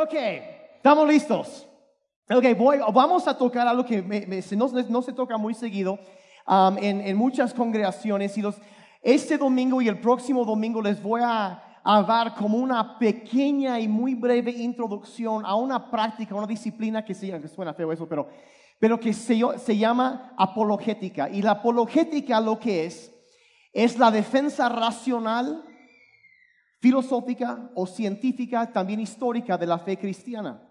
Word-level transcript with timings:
Ok, 0.00 0.14
estamos 0.76 1.08
listos. 1.08 1.66
Ok, 2.30 2.44
voy, 2.56 2.78
vamos 2.94 3.26
a 3.26 3.36
tocar 3.36 3.66
algo 3.66 3.84
que 3.84 4.00
no, 4.88 5.02
se 5.02 5.12
toca 5.12 5.36
muy 5.36 5.54
seguido 5.54 5.98
um, 6.46 6.78
en, 6.78 7.00
en 7.00 7.16
muchas 7.16 7.52
congregaciones. 7.52 8.38
Y 8.38 8.42
los, 8.42 8.54
este 9.02 9.36
domingo 9.36 9.82
y 9.82 9.88
el 9.88 10.00
próximo 10.00 10.44
domingo 10.44 10.80
les 10.80 11.02
voy 11.02 11.22
a, 11.24 11.80
a 11.82 12.02
dar 12.04 12.36
como 12.36 12.58
una 12.58 12.96
pequeña 12.96 13.80
y 13.80 13.88
muy 13.88 14.14
breve 14.14 14.52
introducción 14.52 15.44
a 15.44 15.56
una 15.56 15.90
práctica, 15.90 16.36
una 16.36 16.46
disciplina 16.46 17.04
que, 17.04 17.14
se, 17.14 17.32
que 17.40 17.48
suena 17.48 17.74
feo 17.74 17.90
eso, 17.90 18.08
pero, 18.08 18.28
pero 18.78 19.00
que 19.00 19.12
se, 19.12 19.40
se 19.56 19.76
llama 19.76 20.32
apologética. 20.38 21.28
Y 21.28 21.42
la 21.42 21.50
apologética 21.50 22.40
lo 22.40 22.60
que 22.60 22.84
es, 22.84 23.12
es 23.72 23.98
la 23.98 24.12
defensa 24.12 24.68
racional 24.68 25.64
filosófica 26.80 27.70
o 27.74 27.86
científica, 27.86 28.70
también 28.72 29.00
histórica 29.00 29.56
de 29.58 29.66
la 29.66 29.78
fe 29.78 29.96
cristiana. 29.96 30.62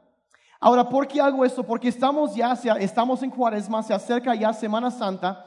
Ahora, 0.59 0.88
¿por 0.88 1.07
qué 1.07 1.21
hago 1.21 1.45
esto? 1.45 1.63
Porque 1.63 1.89
estamos 1.89 2.35
ya, 2.35 2.53
estamos 2.79 3.21
en 3.21 3.29
cuaresma, 3.29 3.84
se 3.84 3.93
acerca 3.93 4.34
ya 4.34 4.53
Semana 4.53 4.89
Santa. 4.89 5.45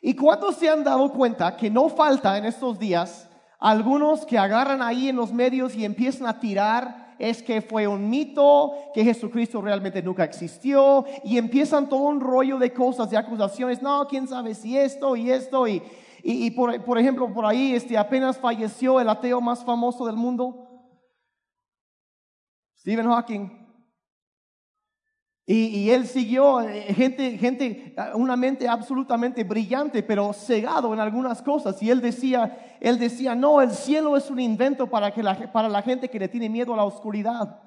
¿Y 0.00 0.14
cuántos 0.14 0.56
se 0.56 0.68
han 0.68 0.84
dado 0.84 1.10
cuenta 1.12 1.56
que 1.56 1.70
no 1.70 1.88
falta 1.88 2.36
en 2.36 2.44
estos 2.44 2.78
días 2.78 3.28
algunos 3.58 4.26
que 4.26 4.38
agarran 4.38 4.82
ahí 4.82 5.08
en 5.08 5.16
los 5.16 5.32
medios 5.32 5.74
y 5.74 5.84
empiezan 5.84 6.28
a 6.28 6.38
tirar? 6.38 7.14
Es 7.18 7.42
que 7.42 7.60
fue 7.60 7.86
un 7.86 8.10
mito, 8.10 8.72
que 8.94 9.04
Jesucristo 9.04 9.60
realmente 9.60 10.02
nunca 10.02 10.24
existió, 10.24 11.04
y 11.22 11.38
empiezan 11.38 11.88
todo 11.88 12.00
un 12.00 12.20
rollo 12.20 12.58
de 12.58 12.72
cosas, 12.72 13.10
de 13.10 13.16
acusaciones. 13.16 13.80
No, 13.80 14.06
quién 14.08 14.26
sabe 14.26 14.54
si 14.54 14.76
esto 14.76 15.14
y 15.14 15.30
esto, 15.30 15.68
y, 15.68 15.82
y, 16.22 16.50
por, 16.52 16.84
por 16.84 16.98
ejemplo, 16.98 17.32
por 17.32 17.44
ahí 17.44 17.74
este, 17.74 17.98
apenas 17.98 18.38
falleció 18.38 19.00
el 19.00 19.08
ateo 19.08 19.40
más 19.40 19.64
famoso 19.64 20.06
del 20.06 20.16
mundo, 20.16 20.68
Stephen 22.78 23.06
Hawking. 23.06 23.62
Y, 25.44 25.66
y 25.66 25.90
él 25.90 26.06
siguió, 26.06 26.60
eh, 26.60 26.94
gente, 26.94 27.36
gente, 27.36 27.94
ah, 27.96 28.12
una 28.14 28.36
mente 28.36 28.68
absolutamente 28.68 29.42
brillante, 29.42 30.02
pero 30.04 30.32
cegado 30.32 30.94
en 30.94 31.00
algunas 31.00 31.42
cosas. 31.42 31.82
Y 31.82 31.90
él 31.90 32.00
decía, 32.00 32.76
él 32.80 32.98
decía, 32.98 33.34
no, 33.34 33.60
el 33.60 33.72
cielo 33.72 34.16
es 34.16 34.30
un 34.30 34.38
invento 34.38 34.88
para, 34.88 35.10
que 35.12 35.22
la, 35.22 35.50
para 35.50 35.68
la 35.68 35.82
gente 35.82 36.08
que 36.08 36.20
le 36.20 36.28
tiene 36.28 36.48
miedo 36.48 36.72
a 36.72 36.76
la 36.76 36.84
oscuridad. 36.84 37.60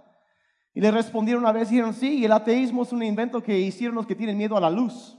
Y 0.73 0.79
le 0.79 0.91
respondieron 0.91 1.43
una 1.43 1.51
vez, 1.51 1.69
dijeron, 1.69 1.93
sí, 1.93 2.19
y 2.19 2.25
el 2.25 2.31
ateísmo 2.31 2.83
es 2.83 2.93
un 2.93 3.03
invento 3.03 3.43
que 3.43 3.59
hicieron 3.59 3.95
los 3.95 4.07
que 4.07 4.15
tienen 4.15 4.37
miedo 4.37 4.55
a 4.55 4.61
la 4.61 4.69
luz. 4.69 5.17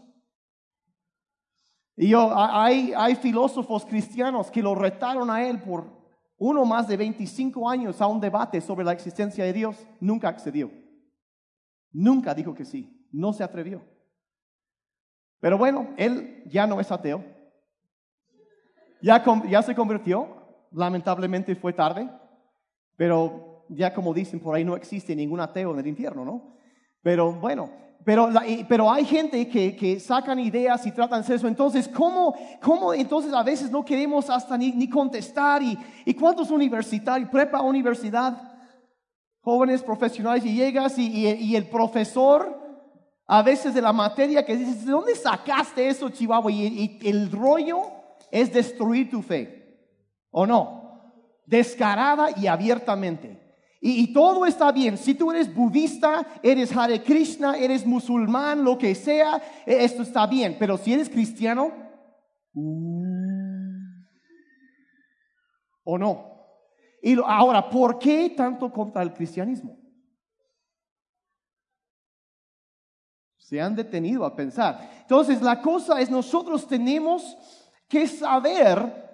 Y 1.97 2.09
yo, 2.09 2.31
hay, 2.37 2.93
hay 2.95 3.15
filósofos 3.17 3.87
cristianos 3.87 4.51
que 4.51 4.63
lo 4.63 4.75
retaron 4.75 5.31
a 5.31 5.47
él 5.47 5.61
por 5.63 5.97
uno 6.39 6.65
más 6.67 6.87
de 6.89 6.97
25 6.99 7.69
años 7.71 8.01
a 8.03 8.07
un 8.07 8.21
debate 8.21 8.61
sobre 8.61 8.85
la 8.85 8.93
existencia 8.93 9.45
de 9.45 9.53
Dios. 9.55 9.87
Nunca 10.01 10.29
accedió. 10.29 10.71
Nunca 11.93 12.35
dijo 12.35 12.55
que 12.55 12.67
sí, 12.67 13.07
no 13.11 13.33
se 13.33 13.43
atrevió. 13.43 13.83
Pero 15.41 15.57
bueno, 15.57 15.95
él 15.97 16.43
ya 16.47 16.67
no 16.67 16.81
es 16.81 16.93
ateo. 16.93 17.25
Ya, 19.01 19.25
ya 19.49 19.63
se 19.63 19.75
convirtió, 19.75 20.67
lamentablemente 20.73 21.55
fue 21.55 21.73
tarde, 21.73 22.11
pero 22.97 23.65
ya 23.69 23.95
como 23.95 24.13
dicen 24.13 24.41
por 24.41 24.55
ahí 24.55 24.65
no 24.65 24.77
existe 24.77 25.15
ningún 25.15 25.41
ateo 25.41 25.73
en 25.73 25.79
el 25.79 25.87
infierno, 25.87 26.25
¿no? 26.25 26.57
Pero 27.03 27.33
bueno, 27.33 27.71
pero, 28.05 28.29
pero 28.69 28.91
hay 28.91 29.05
gente 29.05 29.49
que, 29.49 29.75
que 29.75 29.99
sacan 29.99 30.39
ideas 30.39 30.87
y 30.87 30.93
tratan 30.93 31.21
de 31.21 31.25
hacer 31.25 31.37
eso. 31.37 31.49
Entonces, 31.49 31.89
¿cómo, 31.89 32.35
cómo 32.63 32.95
entonces 32.95 33.33
a 33.33 33.43
veces 33.43 33.71
no 33.71 33.85
queremos 33.85 34.31
hasta 34.31 34.57
ni, 34.57 34.71
ni 34.73 34.89
contestar? 34.89 35.63
¿Y, 35.63 35.77
¿Y 36.05 36.15
cuántos 36.15 36.51
universitarios, 36.51 37.29
prepa, 37.31 37.61
universidad? 37.63 38.53
jóvenes 39.41 39.81
profesionales 39.81 40.45
y 40.45 40.57
llegas 40.57 40.99
y, 40.99 41.07
y- 41.07 41.29
y 41.35 41.55
el 41.55 41.69
profesor 41.69 42.61
a 43.29 43.43
veces 43.43 43.75
de 43.75 43.81
la 43.81 43.93
materia 43.93 44.45
que 44.45 44.57
dices, 44.57 44.85
¿de 44.85 44.91
dónde 44.91 45.15
sacaste 45.15 45.87
eso, 45.89 46.09
Chihuahua? 46.11 46.51
Y, 46.51 46.99
y 47.01 47.09
el 47.09 47.31
rollo 47.31 47.83
es 48.33 48.53
destruir 48.53 49.09
tu 49.09 49.23
fe, 49.23 49.79
¿o 50.33 50.47
no? 50.47 51.01
Descarada 51.47 52.31
y 52.37 52.49
abiertamente. 52.49 53.46
Y, 53.89 54.13
todo 54.13 54.45
está 54.47 54.73
bien. 54.73 54.99
Si 54.99 55.15
tú 55.15 55.31
eres 55.31 55.55
budista, 55.55 56.27
eres 56.43 56.77
Hare 56.77 57.05
Krishna, 57.05 57.57
eres 57.57 57.87
musulmán, 57.87 58.65
lo 58.65 58.77
que 58.77 58.97
sea, 58.97 59.37
eh, 59.65 59.85
esto 59.85 60.03
está 60.03 60.27
bien. 60.27 60.57
Pero 60.59 60.77
si 60.77 60.93
eres 60.93 61.09
cristiano, 61.09 61.71
uh, 62.53 63.03
¿o 65.85 65.99
no? 65.99 66.37
Y 67.01 67.17
ahora, 67.25 67.71
¿por 67.71 68.01
qué 68.01 68.35
tanto 68.37 68.73
contra 68.73 69.03
el 69.03 69.13
cristianismo? 69.13 69.79
Se 73.37 73.61
han 73.61 73.77
detenido 73.77 74.25
a 74.25 74.35
pensar. 74.35 74.91
Entonces, 75.03 75.41
la 75.41 75.63
cosa 75.63 76.01
es, 76.01 76.11
nosotros 76.11 76.67
tenemos 76.67 77.37
que 77.87 78.09
saber 78.09 79.06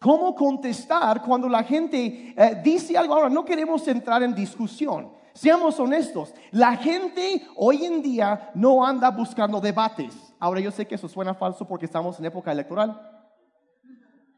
cómo 0.00 0.34
contestar 0.34 1.22
cuando 1.22 1.48
la 1.48 1.62
gente 1.62 2.34
eh, 2.36 2.60
dice 2.64 2.96
algo. 2.96 3.14
Ahora, 3.14 3.28
no 3.28 3.44
queremos 3.44 3.86
entrar 3.86 4.22
en 4.22 4.34
discusión. 4.34 5.12
Seamos 5.32 5.78
honestos, 5.78 6.34
la 6.50 6.76
gente 6.76 7.46
hoy 7.54 7.84
en 7.84 8.02
día 8.02 8.50
no 8.54 8.84
anda 8.84 9.10
buscando 9.10 9.60
debates. 9.60 10.34
Ahora, 10.40 10.60
yo 10.60 10.72
sé 10.72 10.86
que 10.86 10.96
eso 10.96 11.08
suena 11.08 11.34
falso 11.34 11.68
porque 11.68 11.84
estamos 11.84 12.18
en 12.18 12.24
época 12.24 12.50
electoral. 12.50 13.00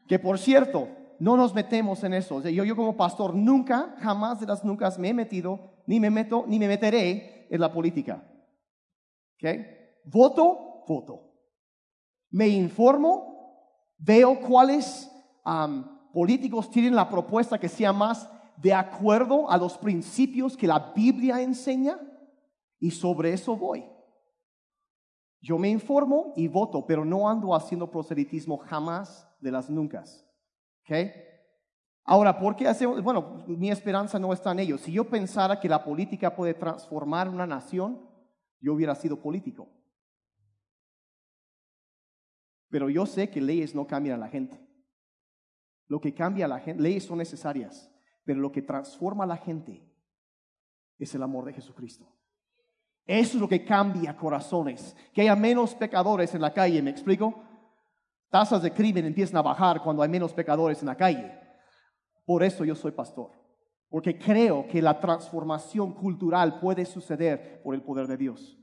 Que 0.07 0.19
por 0.19 0.37
cierto, 0.37 0.87
no 1.17 1.35
nos 1.35 1.53
metemos 1.53 2.03
en 2.03 2.13
eso. 2.13 2.41
Yo, 2.41 2.63
yo 2.63 2.75
como 2.75 2.95
pastor 2.95 3.33
nunca, 3.33 3.95
jamás 3.99 4.39
de 4.39 4.45
las 4.45 4.63
nunca 4.63 4.93
me 4.99 5.09
he 5.09 5.13
metido, 5.13 5.71
ni 5.87 5.99
me 5.99 6.11
meto, 6.11 6.43
ni 6.47 6.59
me 6.59 6.67
meteré 6.67 7.47
en 7.49 7.59
la 7.59 7.71
política. 7.71 8.23
¿Ok? 9.35 9.49
Voto, 10.05 10.83
voto. 10.87 11.31
Me 12.29 12.47
informo, 12.47 13.95
veo 13.97 14.39
cuáles 14.39 15.09
políticos 16.13 16.69
tienen 16.69 16.95
la 16.95 17.09
propuesta 17.09 17.59
que 17.59 17.69
sea 17.69 17.93
más 17.93 18.29
de 18.57 18.73
acuerdo 18.73 19.49
a 19.49 19.57
los 19.57 19.77
principios 19.77 20.55
que 20.55 20.67
la 20.67 20.93
Biblia 20.95 21.41
enseña 21.41 21.99
y 22.79 22.91
sobre 22.91 23.33
eso 23.33 23.55
voy. 23.55 23.85
Yo 25.41 25.57
me 25.57 25.69
informo 25.69 26.33
y 26.37 26.47
voto, 26.47 26.85
pero 26.85 27.03
no 27.03 27.29
ando 27.29 27.53
haciendo 27.53 27.91
proselitismo 27.91 28.57
jamás 28.57 29.27
de 29.41 29.51
las 29.51 29.69
nunca. 29.69 30.03
¿Ok? 30.83 30.95
Ahora, 32.05 32.37
¿por 32.37 32.55
qué 32.55 32.67
hacemos? 32.67 33.01
Bueno, 33.01 33.43
mi 33.47 33.69
esperanza 33.69 34.19
no 34.19 34.31
está 34.31 34.51
en 34.51 34.59
ello. 34.59 34.77
Si 34.77 34.91
yo 34.91 35.09
pensara 35.09 35.59
que 35.59 35.69
la 35.69 35.83
política 35.83 36.35
puede 36.35 36.53
transformar 36.53 37.29
una 37.29 37.47
nación, 37.47 38.01
yo 38.59 38.73
hubiera 38.73 38.95
sido 38.95 39.21
político. 39.21 39.69
Pero 42.69 42.89
yo 42.89 43.05
sé 43.05 43.29
que 43.29 43.41
leyes 43.41 43.75
no 43.75 43.85
cambian 43.85 44.15
a 44.15 44.25
la 44.25 44.29
gente. 44.29 44.59
Lo 45.87 45.99
que 45.99 46.13
cambia 46.13 46.45
a 46.45 46.47
la 46.47 46.59
gente, 46.59 46.81
leyes 46.81 47.03
son 47.05 47.17
necesarias, 47.17 47.91
pero 48.23 48.39
lo 48.39 48.51
que 48.51 48.61
transforma 48.61 49.23
a 49.23 49.27
la 49.27 49.37
gente 49.37 49.83
es 50.97 51.13
el 51.15 51.23
amor 51.23 51.45
de 51.45 51.53
Jesucristo. 51.53 52.07
Eso 53.05 53.37
es 53.37 53.41
lo 53.41 53.49
que 53.49 53.65
cambia 53.65 54.15
corazones. 54.15 54.95
Que 55.13 55.21
haya 55.21 55.35
menos 55.35 55.75
pecadores 55.75 56.33
en 56.33 56.41
la 56.41 56.53
calle, 56.53 56.81
¿me 56.81 56.91
explico? 56.91 57.43
Tasas 58.29 58.61
de 58.61 58.71
crimen 58.71 59.05
empiezan 59.05 59.37
a 59.37 59.41
bajar 59.41 59.83
cuando 59.83 60.01
hay 60.01 60.09
menos 60.09 60.33
pecadores 60.33 60.81
en 60.81 60.87
la 60.87 60.95
calle. 60.95 61.39
Por 62.25 62.43
eso 62.43 62.63
yo 62.63 62.75
soy 62.75 62.91
pastor. 62.91 63.31
Porque 63.89 64.17
creo 64.17 64.67
que 64.67 64.81
la 64.81 64.99
transformación 64.99 65.93
cultural 65.93 66.59
puede 66.59 66.85
suceder 66.85 67.61
por 67.61 67.75
el 67.75 67.83
poder 67.83 68.07
de 68.07 68.17
Dios. 68.17 68.57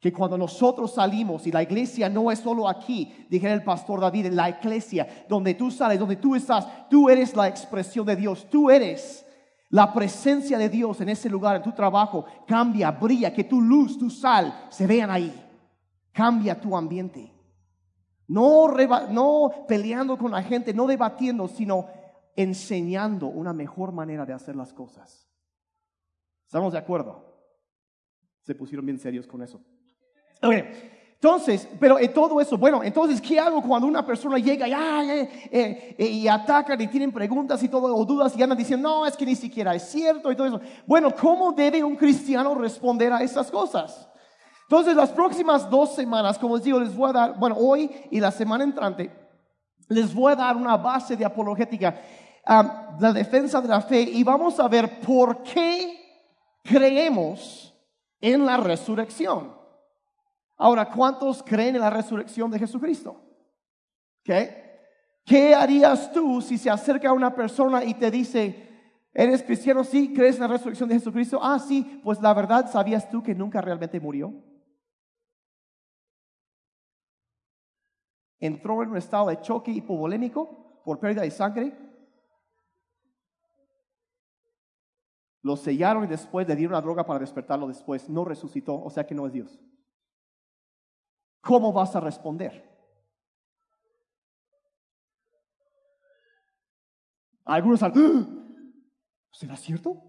Que 0.00 0.12
cuando 0.12 0.36
nosotros 0.36 0.94
salimos 0.94 1.46
y 1.46 1.52
la 1.52 1.62
iglesia 1.62 2.08
no 2.08 2.30
es 2.30 2.38
solo 2.40 2.68
aquí, 2.68 3.26
dijera 3.30 3.54
el 3.54 3.64
pastor 3.64 4.00
David, 4.00 4.26
en 4.26 4.36
la 4.36 4.50
iglesia, 4.50 5.24
donde 5.28 5.54
tú 5.54 5.70
sales, 5.70 5.98
donde 5.98 6.16
tú 6.16 6.34
estás, 6.34 6.88
tú 6.90 7.08
eres 7.08 7.34
la 7.34 7.48
expresión 7.48 8.04
de 8.04 8.16
Dios, 8.16 8.46
tú 8.50 8.70
eres 8.70 9.24
la 9.70 9.92
presencia 9.92 10.58
de 10.58 10.68
Dios 10.68 11.00
en 11.00 11.08
ese 11.08 11.28
lugar, 11.30 11.56
en 11.56 11.62
tu 11.62 11.72
trabajo, 11.72 12.26
cambia, 12.46 12.90
brilla, 12.90 13.32
que 13.32 13.44
tu 13.44 13.60
luz, 13.60 13.98
tu 13.98 14.10
sal 14.10 14.66
se 14.68 14.86
vean 14.86 15.10
ahí. 15.10 15.32
Cambia 16.12 16.60
tu 16.60 16.76
ambiente. 16.76 17.32
No, 18.28 18.68
reba- 18.68 19.08
no 19.10 19.50
peleando 19.66 20.16
con 20.16 20.30
la 20.30 20.42
gente, 20.42 20.72
no 20.72 20.86
debatiendo, 20.86 21.48
sino 21.48 21.86
enseñando 22.36 23.26
una 23.26 23.52
mejor 23.52 23.90
manera 23.90 24.24
de 24.24 24.32
hacer 24.32 24.54
las 24.54 24.72
cosas. 24.72 25.28
¿Estamos 26.46 26.72
de 26.72 26.78
acuerdo? 26.78 27.34
Se 28.42 28.54
pusieron 28.54 28.86
bien 28.86 28.98
serios 28.98 29.26
con 29.26 29.42
eso. 29.42 29.60
Entonces, 30.52 31.66
pero 31.80 31.98
en 31.98 32.12
todo 32.12 32.38
eso, 32.38 32.58
bueno, 32.58 32.82
entonces, 32.84 33.18
¿qué 33.18 33.40
hago 33.40 33.62
cuando 33.62 33.88
una 33.88 34.04
persona 34.04 34.36
llega 34.36 34.68
y, 34.68 34.72
ay, 34.74 35.28
eh, 35.50 35.96
y 35.98 36.28
atacan 36.28 36.78
y 36.78 36.86
tienen 36.86 37.10
preguntas 37.10 37.62
y 37.62 37.68
todo, 37.68 37.96
o 37.96 38.04
dudas 38.04 38.36
y 38.36 38.42
andan 38.42 38.58
diciendo, 38.58 38.90
no, 38.90 39.06
es 39.06 39.16
que 39.16 39.24
ni 39.24 39.34
siquiera 39.34 39.74
es 39.74 39.84
cierto 39.84 40.30
y 40.30 40.36
todo 40.36 40.46
eso? 40.46 40.60
Bueno, 40.86 41.14
¿cómo 41.18 41.52
debe 41.52 41.82
un 41.82 41.96
cristiano 41.96 42.54
responder 42.54 43.10
a 43.10 43.22
esas 43.22 43.50
cosas? 43.50 44.06
Entonces, 44.64 44.94
las 44.94 45.10
próximas 45.10 45.70
dos 45.70 45.94
semanas, 45.94 46.38
como 46.38 46.56
les 46.56 46.64
digo, 46.64 46.78
les 46.78 46.94
voy 46.94 47.08
a 47.08 47.12
dar, 47.14 47.38
bueno, 47.38 47.56
hoy 47.58 47.90
y 48.10 48.20
la 48.20 48.30
semana 48.30 48.64
entrante, 48.64 49.10
les 49.88 50.12
voy 50.12 50.32
a 50.32 50.36
dar 50.36 50.56
una 50.56 50.76
base 50.76 51.16
de 51.16 51.24
apologética, 51.24 52.02
um, 52.46 53.00
la 53.00 53.14
defensa 53.14 53.62
de 53.62 53.68
la 53.68 53.80
fe, 53.80 54.02
y 54.02 54.22
vamos 54.22 54.60
a 54.60 54.68
ver 54.68 55.00
por 55.00 55.42
qué 55.42 56.28
creemos 56.62 57.74
en 58.20 58.44
la 58.44 58.58
resurrección. 58.58 59.63
Ahora, 60.56 60.88
¿cuántos 60.90 61.42
creen 61.42 61.74
en 61.74 61.80
la 61.80 61.90
resurrección 61.90 62.50
de 62.50 62.58
Jesucristo? 62.58 63.20
¿Qué 64.22 65.54
harías 65.54 66.12
tú 66.12 66.40
si 66.40 66.58
se 66.58 66.70
acerca 66.70 67.12
una 67.12 67.34
persona 67.34 67.84
y 67.84 67.94
te 67.94 68.10
dice, 68.10 68.68
¿eres 69.12 69.42
cristiano? 69.42 69.82
Sí, 69.84 70.12
¿crees 70.14 70.36
en 70.36 70.42
la 70.42 70.48
resurrección 70.48 70.88
de 70.88 70.96
Jesucristo? 70.96 71.40
Ah, 71.42 71.58
sí, 71.58 72.00
pues 72.04 72.20
la 72.20 72.32
verdad, 72.32 72.70
¿sabías 72.70 73.10
tú 73.10 73.22
que 73.22 73.34
nunca 73.34 73.60
realmente 73.60 74.00
murió? 74.00 74.32
Entró 78.38 78.82
en 78.82 78.90
un 78.90 78.96
estado 78.96 79.28
de 79.28 79.40
choque 79.40 79.70
hipovolémico 79.70 80.82
por 80.84 81.00
pérdida 81.00 81.22
de 81.22 81.30
sangre. 81.30 81.76
Lo 85.42 85.56
sellaron 85.56 86.04
y 86.04 86.06
después 86.06 86.46
le 86.46 86.56
dieron 86.56 86.74
la 86.74 86.80
droga 86.80 87.04
para 87.04 87.18
despertarlo 87.18 87.66
después. 87.68 88.08
No 88.08 88.24
resucitó, 88.24 88.82
o 88.82 88.90
sea 88.90 89.06
que 89.06 89.14
no 89.14 89.26
es 89.26 89.32
Dios. 89.32 89.60
¿Cómo 91.44 91.72
vas 91.72 91.94
a 91.94 92.00
responder? 92.00 92.64
Algunos 97.44 97.82
al, 97.82 97.92
¡Ah! 97.94 98.26
¿será 99.30 99.56
cierto? 99.56 100.02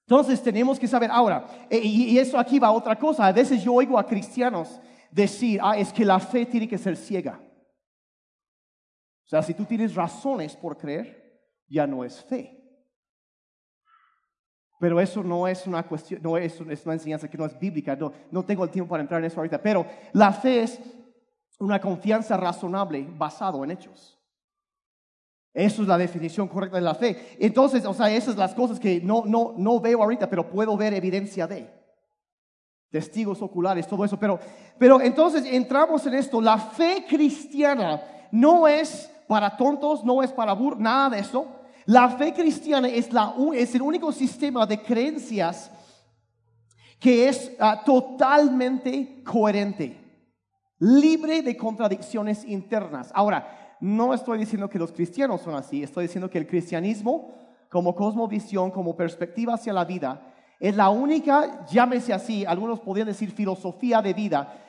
Entonces 0.00 0.42
tenemos 0.42 0.78
que 0.78 0.88
saber 0.88 1.10
ahora, 1.10 1.46
e, 1.68 1.78
y 1.78 2.18
eso 2.18 2.38
aquí 2.38 2.58
va 2.58 2.68
a 2.68 2.72
otra 2.72 2.98
cosa. 2.98 3.26
A 3.26 3.32
veces 3.32 3.62
yo 3.62 3.74
oigo 3.74 3.98
a 3.98 4.06
cristianos 4.06 4.80
decir, 5.10 5.60
ah, 5.62 5.76
es 5.76 5.92
que 5.92 6.04
la 6.04 6.18
fe 6.18 6.46
tiene 6.46 6.66
que 6.66 6.78
ser 6.78 6.96
ciega. 6.96 7.38
O 9.24 9.28
sea, 9.28 9.42
si 9.42 9.52
tú 9.52 9.66
tienes 9.66 9.94
razones 9.94 10.56
por 10.56 10.78
creer, 10.78 11.38
ya 11.68 11.86
no 11.86 12.04
es 12.04 12.24
fe. 12.24 12.57
Pero 14.78 15.00
eso 15.00 15.22
no 15.22 15.48
es 15.48 15.66
una 15.66 15.82
cuestión, 15.82 16.22
no 16.22 16.36
es, 16.36 16.60
una 16.60 16.94
enseñanza 16.94 17.28
que 17.28 17.36
no 17.36 17.46
es 17.46 17.58
bíblica, 17.58 17.96
no, 17.96 18.12
no 18.30 18.44
tengo 18.44 18.62
el 18.62 18.70
tiempo 18.70 18.90
para 18.90 19.02
entrar 19.02 19.20
en 19.20 19.26
eso 19.26 19.40
ahorita, 19.40 19.60
pero 19.60 19.84
la 20.12 20.32
fe 20.32 20.62
es 20.62 20.80
una 21.58 21.80
confianza 21.80 22.36
razonable 22.36 23.06
basado 23.16 23.64
en 23.64 23.72
hechos. 23.72 24.18
Eso 25.52 25.82
es 25.82 25.88
la 25.88 25.98
definición 25.98 26.46
correcta 26.46 26.76
de 26.76 26.82
la 26.82 26.94
fe. 26.94 27.36
Entonces, 27.40 27.84
o 27.84 27.92
sea, 27.92 28.08
esas 28.10 28.34
son 28.34 28.38
las 28.38 28.54
cosas 28.54 28.78
que 28.78 29.00
no, 29.00 29.24
no, 29.26 29.54
no 29.56 29.80
veo 29.80 30.00
ahorita, 30.02 30.30
pero 30.30 30.48
puedo 30.48 30.76
ver 30.76 30.94
evidencia 30.94 31.48
de. 31.48 31.68
Testigos 32.90 33.42
oculares, 33.42 33.88
todo 33.88 34.04
eso. 34.04 34.18
Pero, 34.18 34.38
pero 34.78 35.00
entonces 35.00 35.44
entramos 35.44 36.06
en 36.06 36.14
esto. 36.14 36.40
La 36.40 36.58
fe 36.58 37.04
cristiana 37.08 38.00
no 38.30 38.68
es 38.68 39.10
para 39.26 39.56
tontos, 39.56 40.04
no 40.04 40.22
es 40.22 40.32
para 40.32 40.52
burros, 40.52 40.78
nada 40.78 41.10
de 41.10 41.18
eso. 41.18 41.57
La 41.88 42.10
fe 42.10 42.34
cristiana 42.34 42.86
es, 42.86 43.10
la, 43.14 43.34
es 43.54 43.74
el 43.74 43.80
único 43.80 44.12
sistema 44.12 44.66
de 44.66 44.82
creencias 44.82 45.70
que 47.00 47.30
es 47.30 47.50
ah, 47.58 47.82
totalmente 47.82 49.22
coherente, 49.24 49.96
libre 50.80 51.40
de 51.40 51.56
contradicciones 51.56 52.44
internas. 52.44 53.10
Ahora, 53.14 53.76
no 53.80 54.12
estoy 54.12 54.38
diciendo 54.38 54.68
que 54.68 54.78
los 54.78 54.92
cristianos 54.92 55.40
son 55.40 55.54
así, 55.54 55.82
estoy 55.82 56.04
diciendo 56.04 56.28
que 56.28 56.36
el 56.36 56.46
cristianismo, 56.46 57.34
como 57.70 57.94
cosmovisión, 57.94 58.70
como 58.70 58.94
perspectiva 58.94 59.54
hacia 59.54 59.72
la 59.72 59.86
vida, 59.86 60.34
es 60.60 60.76
la 60.76 60.90
única, 60.90 61.64
llámese 61.68 62.12
así, 62.12 62.44
algunos 62.44 62.80
podrían 62.80 63.08
decir 63.08 63.30
filosofía 63.30 64.02
de 64.02 64.12
vida, 64.12 64.62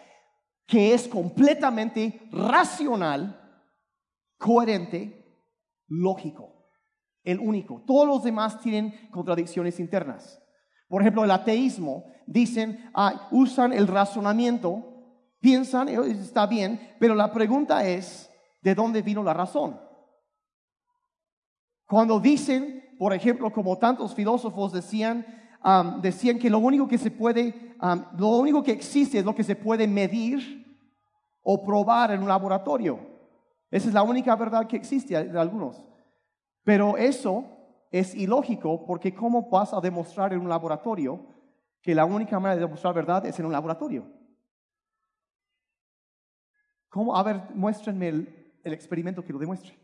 que 0.66 0.94
es 0.94 1.06
completamente 1.10 2.30
racional, 2.32 3.60
coherente, 4.38 5.52
lógico 5.90 6.59
el 7.32 7.40
único. 7.40 7.84
Todos 7.86 8.08
los 8.08 8.24
demás 8.24 8.60
tienen 8.60 9.10
contradicciones 9.12 9.80
internas. 9.80 10.42
Por 10.88 11.02
ejemplo, 11.02 11.24
el 11.24 11.32
ateísmo, 11.32 12.06
dicen, 12.26 12.92
usan 13.32 13.74
el 13.74 13.88
razonamiento, 13.88 14.84
piensan, 15.40 15.90
eh, 15.90 16.00
está 16.10 16.48
bien, 16.48 16.96
pero 17.00 17.14
la 17.14 17.32
pregunta 17.32 17.88
es, 17.88 18.30
¿de 18.62 18.74
dónde 18.74 19.02
vino 19.02 19.24
la 19.24 19.34
razón? 19.34 19.80
Cuando 21.86 22.20
dicen, 22.20 22.96
por 22.98 23.14
ejemplo, 23.14 23.52
como 23.52 23.78
tantos 23.78 24.14
filósofos 24.14 24.74
decían, 24.74 25.26
decían 26.02 26.38
que 26.40 26.50
lo 26.50 26.60
único 26.60 26.88
que 26.88 26.98
se 26.98 27.12
puede, 27.12 27.76
lo 28.18 28.28
único 28.38 28.62
que 28.64 28.72
existe 28.72 29.20
es 29.20 29.26
lo 29.26 29.34
que 29.34 29.44
se 29.44 29.56
puede 29.56 29.88
medir 29.88 30.84
o 31.42 31.64
probar 31.64 32.12
en 32.12 32.22
un 32.22 32.28
laboratorio. 32.28 33.00
Esa 33.72 33.88
es 33.88 33.94
la 33.94 34.04
única 34.04 34.36
verdad 34.36 34.68
que 34.68 34.78
existe 34.78 35.24
de 35.24 35.40
algunos. 35.40 35.89
Pero 36.64 36.98
eso 36.98 37.46
es 37.92 38.14
ilógico 38.16 38.86
porque 38.86 39.14
¿cómo 39.14 39.50
vas 39.50 39.74
a 39.74 39.82
demostrar 39.82 40.34
en 40.34 40.42
un 40.42 40.50
laboratorio 40.50 41.26
que 41.82 41.96
la 41.96 42.06
única 42.06 42.40
manera 42.40 42.56
de 42.56 42.66
demostrar 42.66 42.94
verdad 42.94 43.26
es 43.26 43.40
en 43.40 43.46
un 43.46 43.52
laboratorio? 43.52 44.06
¿Cómo? 46.90 47.16
A 47.16 47.24
ver, 47.24 47.42
muéstrenme 47.54 48.08
el, 48.10 48.36
experimento 48.64 49.24
que 49.24 49.34
lo 49.34 49.40
demuestre. 49.40 49.78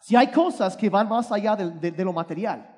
Si 0.00 0.16
hay 0.16 0.30
cosas 0.30 0.76
que 0.76 0.90
van 0.90 1.08
más 1.08 1.30
allá 1.32 1.56
de, 1.56 2.04
lo 2.04 2.12
material. 2.12 2.72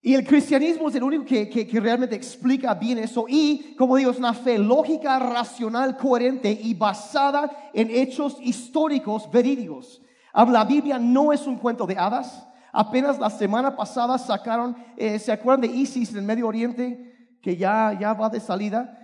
Y 0.00 0.14
el 0.14 0.26
cristianismo 0.26 0.88
es 0.88 0.94
el 0.94 1.02
único 1.02 1.24
que, 1.24 1.48
que, 1.48 1.80
realmente 1.80 2.14
explica 2.14 2.74
bien 2.74 2.98
eso. 2.98 3.26
Y, 3.28 3.74
como 3.76 3.96
digo, 3.96 4.10
es 4.10 4.18
una 4.18 4.34
fe 4.34 4.58
lógica, 4.58 5.18
racional, 5.18 5.96
coherente 5.96 6.50
y 6.50 6.74
basada 6.74 7.70
en 7.72 7.90
hechos 7.90 8.38
históricos 8.40 9.30
verídicos. 9.30 10.00
La 10.46 10.64
Biblia 10.64 10.98
no 10.98 11.32
es 11.32 11.46
un 11.46 11.56
cuento 11.56 11.86
de 11.86 11.98
hadas. 11.98 12.46
Apenas 12.72 13.18
la 13.18 13.30
semana 13.30 13.74
pasada 13.74 14.16
sacaron, 14.18 14.76
eh, 14.96 15.18
¿se 15.18 15.32
acuerdan 15.32 15.62
de 15.62 15.76
ISIS 15.76 16.12
en 16.12 16.18
el 16.18 16.22
Medio 16.22 16.46
Oriente? 16.46 17.36
Que 17.42 17.56
ya, 17.56 17.96
ya 17.98 18.12
va 18.12 18.28
de 18.28 18.38
salida. 18.38 18.94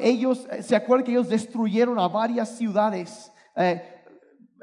ellos, 0.00 0.46
eh, 0.50 0.62
¿se 0.62 0.76
acuerdan 0.76 1.04
que 1.04 1.12
ellos 1.12 1.28
destruyeron 1.28 1.98
a 1.98 2.06
varias 2.06 2.50
ciudades? 2.50 3.32
Eh, 3.56 3.82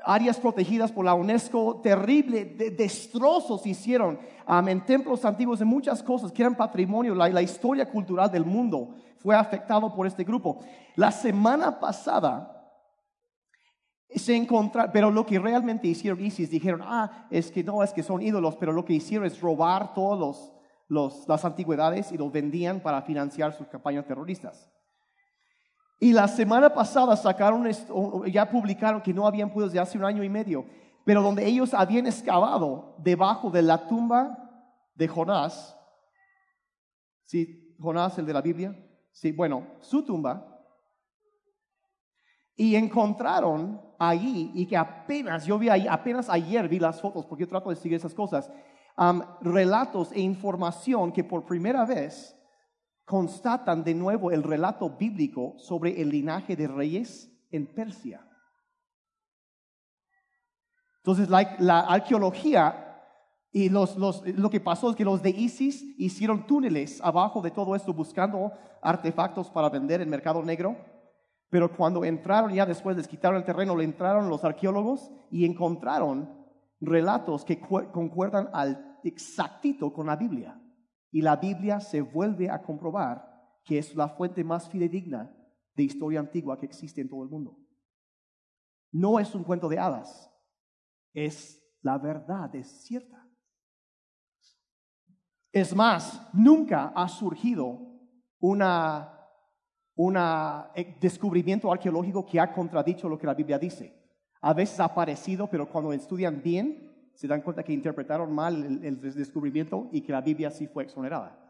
áreas 0.06 0.38
protegidas 0.38 0.92
por 0.92 1.04
la 1.04 1.16
UNESCO, 1.16 1.82
terrible, 1.82 2.46
de, 2.46 2.70
destrozos 2.70 3.66
hicieron 3.66 4.20
en 4.48 4.86
templos 4.86 5.26
antiguos, 5.26 5.60
en 5.62 5.68
muchas 5.68 6.04
cosas 6.04 6.32
que 6.32 6.44
eran 6.44 6.56
patrimonio, 6.56 7.16
la, 7.16 7.28
la, 7.28 7.42
historia 7.42 7.90
cultural 7.90 8.32
del 8.32 8.46
mundo 8.46 8.96
fue 9.18 9.36
afectado 9.36 9.94
por 9.94 10.06
este 10.06 10.24
grupo. 10.24 10.60
La 10.96 11.12
semana 11.12 11.80
pasada 11.80 12.55
se 14.14 14.36
encontraron, 14.36 14.92
pero 14.94 15.12
lo 15.12 15.26
que 15.26 15.40
realmente 15.40 15.88
hicieron 15.88 16.24
ISIS, 16.24 16.50
dijeron, 16.50 16.82
ah, 16.84 17.28
es 17.30 17.52
que 17.52 17.64
no, 17.64 17.84
es 17.84 17.94
que 17.94 18.04
son 18.04 18.22
ídolos, 18.22 18.56
pero 18.56 18.72
lo 18.72 18.86
que 18.86 18.94
hicieron 18.94 19.26
es 19.26 19.42
robar 19.42 19.94
todas 19.94 20.52
los, 20.88 21.28
las 21.28 21.46
antigüedades 21.46 22.12
y 22.12 22.18
los 22.18 22.32
vendían 22.32 22.80
para 22.80 23.02
financiar 23.02 23.54
sus 23.54 23.68
campañas 23.68 24.06
terroristas. 24.06 24.72
Y 26.00 26.14
la 26.14 26.28
semana 26.28 26.74
pasada 26.74 27.16
sacaron, 27.16 27.68
ya 28.28 28.50
publicaron 28.50 29.02
que 29.02 29.14
no 29.14 29.26
habían 29.26 29.50
podido 29.50 29.68
desde 29.68 29.80
hace 29.80 29.98
un 29.98 30.06
año 30.06 30.24
y 30.24 30.30
medio, 30.30 30.66
pero 31.06 31.22
donde 31.22 31.46
ellos 31.46 31.74
habían 31.74 32.08
excavado 32.08 32.96
debajo 33.00 33.50
de 33.50 33.62
la 33.62 33.88
tumba 33.88 34.38
de 34.94 35.08
Jonás, 35.08 35.78
¿sí? 37.26 37.76
Jonás, 37.80 38.18
el 38.18 38.26
de 38.26 38.34
la 38.34 38.42
Biblia, 38.42 38.76
sí, 39.12 39.32
bueno, 39.32 39.68
su 39.82 40.04
tumba, 40.04 40.52
y 42.56 42.76
encontraron 42.76 43.85
ahí, 44.00 44.52
y 44.54 44.66
que 44.66 44.78
apenas, 44.78 45.46
yo 45.46 45.58
vi 45.58 45.70
ahí, 45.70 45.88
apenas 45.88 46.30
ayer 46.30 46.68
vi 46.68 46.80
las 46.80 47.02
fotos, 47.02 47.26
porque 47.26 47.44
yo 47.44 47.48
trato 47.48 47.70
de 47.70 47.76
seguir 47.76 47.98
esas 47.98 48.14
cosas, 48.14 48.52
relatos 49.42 50.12
e 50.12 50.22
información 50.22 51.12
que 51.12 51.24
por 51.24 51.46
primera 51.46 51.86
vez 51.86 52.36
constatan 53.04 53.84
de 53.84 53.94
nuevo 53.94 54.32
el 54.32 54.42
relato 54.42 54.90
bíblico 54.90 55.54
sobre 55.58 56.02
el 56.02 56.10
linaje 56.10 56.56
de 56.56 56.68
reyes 56.68 57.32
en 57.52 57.68
Persia. 57.68 58.26
Entonces, 60.98 61.30
la, 61.30 61.82
arqueología 61.82 62.82
y 63.52 63.70
los, 63.70 63.96
lo 63.98 64.50
que 64.50 64.60
pasó 64.60 64.90
es 64.90 64.96
que 64.96 65.06
los 65.06 65.22
de 65.22 65.30
ISIS 65.30 65.84
hicieron 65.98 66.48
túneles 66.48 67.00
abajo 67.02 67.42
de 67.42 67.52
todo 67.52 67.76
esto 67.76 67.94
buscando 67.94 68.52
artefactos 68.82 69.50
para 69.50 69.70
vender 69.70 70.02
en 70.02 70.10
mercado 70.10 70.42
negro 70.42 70.76
pero 71.50 71.76
cuando 71.76 72.04
entraron, 72.04 72.54
ya 72.54 72.66
después 72.66 72.98
les 72.98 73.08
quitaron 73.08 73.38
el 73.38 73.46
terreno, 73.46 73.76
le 73.76 73.84
entraron 73.84 74.30
los 74.30 74.44
arqueólogos 74.44 75.12
y 75.32 75.46
encontraron 75.46 76.46
relatos 76.82 77.46
que 77.46 77.60
concuerdan 77.60 78.50
al 78.54 79.00
exactito 79.04 79.94
con 79.94 80.08
la 80.08 80.16
Biblia. 80.16 80.62
Y 81.12 81.22
la 81.22 81.38
Biblia 81.38 81.80
se 81.80 82.02
vuelve 82.02 82.50
a 82.50 82.62
comprobar 82.62 83.36
que 83.64 83.78
es 83.78 83.96
la 83.96 84.10
fuente 84.10 84.44
más 84.44 84.70
fidedigna 84.70 85.36
de 85.76 85.84
historia 85.84 86.20
antigua 86.20 86.58
que 86.58 86.66
existe 86.66 87.02
en 87.02 87.10
todo 87.10 87.24
el 87.24 87.30
mundo. 87.30 87.58
No 88.92 89.20
es 89.20 89.34
un 89.36 89.44
cuento 89.44 89.68
de 89.68 89.80
hadas, 89.80 90.32
es 91.14 91.62
la 91.82 91.98
verdad, 91.98 92.54
es 92.56 92.84
cierta. 92.84 93.28
Es 95.52 95.76
más, 95.76 96.28
nunca 96.34 96.92
ha 96.96 97.08
surgido 97.08 97.80
una 98.40 99.15
un 99.96 100.18
eh, 100.18 100.98
descubrimiento 101.00 101.72
arqueológico 101.72 102.26
que 102.26 102.40
ha 102.40 102.52
contradicho 102.52 103.08
lo 103.08 103.18
que 103.18 103.28
la 103.28 103.34
Biblia 103.34 103.58
dice. 103.58 103.94
A 104.42 104.54
veces 104.54 104.80
ha 104.80 104.86
aparecido, 104.86 105.48
pero 105.48 105.68
cuando 105.68 105.94
estudian 105.94 106.42
bien, 106.44 107.10
se 107.14 107.28
dan 107.28 107.42
cuenta 107.42 107.64
que 107.64 107.74
interpretaron 107.74 108.32
mal 108.34 108.64
el, 108.84 109.00
descubrimiento 109.00 109.90
y 109.92 110.02
que 110.02 110.12
la 110.12 110.22
Biblia 110.22 110.52
sí 110.52 110.68
fue 110.68 110.84
exonerada. 110.84 111.42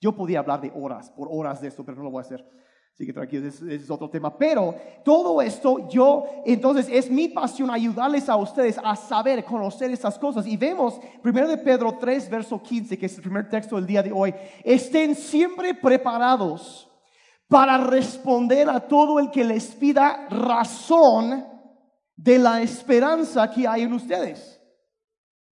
Yo 0.00 0.14
podía 0.14 0.40
hablar 0.40 0.60
de 0.60 0.72
horas, 0.74 1.10
por 1.10 1.28
horas 1.30 1.60
de 1.60 1.68
esto, 1.68 1.84
pero 1.84 1.96
no 1.96 2.04
lo 2.04 2.10
voy 2.10 2.18
a 2.18 2.22
hacer. 2.22 2.44
Así 2.92 3.06
que 3.06 3.12
tranquilos, 3.12 3.62
ese 3.62 3.74
es 3.74 3.90
otro 3.90 4.10
tema. 4.10 4.36
Pero 4.36 4.74
todo 5.04 5.40
esto, 5.40 5.88
yo, 5.88 6.24
entonces 6.44 6.88
es 6.90 7.10
mi 7.10 7.28
pasión 7.28 7.70
ayudarles 7.70 8.28
a 8.28 8.36
ustedes 8.36 8.80
a 8.82 8.96
saber, 8.96 9.44
conocer 9.44 9.90
estas 9.90 10.18
cosas. 10.18 10.46
Y 10.46 10.56
vemos, 10.56 10.98
primero 11.22 11.46
de 11.46 11.58
Pedro 11.58 11.96
3, 12.00 12.28
verso 12.30 12.60
15, 12.60 12.98
que 12.98 13.06
es 13.06 13.16
el 13.16 13.22
primer 13.22 13.48
texto 13.48 13.76
del 13.76 13.86
día 13.86 14.02
de 14.02 14.12
hoy. 14.12 14.34
Estén 14.64 15.14
siempre 15.14 15.74
preparados 15.74 16.85
para 17.48 17.78
responder 17.78 18.68
a 18.68 18.80
todo 18.80 19.18
el 19.18 19.30
que 19.30 19.44
les 19.44 19.74
pida 19.74 20.26
razón 20.28 21.46
de 22.16 22.38
la 22.38 22.62
esperanza 22.62 23.50
que 23.50 23.66
hay 23.66 23.82
en 23.82 23.92
ustedes. 23.92 24.60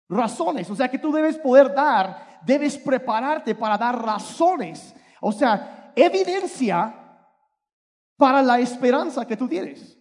Razones, 0.09 0.71
o 0.71 0.77
sea 0.77 0.89
que 0.89 0.99
tú 0.99 1.13
debes 1.13 1.39
poder 1.39 1.75
dar, 1.75 2.41
debes 2.45 2.79
prepararte 2.79 3.55
para 3.55 3.77
dar 3.77 4.03
razones. 4.03 4.95
O 5.21 5.33
sea, 5.33 5.93
evidencia 5.95 6.95
para 8.17 8.43
la 8.43 8.59
esperanza 8.61 9.27
que 9.27 9.37
tú 9.37 9.49
tienes. 9.49 9.99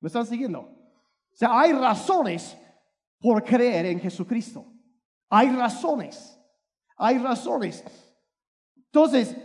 ¿Me 0.00 0.08
están 0.08 0.26
siguiendo? 0.26 0.60
O 0.60 1.36
sea, 1.36 1.58
hay 1.58 1.72
razones 1.72 2.56
por 3.18 3.42
creer 3.42 3.86
en 3.86 4.00
Jesucristo. 4.00 4.64
Hay 5.30 5.50
razones. 5.50 6.38
Hay 6.96 7.18
razones. 7.18 7.82
Entonces, 8.76 9.36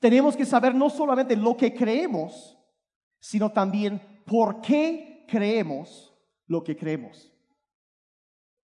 tenemos 0.00 0.36
que 0.36 0.46
saber 0.46 0.74
no 0.74 0.90
solamente 0.90 1.36
lo 1.36 1.56
que 1.56 1.72
creemos, 1.72 2.58
sino 3.20 3.52
también 3.52 4.22
por 4.26 4.60
qué 4.60 5.24
creemos 5.28 6.12
lo 6.46 6.64
que 6.64 6.76
creemos. 6.76 7.30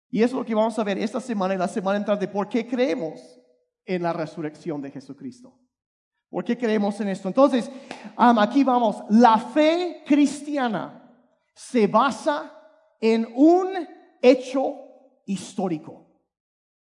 Y 0.10 0.22
eso 0.22 0.36
es 0.36 0.40
lo 0.40 0.46
que 0.46 0.54
vamos 0.54 0.78
a 0.78 0.84
ver 0.84 0.98
esta 0.98 1.22
semana 1.22 1.56
y 1.56 1.58
la 1.58 1.70
semana 1.70 1.98
entrante, 1.98 2.28
por 2.28 2.50
qué 2.50 2.68
creemos 2.68 3.40
en 3.86 4.04
la 4.04 4.12
resurrección 4.12 4.82
de 4.82 4.92
Jesucristo. 4.92 5.58
¿Por 6.30 6.44
qué 6.44 6.58
creemos 6.58 7.00
en 7.00 7.08
esto? 7.08 7.30
Entonces, 7.30 7.72
aquí 8.18 8.64
vamos. 8.64 9.04
La 9.10 9.38
fe 9.38 10.04
cristiana 10.06 11.10
se 11.54 11.88
basa 11.88 12.58
en 13.00 13.28
un 13.36 13.70
hecho 14.22 14.76
histórico. 15.26 16.08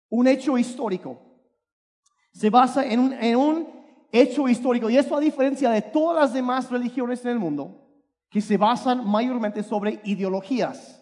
Un 0.09 0.27
hecho 0.27 0.57
histórico. 0.57 1.19
Se 2.31 2.49
basa 2.49 2.85
en 2.85 2.99
un, 2.99 3.13
en 3.13 3.35
un 3.35 3.74
hecho 4.11 4.47
histórico. 4.47 4.89
Y 4.89 4.97
esto 4.97 5.15
a 5.15 5.19
diferencia 5.19 5.69
de 5.69 5.81
todas 5.81 6.21
las 6.21 6.33
demás 6.33 6.69
religiones 6.69 7.23
en 7.25 7.31
el 7.31 7.39
mundo, 7.39 7.81
que 8.29 8.41
se 8.41 8.57
basan 8.57 9.07
mayormente 9.07 9.63
sobre 9.63 10.01
ideologías. 10.03 11.01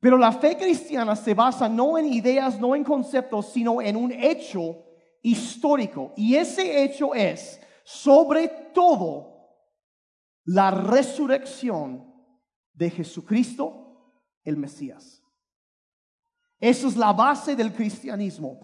Pero 0.00 0.18
la 0.18 0.32
fe 0.32 0.56
cristiana 0.56 1.16
se 1.16 1.34
basa 1.34 1.68
no 1.68 1.98
en 1.98 2.06
ideas, 2.06 2.60
no 2.60 2.74
en 2.74 2.84
conceptos, 2.84 3.52
sino 3.52 3.80
en 3.80 3.96
un 3.96 4.12
hecho 4.12 4.84
histórico. 5.22 6.12
Y 6.16 6.36
ese 6.36 6.84
hecho 6.84 7.14
es, 7.14 7.60
sobre 7.82 8.48
todo, 8.72 9.36
la 10.44 10.70
resurrección 10.70 12.14
de 12.72 12.90
Jesucristo, 12.90 14.12
el 14.44 14.56
Mesías. 14.56 15.22
Esa 16.60 16.86
es 16.88 16.96
la 16.96 17.12
base 17.12 17.56
del 17.56 17.72
cristianismo. 17.72 18.60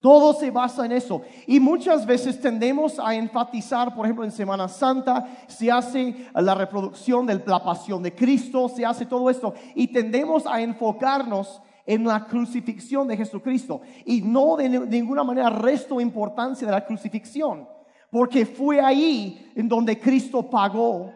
Todo 0.00 0.32
se 0.32 0.50
basa 0.50 0.86
en 0.86 0.92
eso. 0.92 1.22
Y 1.46 1.60
muchas 1.60 2.06
veces 2.06 2.40
tendemos 2.40 2.98
a 2.98 3.14
enfatizar, 3.14 3.94
por 3.94 4.06
ejemplo, 4.06 4.24
en 4.24 4.32
Semana 4.32 4.66
Santa, 4.66 5.28
se 5.46 5.70
hace 5.70 6.30
la 6.34 6.54
reproducción 6.54 7.26
de 7.26 7.42
la 7.46 7.62
pasión 7.62 8.02
de 8.02 8.14
Cristo, 8.14 8.68
se 8.70 8.86
hace 8.86 9.04
todo 9.04 9.28
esto. 9.28 9.52
Y 9.74 9.88
tendemos 9.88 10.46
a 10.46 10.62
enfocarnos 10.62 11.60
en 11.84 12.04
la 12.04 12.24
crucifixión 12.24 13.08
de 13.08 13.16
Jesucristo. 13.18 13.82
Y 14.06 14.22
no 14.22 14.56
de 14.56 14.70
ninguna 14.70 15.22
manera 15.22 15.50
resto 15.50 16.00
importancia 16.00 16.66
de 16.66 16.72
la 16.72 16.86
crucifixión, 16.86 17.68
porque 18.10 18.46
fue 18.46 18.80
ahí 18.80 19.52
en 19.54 19.68
donde 19.68 20.00
Cristo 20.00 20.48
pagó 20.48 21.12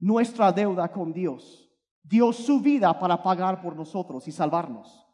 nuestra 0.00 0.50
deuda 0.50 0.88
con 0.90 1.12
Dios. 1.12 1.70
Dio 2.02 2.32
su 2.32 2.60
vida 2.60 2.98
para 2.98 3.22
pagar 3.22 3.60
por 3.62 3.76
nosotros 3.76 4.26
y 4.26 4.32
salvarnos. 4.32 5.06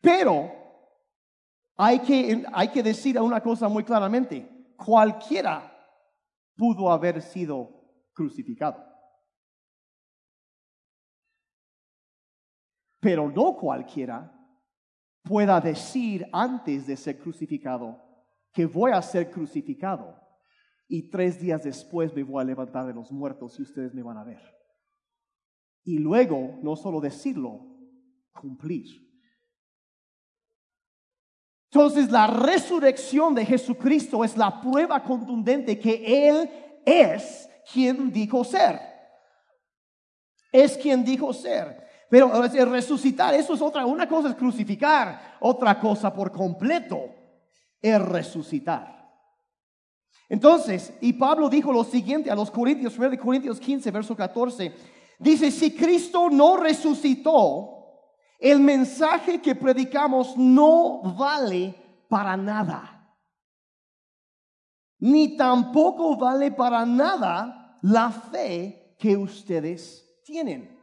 Pero 0.00 0.61
hay 1.82 1.98
que, 2.00 2.44
hay 2.52 2.68
que 2.68 2.82
decir 2.82 3.18
una 3.20 3.40
cosa 3.40 3.68
muy 3.68 3.84
claramente. 3.84 4.74
Cualquiera 4.76 5.70
pudo 6.56 6.90
haber 6.90 7.22
sido 7.22 7.70
crucificado. 8.12 8.92
pero 13.02 13.28
no 13.28 13.56
cualquiera 13.56 14.32
pueda 15.24 15.60
decir 15.60 16.24
antes 16.32 16.86
de 16.86 16.96
ser 16.96 17.18
crucificado 17.18 18.00
que 18.52 18.64
voy 18.64 18.92
a 18.92 19.02
ser 19.02 19.28
crucificado 19.28 20.16
y 20.86 21.10
tres 21.10 21.40
días 21.40 21.64
después 21.64 22.14
me 22.14 22.22
voy 22.22 22.40
a 22.40 22.44
levantar 22.44 22.86
de 22.86 22.94
los 22.94 23.10
muertos 23.10 23.58
y 23.58 23.62
ustedes 23.62 23.92
me 23.92 24.04
van 24.04 24.18
a 24.18 24.24
ver. 24.24 24.40
Y 25.82 25.98
luego, 25.98 26.60
no 26.62 26.76
solo 26.76 27.00
decirlo, 27.00 27.66
cumplir. 28.40 28.86
Entonces 31.74 32.10
la 32.10 32.26
resurrección 32.26 33.34
de 33.34 33.46
Jesucristo 33.46 34.22
es 34.22 34.36
la 34.36 34.60
prueba 34.60 35.02
contundente 35.02 35.78
que 35.78 36.28
Él 36.28 36.50
es 36.84 37.48
quien 37.72 38.12
dijo 38.12 38.44
ser. 38.44 38.78
Es 40.52 40.76
quien 40.76 41.02
dijo 41.02 41.32
ser. 41.32 41.82
Pero 42.10 42.30
resucitar, 42.66 43.32
eso 43.32 43.54
es 43.54 43.62
otra, 43.62 43.86
una 43.86 44.06
cosa 44.06 44.28
es 44.28 44.34
crucificar, 44.34 45.38
otra 45.40 45.80
cosa 45.80 46.12
por 46.12 46.30
completo 46.30 47.06
es 47.80 48.02
resucitar. 48.02 49.10
Entonces, 50.28 50.92
y 51.00 51.14
Pablo 51.14 51.48
dijo 51.48 51.72
lo 51.72 51.84
siguiente 51.84 52.30
a 52.30 52.34
los 52.34 52.50
Corintios, 52.50 52.98
1 52.98 53.18
Corintios 53.18 53.58
15, 53.58 53.90
verso 53.90 54.14
14, 54.14 54.74
dice, 55.18 55.50
si 55.50 55.74
Cristo 55.74 56.28
no 56.28 56.58
resucitó, 56.58 57.81
el 58.42 58.58
mensaje 58.58 59.40
que 59.40 59.54
predicamos 59.54 60.36
no 60.36 61.00
vale 61.16 61.74
para 62.08 62.36
nada. 62.36 63.16
Ni 64.98 65.36
tampoco 65.36 66.16
vale 66.16 66.50
para 66.50 66.84
nada 66.84 67.78
la 67.82 68.10
fe 68.10 68.96
que 68.98 69.16
ustedes 69.16 70.20
tienen. 70.24 70.76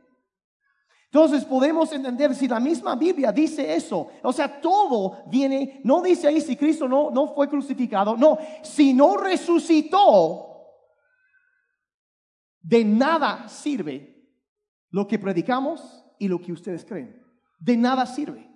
Entonces 1.05 1.43
podemos 1.43 1.91
entender 1.91 2.33
si 2.33 2.47
la 2.47 2.61
misma 2.61 2.95
Biblia 2.95 3.31
dice 3.33 3.75
eso. 3.75 4.07
O 4.23 4.31
sea, 4.31 4.61
todo 4.61 5.23
viene, 5.27 5.81
no 5.83 6.01
dice 6.01 6.27
ahí 6.27 6.39
si 6.39 6.55
Cristo 6.55 6.87
no, 6.87 7.11
no 7.11 7.33
fue 7.33 7.49
crucificado. 7.49 8.15
No, 8.15 8.37
si 8.63 8.93
no 8.93 9.17
resucitó, 9.17 10.45
de 12.61 12.85
nada 12.85 13.49
sirve 13.49 14.29
lo 14.91 15.05
que 15.07 15.19
predicamos 15.19 16.05
y 16.19 16.29
lo 16.29 16.39
que 16.39 16.53
ustedes 16.53 16.85
creen. 16.85 17.28
De 17.59 17.77
nada 17.77 18.05
sirve. 18.05 18.49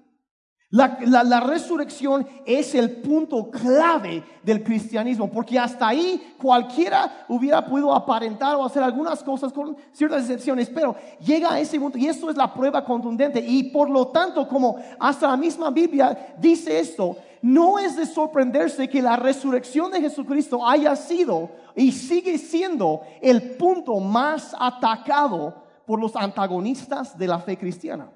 La, 0.73 1.39
resurrección 1.39 2.25
es 2.47 2.73
el 2.73 2.89
punto 3.01 3.51
clave 3.51 4.23
del 4.41 4.63
cristianismo, 4.63 5.29
porque 5.29 5.59
hasta 5.59 5.87
ahí 5.87 6.33
cualquiera 6.41 7.25
hubiera 7.29 7.63
podido 7.63 7.93
aparentar 7.93 8.55
o 8.55 8.65
hacer 8.65 8.81
algunas 8.81 9.21
cosas 9.21 9.53
con 9.53 9.77
ciertas 9.91 10.21
excepciones, 10.21 10.71
pero 10.71 10.95
llega 11.19 11.53
a 11.53 11.59
ese 11.59 11.79
punto 11.79 11.99
y 11.99 12.07
esto 12.07 12.27
es 12.27 12.35
la 12.35 12.51
prueba 12.51 12.83
contundente. 12.83 13.39
Y 13.39 13.65
por 13.65 13.87
lo 13.87 14.07
tanto, 14.07 14.47
como 14.47 14.77
hasta 14.99 15.27
la 15.27 15.37
misma 15.37 15.69
Biblia 15.69 16.33
dice 16.39 16.79
esto, 16.79 17.17
no 17.43 17.77
es 17.77 17.95
de 17.95 18.07
sorprenderse 18.07 18.89
que 18.89 18.99
la 18.99 19.15
resurrección 19.15 19.91
de 19.91 20.01
Jesucristo 20.01 20.67
haya 20.67 20.95
sido 20.95 21.51
y 21.75 21.91
sigue 21.91 22.39
siendo 22.39 23.01
el 23.21 23.57
punto 23.57 23.99
más 23.99 24.55
atacado 24.59 25.53
por 25.85 25.99
los 25.99 26.15
antagonistas 26.15 27.15
de 27.15 27.27
la 27.27 27.37
fe 27.37 27.59
cristiana. 27.59 28.09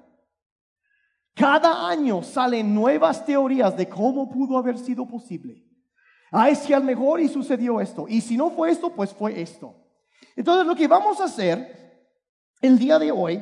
Cada 1.38 1.88
año 1.88 2.20
salen 2.24 2.74
nuevas 2.74 3.24
teorías 3.24 3.76
de 3.76 3.88
cómo 3.88 4.28
pudo 4.28 4.58
haber 4.58 4.76
sido 4.76 5.06
posible. 5.06 5.62
Ah, 6.32 6.50
es 6.50 6.62
que 6.62 6.74
al 6.74 6.82
mejor 6.82 7.20
y 7.20 7.28
sucedió 7.28 7.80
esto. 7.80 8.06
Y 8.08 8.20
si 8.20 8.36
no 8.36 8.50
fue 8.50 8.72
esto, 8.72 8.90
pues 8.90 9.14
fue 9.14 9.40
esto. 9.40 9.72
Entonces 10.34 10.66
lo 10.66 10.74
que 10.74 10.88
vamos 10.88 11.20
a 11.20 11.24
hacer 11.24 12.08
el 12.60 12.76
día 12.76 12.98
de 12.98 13.12
hoy 13.12 13.40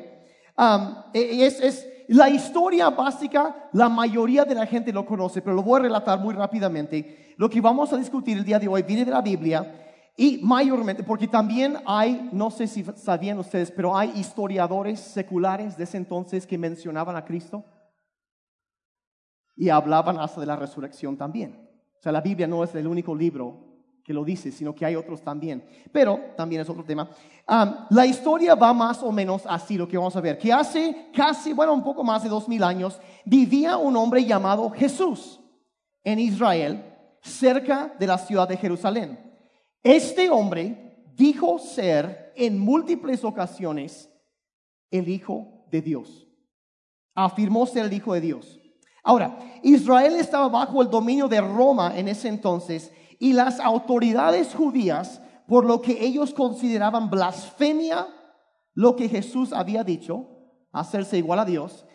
e, 1.15 1.47
es, 1.47 1.59
es 1.59 1.89
la 2.09 2.29
historia 2.29 2.91
básica, 2.91 3.71
la 3.73 3.89
mayoría 3.89 4.45
de 4.45 4.55
la 4.55 4.67
gente 4.67 4.93
lo 4.93 5.07
conoce, 5.07 5.41
pero 5.41 5.57
lo 5.57 5.63
voy 5.63 5.81
a 5.81 5.85
relatar 5.85 6.21
muy 6.21 6.35
rápidamente. 6.35 7.35
Lo 7.39 7.49
que 7.49 7.63
vamos 7.63 7.95
a 7.95 7.97
discutir 7.97 8.37
el 8.37 8.45
día 8.45 8.59
de 8.59 8.69
hoy 8.69 8.83
viene 8.83 9.07
de 9.07 9.11
la 9.11 9.23
Biblia 9.23 10.13
y 10.19 10.41
mayormente, 10.43 11.03
porque 11.03 11.29
también 11.29 11.79
hay, 11.87 12.29
no 12.31 12.51
sé 12.51 12.67
si 12.67 12.85
sabían 12.97 13.39
ustedes, 13.39 13.71
pero 13.71 13.97
hay 13.97 14.13
historiadores 14.17 15.01
seculares 15.01 15.79
de 15.79 15.85
ese 15.85 15.97
entonces 15.97 16.47
que 16.47 16.59
mencionaban 16.59 17.17
a 17.17 17.25
Cristo 17.25 17.65
y 19.57 19.71
hablaban 19.71 20.19
hasta 20.19 20.41
de 20.41 20.47
la 20.47 20.57
resurrección 20.57 21.17
también. 21.17 21.69
O 21.99 22.03
sea, 22.03 22.13
la 22.13 22.21
Biblia 22.21 22.47
no 22.47 22.63
es 22.63 22.75
el 22.75 22.87
único 22.87 23.15
libro 23.15 23.67
que 24.05 24.15
lo 24.15 24.25
dice, 24.25 24.53
sino 24.53 24.73
que 24.73 24.87
hay 24.87 24.95
otros 24.95 25.21
también. 25.23 25.65
Pero 25.91 26.21
también 26.37 26.63
es 26.63 26.69
otro 26.69 26.85
tema. 26.85 27.11
la 27.91 28.07
historia 28.07 28.55
va 28.55 28.73
más 28.73 29.03
o 29.03 29.11
menos 29.11 29.43
así, 29.47 29.77
lo 29.77 29.89
que 29.89 29.97
vamos 29.97 30.15
a 30.15 30.21
ver, 30.21 30.39
que 30.39 30.53
hace 30.53 31.09
casi, 31.13 31.53
bueno, 31.53 31.75
un 31.75 31.83
poco 31.83 32.05
más 32.05 32.23
de 32.23 32.29
dos 32.29 32.49
mil 32.49 32.63
años, 32.63 33.01
vivía 33.25 33.77
un 33.77 33.97
hombre 33.97 34.25
llamado 34.25 34.71
Jesús 34.71 35.41
en 36.05 36.21
Israel, 36.21 36.85
cerca 37.21 37.93
de 37.99 38.07
la 38.07 38.19
ciudad 38.19 38.47
de 38.47 38.57
Jerusalén. 38.57 39.19
Este 39.83 40.31
hombre 40.31 41.05
dijo 41.17 41.59
ser 41.59 42.33
en 42.37 42.61
múltiples 42.61 43.25
ocasiones 43.25 44.09
el 44.93 45.09
Hijo 45.09 45.65
de 45.71 45.83
Dios. 45.83 46.29
Afirmó 47.15 47.67
ser 47.67 47.87
el 47.87 47.93
Hijo 47.93 48.15
de 48.15 48.21
Dios. 48.21 48.61
Ahora, 49.07 49.39
Israel 49.63 50.17
estaba 50.17 50.49
bajo 50.49 50.83
el 50.83 50.91
dominio 50.91 51.29
de 51.29 51.41
Roma 51.41 51.97
en 51.97 52.09
ese 52.09 52.27
entonces 52.27 52.93
y 53.21 53.35
las 53.35 53.61
autoridades 53.61 54.53
judías, 54.53 55.23
por 55.47 55.65
lo 55.65 55.81
que 55.81 56.05
ellos 56.05 56.35
consideraban 56.35 57.09
blasfemia 57.09 58.09
lo 58.75 58.97
que 58.97 59.09
Jesús 59.09 59.53
había 59.53 59.85
dicho, 59.85 60.27
hacerse 60.73 61.19
igual 61.19 61.39
a 61.39 61.45
Dios, 61.45 61.87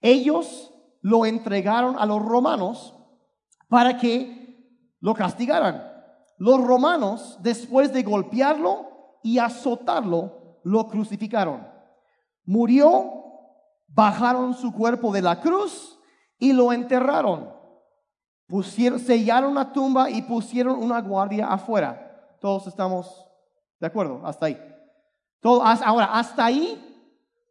ellos 0.00 0.74
lo 1.02 1.24
entregaron 1.24 1.94
a 2.00 2.04
los 2.04 2.20
romanos 2.20 2.98
para 3.68 3.96
que 3.96 4.90
lo 4.98 5.14
castigaran. 5.14 5.88
Los 6.36 6.60
romanos, 6.60 7.38
después 7.42 7.92
de 7.92 8.02
golpearlo 8.02 9.18
y 9.22 9.38
azotarlo, 9.38 10.58
lo 10.64 10.88
crucificaron. 10.88 11.64
Murió, 12.44 13.22
bajaron 13.86 14.52
su 14.52 14.72
cuerpo 14.72 15.12
de 15.12 15.22
la 15.22 15.40
cruz 15.40 15.95
y 16.38 16.52
lo 16.52 16.72
enterraron. 16.72 17.54
Pusieron, 18.46 18.98
sellaron 18.98 19.54
la 19.54 19.72
tumba 19.72 20.08
y 20.08 20.22
pusieron 20.22 20.78
una 20.82 21.00
guardia 21.00 21.48
afuera. 21.48 22.36
Todos 22.40 22.66
estamos 22.66 23.26
de 23.80 23.86
acuerdo, 23.86 24.20
hasta 24.24 24.46
ahí. 24.46 24.74
Todo, 25.40 25.62
ahora, 25.62 26.06
hasta 26.06 26.44
ahí 26.44 26.82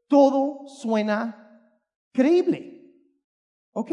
todo 0.07 0.67
suena 0.67 1.71
creíble. 2.11 2.93
Ok, 3.73 3.91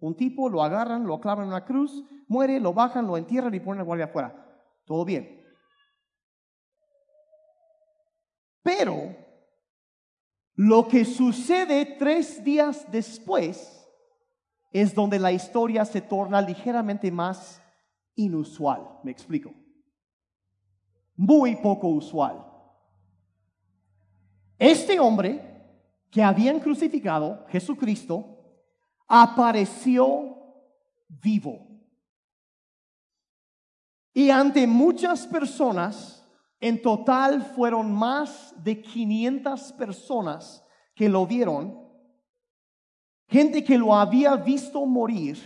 un 0.00 0.16
tipo 0.16 0.48
lo 0.48 0.62
agarran, 0.62 1.06
lo 1.06 1.20
clavan 1.20 1.44
en 1.44 1.48
una 1.50 1.64
cruz, 1.64 2.04
muere, 2.26 2.58
lo 2.58 2.72
bajan, 2.72 3.06
lo 3.06 3.16
entierran 3.16 3.54
y 3.54 3.60
ponen 3.60 3.78
la 3.78 3.84
guardia 3.84 4.06
afuera. 4.06 4.34
Todo 4.84 5.04
bien. 5.04 5.42
Pero 8.62 9.14
lo 10.54 10.88
que 10.88 11.04
sucede 11.04 11.96
tres 11.98 12.42
días 12.42 12.90
después 12.90 13.83
es 14.74 14.92
donde 14.92 15.20
la 15.20 15.30
historia 15.30 15.84
se 15.84 16.00
torna 16.00 16.42
ligeramente 16.42 17.08
más 17.12 17.62
inusual. 18.16 18.98
Me 19.04 19.12
explico. 19.12 19.54
Muy 21.14 21.54
poco 21.54 21.86
usual. 21.86 22.44
Este 24.58 24.98
hombre 24.98 25.40
que 26.10 26.24
habían 26.24 26.58
crucificado, 26.58 27.46
Jesucristo, 27.50 28.36
apareció 29.06 30.38
vivo. 31.08 31.68
Y 34.12 34.30
ante 34.30 34.66
muchas 34.66 35.24
personas, 35.24 36.28
en 36.58 36.82
total 36.82 37.42
fueron 37.42 37.92
más 37.92 38.52
de 38.64 38.82
500 38.82 39.72
personas 39.74 40.64
que 40.96 41.08
lo 41.08 41.28
vieron, 41.28 41.83
gente 43.34 43.64
que 43.64 43.76
lo 43.76 43.92
había 43.92 44.36
visto 44.36 44.86
morir, 44.86 45.36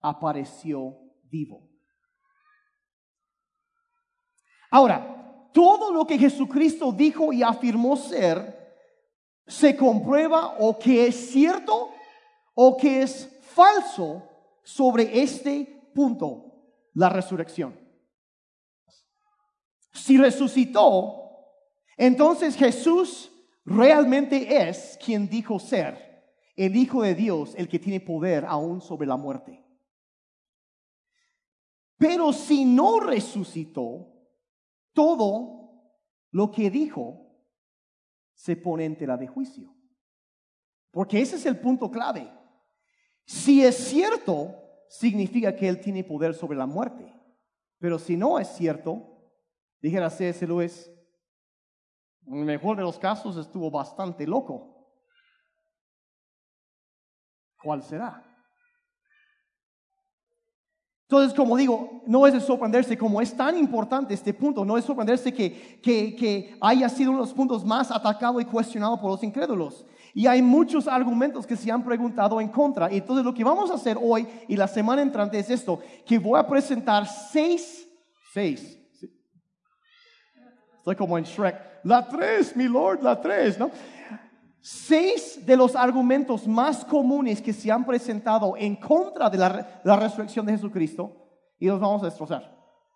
apareció 0.00 0.98
vivo. 1.22 1.70
Ahora, 4.68 5.48
todo 5.52 5.92
lo 5.92 6.04
que 6.08 6.18
Jesucristo 6.18 6.90
dijo 6.90 7.32
y 7.32 7.40
afirmó 7.40 7.96
ser, 7.96 8.82
se 9.46 9.76
comprueba 9.76 10.56
o 10.58 10.76
que 10.76 11.06
es 11.06 11.30
cierto 11.30 11.90
o 12.52 12.76
que 12.76 13.02
es 13.02 13.30
falso 13.42 14.28
sobre 14.64 15.22
este 15.22 15.88
punto, 15.94 16.64
la 16.94 17.08
resurrección. 17.10 17.78
Si 19.92 20.18
resucitó, 20.18 21.30
entonces 21.96 22.56
Jesús 22.56 23.30
realmente 23.64 24.68
es 24.68 24.98
quien 25.00 25.28
dijo 25.28 25.60
ser 25.60 26.03
el 26.56 26.76
Hijo 26.76 27.02
de 27.02 27.14
Dios, 27.14 27.54
el 27.56 27.68
que 27.68 27.78
tiene 27.78 28.00
poder 28.00 28.44
aún 28.44 28.80
sobre 28.80 29.06
la 29.06 29.16
muerte. 29.16 29.64
Pero 31.96 32.32
si 32.32 32.64
no 32.64 33.00
resucitó, 33.00 34.12
todo 34.92 35.64
lo 36.30 36.50
que 36.50 36.70
dijo 36.70 37.24
se 38.34 38.56
pone 38.56 38.84
en 38.84 38.96
tela 38.96 39.16
de 39.16 39.26
juicio. 39.26 39.74
Porque 40.90 41.20
ese 41.20 41.36
es 41.36 41.46
el 41.46 41.58
punto 41.58 41.90
clave. 41.90 42.30
Si 43.24 43.64
es 43.64 43.76
cierto, 43.76 44.54
significa 44.88 45.54
que 45.56 45.68
Él 45.68 45.80
tiene 45.80 46.04
poder 46.04 46.34
sobre 46.34 46.58
la 46.58 46.66
muerte. 46.66 47.12
Pero 47.78 47.98
si 47.98 48.16
no 48.16 48.38
es 48.38 48.48
cierto, 48.48 49.32
dijera 49.80 50.10
C.S. 50.10 50.46
Lewis, 50.46 50.90
en 52.26 52.38
el 52.38 52.44
mejor 52.44 52.76
de 52.76 52.82
los 52.82 52.98
casos 52.98 53.36
estuvo 53.36 53.70
bastante 53.70 54.26
loco. 54.26 54.73
¿Cuál 57.64 57.82
será? 57.82 58.22
Entonces, 61.08 61.34
como 61.34 61.56
digo, 61.56 62.02
no 62.06 62.26
es 62.26 62.32
de 62.32 62.40
sorprenderse, 62.40 62.96
como 62.96 63.20
es 63.20 63.36
tan 63.36 63.56
importante 63.56 64.14
este 64.14 64.32
punto, 64.32 64.64
no 64.64 64.76
es 64.76 64.84
sorprenderse 64.84 65.32
que, 65.32 65.80
que, 65.80 66.16
que 66.16 66.56
haya 66.60 66.88
sido 66.88 67.10
uno 67.10 67.20
de 67.20 67.26
los 67.26 67.34
puntos 67.34 67.64
más 67.64 67.90
atacado 67.90 68.40
y 68.40 68.44
cuestionado 68.44 69.00
por 69.00 69.10
los 69.10 69.22
incrédulos. 69.22 69.86
Y 70.14 70.26
hay 70.26 70.40
muchos 70.42 70.88
argumentos 70.88 71.46
que 71.46 71.56
se 71.56 71.70
han 71.70 71.84
preguntado 71.84 72.40
en 72.40 72.48
contra. 72.48 72.88
Entonces 72.88 73.24
lo 73.24 73.34
que 73.34 73.44
vamos 73.44 73.70
a 73.70 73.74
hacer 73.74 73.98
hoy 74.00 74.26
y 74.48 74.56
la 74.56 74.68
semana 74.68 75.02
entrante 75.02 75.38
es 75.38 75.50
esto, 75.50 75.80
que 76.06 76.18
voy 76.18 76.38
a 76.38 76.46
presentar 76.46 77.06
seis, 77.06 77.86
seis, 78.32 78.80
estoy 80.78 80.96
como 80.96 81.16
en 81.16 81.24
Shrek, 81.24 81.80
la 81.84 82.06
tres, 82.06 82.56
mi 82.56 82.64
Lord, 82.64 83.02
la 83.02 83.20
tres, 83.20 83.58
¿no? 83.58 83.70
Seis 84.66 85.44
de 85.44 85.58
los 85.58 85.76
argumentos 85.76 86.48
más 86.48 86.86
comunes 86.86 87.42
que 87.42 87.52
se 87.52 87.70
han 87.70 87.84
presentado 87.84 88.56
en 88.56 88.76
contra 88.76 89.28
de 89.28 89.36
la, 89.36 89.98
resurrección 89.98 90.46
de 90.46 90.52
Jesucristo 90.52 91.12
y 91.58 91.66
los 91.66 91.78
vamos 91.78 92.02
a 92.02 92.06
destrozar. 92.06 92.50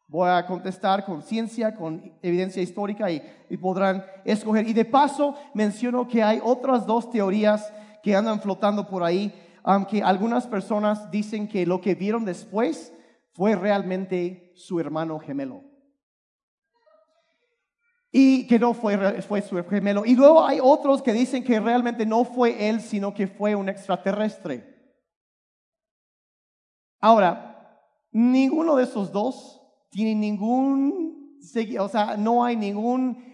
Voy 0.06 0.30
a 0.30 0.46
contestar 0.46 1.04
con 1.04 1.20
ciencia, 1.20 1.74
con 1.74 2.14
evidencia 2.22 2.62
histórica 2.62 3.10
y, 3.10 3.20
podrán 3.60 4.02
escoger. 4.24 4.66
Y 4.66 4.72
de 4.72 4.86
paso 4.86 5.34
menciono 5.52 6.08
que 6.08 6.22
hay 6.22 6.40
otras 6.42 6.86
dos 6.86 7.10
teorías 7.10 7.70
que 8.02 8.16
andan 8.16 8.40
flotando 8.40 8.88
por 8.88 9.02
ahí, 9.02 9.30
aunque 9.62 10.02
algunas 10.02 10.46
personas 10.46 11.10
dicen 11.10 11.46
que 11.46 11.66
lo 11.66 11.82
que 11.82 11.94
vieron 11.94 12.24
después 12.24 12.94
fue 13.34 13.54
realmente 13.54 14.52
su 14.54 14.80
hermano 14.80 15.18
gemelo 15.18 15.67
y 18.10 18.46
que 18.46 18.58
no 18.58 18.74
fue, 18.74 19.22
fue 19.22 19.42
su 19.42 19.62
gemelo. 19.64 20.04
Y 20.04 20.14
luego 20.14 20.44
hay 20.44 20.58
otros 20.62 21.02
que 21.02 21.12
dicen 21.12 21.44
que 21.44 21.60
realmente 21.60 22.06
no 22.06 22.24
fue 22.24 22.68
él, 22.68 22.80
sino 22.80 23.12
que 23.12 23.26
fue 23.26 23.54
un 23.54 23.68
extraterrestre. 23.68 24.76
Ahora, 27.00 27.82
ninguno 28.10 28.76
de 28.76 28.84
esos 28.84 29.12
dos 29.12 29.60
tiene 29.90 30.14
ningún, 30.14 31.38
o 31.78 31.88
sea, 31.88 32.16
no 32.16 32.44
hay 32.44 32.56
ningún 32.56 33.24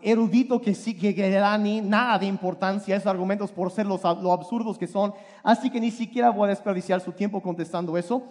erudito 0.00 0.60
que, 0.60 0.74
sí, 0.74 0.96
que, 0.96 1.14
que 1.14 1.30
da 1.30 1.56
ni 1.58 1.80
nada 1.80 2.18
de 2.18 2.26
importancia 2.26 2.94
a 2.94 2.98
esos 2.98 3.10
argumentos 3.10 3.52
por 3.52 3.70
ser 3.70 3.86
los, 3.86 4.02
lo 4.02 4.32
absurdos 4.32 4.78
que 4.78 4.86
son. 4.86 5.12
Así 5.42 5.70
que 5.70 5.80
ni 5.80 5.90
siquiera 5.90 6.30
voy 6.30 6.46
a 6.46 6.50
desperdiciar 6.50 7.00
su 7.00 7.12
tiempo 7.12 7.42
contestando 7.42 7.96
eso. 7.96 8.22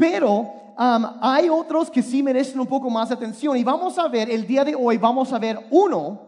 Pero 0.00 0.38
um, 0.40 1.04
hay 1.20 1.50
otros 1.50 1.90
que 1.90 2.02
sí 2.02 2.22
merecen 2.22 2.58
un 2.58 2.66
poco 2.66 2.88
más 2.88 3.10
atención. 3.10 3.54
Y 3.58 3.62
vamos 3.62 3.98
a 3.98 4.08
ver, 4.08 4.30
el 4.30 4.46
día 4.46 4.64
de 4.64 4.74
hoy 4.74 4.96
vamos 4.96 5.30
a 5.30 5.38
ver 5.38 5.66
uno 5.70 6.22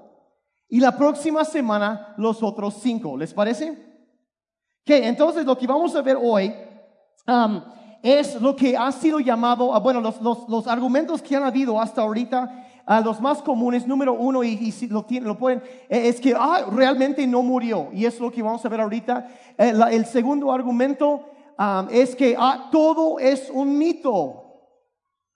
y 0.68 0.78
la 0.78 0.94
próxima 0.94 1.42
semana 1.42 2.12
los 2.18 2.42
otros 2.42 2.74
cinco. 2.82 3.16
¿Les 3.16 3.32
parece? 3.32 3.78
Que 4.84 5.08
entonces 5.08 5.46
lo 5.46 5.56
que 5.56 5.66
vamos 5.66 5.96
a 5.96 6.02
ver 6.02 6.18
hoy 6.20 6.52
um, 7.26 7.62
es 8.02 8.38
lo 8.42 8.54
que 8.54 8.76
ha 8.76 8.92
sido 8.92 9.20
llamado, 9.20 9.74
ah, 9.74 9.78
bueno, 9.78 10.02
los, 10.02 10.20
los, 10.20 10.66
argumentos 10.66 11.22
que 11.22 11.34
han 11.34 11.44
habido 11.44 11.80
hasta 11.80 12.02
ahorita, 12.02 12.66
a 12.84 13.00
los 13.00 13.22
más 13.22 13.40
comunes, 13.40 13.86
número 13.86 14.12
uno, 14.12 14.44
y, 14.44 14.70
si 14.70 14.86
lo, 14.86 15.02
tienen, 15.04 15.28
lo 15.28 15.38
pueden, 15.38 15.62
eh, 15.88 16.08
es 16.08 16.20
que 16.20 16.34
ah, 16.36 16.66
realmente 16.70 17.26
no 17.26 17.42
murió. 17.42 17.88
Y 17.94 18.04
es 18.04 18.20
lo 18.20 18.30
que 18.30 18.42
vamos 18.42 18.62
a 18.66 18.68
ver 18.68 18.82
ahorita. 18.82 19.28
Eh, 19.56 19.72
el 19.92 20.04
segundo 20.04 20.52
argumento 20.52 21.32
es 21.90 22.16
que 22.16 22.34
ah, 22.38 22.68
todo 22.70 23.18
es 23.18 23.50
un 23.50 23.76
mito. 23.78 24.38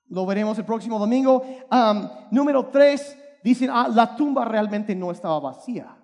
Lo 0.09 0.25
veremos 0.25 0.59
el 0.59 0.65
próximo 0.65 0.99
domingo. 0.99 1.43
número 2.31 2.67
tres, 2.67 3.17
dicen, 3.43 3.71
ah, 3.73 3.89
la 3.89 4.17
tumba 4.17 4.45
realmente 4.45 4.95
no 4.95 5.11
estaba 5.11 5.39
vacía. 5.41 5.97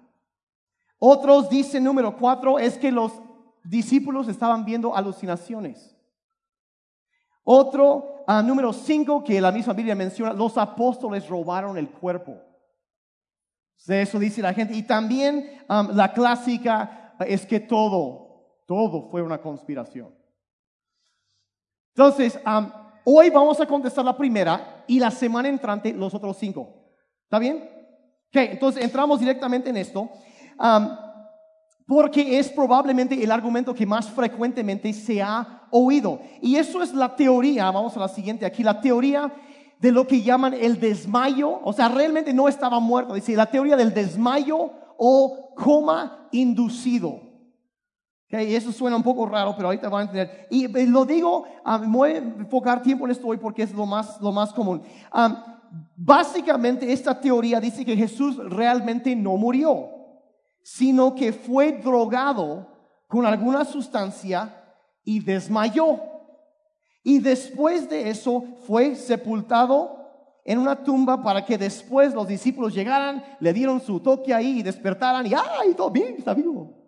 Otros 0.99 1.49
dicen, 1.49 1.83
número 1.83 2.17
cuatro, 2.17 2.59
es 2.59 2.79
que 2.79 2.93
los 2.93 3.13
discípulos 3.65 4.29
estaban 4.29 4.65
viendo 4.65 4.95
alucinaciones. 4.95 5.97
Otro, 7.45 8.25
ah, 8.27 8.43
número 8.43 8.73
cinco, 8.73 9.25
que 9.25 9.41
la 9.41 9.51
misma 9.51 9.73
Biblia 9.73 9.95
menciona, 9.95 10.33
los 10.33 10.57
apóstoles 10.57 11.29
robaron 11.29 11.77
el 11.77 11.91
cuerpo. 11.91 12.37
Eso 13.89 14.19
dice 14.19 14.43
la 14.43 14.55
gente. 14.55 14.75
Y 14.75 14.83
también 14.85 15.65
la 15.69 16.13
clásica 16.13 17.15
es 17.21 17.47
que 17.47 17.61
todo, 17.61 18.32
todo 18.73 19.11
fue 19.11 19.21
una 19.21 19.39
conspiración. 19.39 20.09
Entonces, 21.95 22.39
hoy 23.05 23.29
vamos 23.29 23.61
a 23.61 23.67
contestar 23.67 24.03
la 24.03 24.17
primera 24.17 24.83
y 24.87 24.99
la 24.99 25.11
semana 25.11 25.51
entrante 25.51 25.93
los 25.93 26.15
otros 26.15 26.39
cinco. 26.39 26.71
¿Está 27.25 27.39
bien? 27.39 27.57
Ok, 28.29 28.37
entonces 28.37 28.83
entramos 28.83 29.21
directamente 29.21 29.69
en 29.69 29.77
esto. 29.77 30.09
porque 31.87 32.39
es 32.39 32.49
probablemente 32.49 33.23
el 33.23 33.31
argumento 33.31 33.75
que 33.75 33.85
más 33.85 34.09
frecuentemente 34.09 34.91
se 34.95 35.21
ha 35.21 35.67
oído. 35.71 36.21
Y 36.41 36.57
eso 36.57 36.83
es 36.83 36.95
la 36.95 37.15
teoría, 37.15 37.71
vamos 37.71 37.95
a 37.99 38.01
la 38.01 38.09
siguiente 38.09 38.47
aquí, 38.47 38.63
la 38.63 38.81
teoría 38.81 39.31
de 39.81 39.93
lo 39.93 40.07
que 40.07 40.23
llaman 40.23 40.55
el 40.55 40.81
desmayo, 40.81 41.61
o 41.63 41.75
sea, 41.75 41.89
realmente 41.89 42.33
no 42.33 42.49
estaba 42.49 42.81
muerto, 42.81 43.13
dice 43.13 43.37
la 43.37 43.51
teoría 43.51 43.77
del 43.77 43.93
desmayo 43.93 44.71
o 44.97 45.53
coma 45.57 46.29
inducido. 46.33 47.32
Okay, 48.33 48.55
eso 48.55 48.73
suena 48.73 48.97
un 48.97 49.03
poco 49.03 49.27
raro, 49.27 49.55
pero 49.55 49.69
ahorita 49.69 49.91
van 49.91 50.01
a 50.01 50.05
entender. 50.05 50.47
Y 50.49 50.65
eh, 50.65 50.87
lo 50.87 51.05
digo, 51.05 51.45
um, 51.67 51.93
voy 51.93 52.13
a 52.13 52.17
enfocar 52.17 52.81
tiempo 52.81 53.05
en 53.05 53.11
esto 53.11 53.27
hoy 53.27 53.37
porque 53.37 53.63
es 53.63 53.75
lo 53.75 53.85
más, 53.85 54.19
lo 54.23 54.33
más 54.33 54.55
común. 54.55 54.81
Um, 55.15 55.37
básicamente 55.95 56.91
esta 56.91 57.21
teoría 57.21 57.61
dice 57.61 57.85
que 57.85 57.95
Jesús 57.95 58.39
realmente 58.39 59.15
no 59.15 59.37
murió, 59.37 59.91
sino 60.63 61.15
que 61.15 61.35
fue 61.35 61.73
drogado 61.73 62.69
con 63.07 63.27
alguna 63.27 63.67
sustancia 63.67 64.65
y 65.05 65.21
desmayó. 65.21 66.01
Y 67.03 67.19
después 67.19 67.91
de 67.91 68.09
eso 68.09 68.45
fue 68.67 68.95
sepultado 68.95 70.41
en 70.47 70.59
una 70.59 70.83
tumba 70.83 71.23
para 71.23 71.45
que 71.45 71.59
después 71.59 72.15
los 72.15 72.27
discípulos 72.27 72.73
llegaran, 72.73 73.23
le 73.41 73.53
dieron 73.53 73.79
su 73.79 74.01
toque 74.01 74.33
ahí 74.33 74.61
y 74.61 74.63
despertaran 74.63 75.27
y 75.27 75.35
¡ay, 75.35 75.75
todo 75.77 75.91
bien, 75.91 76.15
está 76.17 76.33
vivo! 76.33 76.82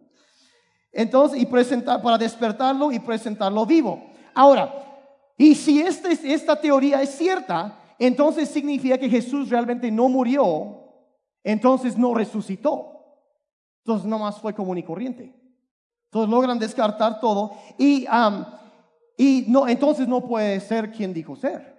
Entonces, 0.95 1.43
y 1.43 1.47
presentar, 1.47 2.01
para 2.01 2.17
despertarlo 2.17 2.93
y 2.93 2.99
presentarlo 3.01 3.67
vivo. 3.67 4.03
Ahora, 4.35 4.73
y 5.37 5.55
si 5.55 5.81
este, 5.81 6.13
esta 6.33 6.61
teoría 6.61 7.03
es 7.03 7.11
cierta, 7.11 7.79
entonces 7.99 8.49
significa 8.49 8.97
que 8.97 9.11
Jesús 9.11 9.51
realmente 9.51 9.91
no 9.91 10.09
murió, 10.09 10.85
entonces 11.43 11.99
no 11.99 12.15
resucitó. 12.15 12.91
Entonces 13.85 14.07
nomás 14.07 14.41
fue 14.41 14.55
común 14.55 14.79
y 14.79 14.83
corriente. 14.83 15.35
Entonces 16.07 16.31
logran 16.31 16.59
descartar 16.59 17.21
todo 17.21 17.53
y 17.77 18.07
y 19.17 19.45
no, 19.49 19.69
entonces 19.69 20.09
no 20.09 20.27
puede 20.27 20.59
ser 20.61 20.91
quien 20.91 21.13
dijo 21.13 21.37
ser. 21.37 21.75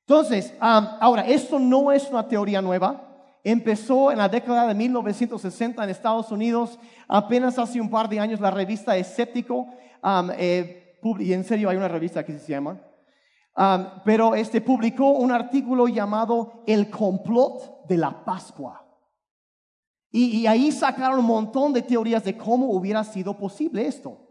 Entonces, 0.00 0.52
ahora, 0.60 1.22
esto 1.26 1.58
no 1.58 1.90
es 1.90 2.10
una 2.10 2.28
teoría 2.28 2.60
nueva. 2.60 3.13
Empezó 3.44 4.10
en 4.10 4.18
la 4.18 4.28
década 4.28 4.66
de 4.66 4.74
1960 4.74 5.84
en 5.84 5.90
Estados 5.90 6.32
Unidos. 6.32 6.78
Apenas 7.06 7.58
hace 7.58 7.80
un 7.80 7.90
par 7.90 8.08
de 8.08 8.18
años 8.18 8.40
la 8.40 8.50
revista 8.50 8.96
Escéptico, 8.96 9.68
eh, 10.38 10.98
y 11.18 11.32
en 11.32 11.44
serio 11.44 11.68
hay 11.68 11.76
una 11.76 11.88
revista 11.88 12.24
que 12.24 12.38
se 12.38 12.52
llama, 12.52 12.80
pero 14.04 14.34
este 14.34 14.62
publicó 14.62 15.10
un 15.10 15.30
artículo 15.30 15.86
llamado 15.86 16.64
El 16.66 16.88
complot 16.88 17.86
de 17.86 17.98
la 17.98 18.24
Pascua. 18.24 18.80
Y, 20.10 20.38
y 20.38 20.46
ahí 20.46 20.72
sacaron 20.72 21.18
un 21.18 21.26
montón 21.26 21.72
de 21.72 21.82
teorías 21.82 22.24
de 22.24 22.36
cómo 22.36 22.70
hubiera 22.70 23.04
sido 23.04 23.36
posible 23.36 23.86
esto. 23.86 24.24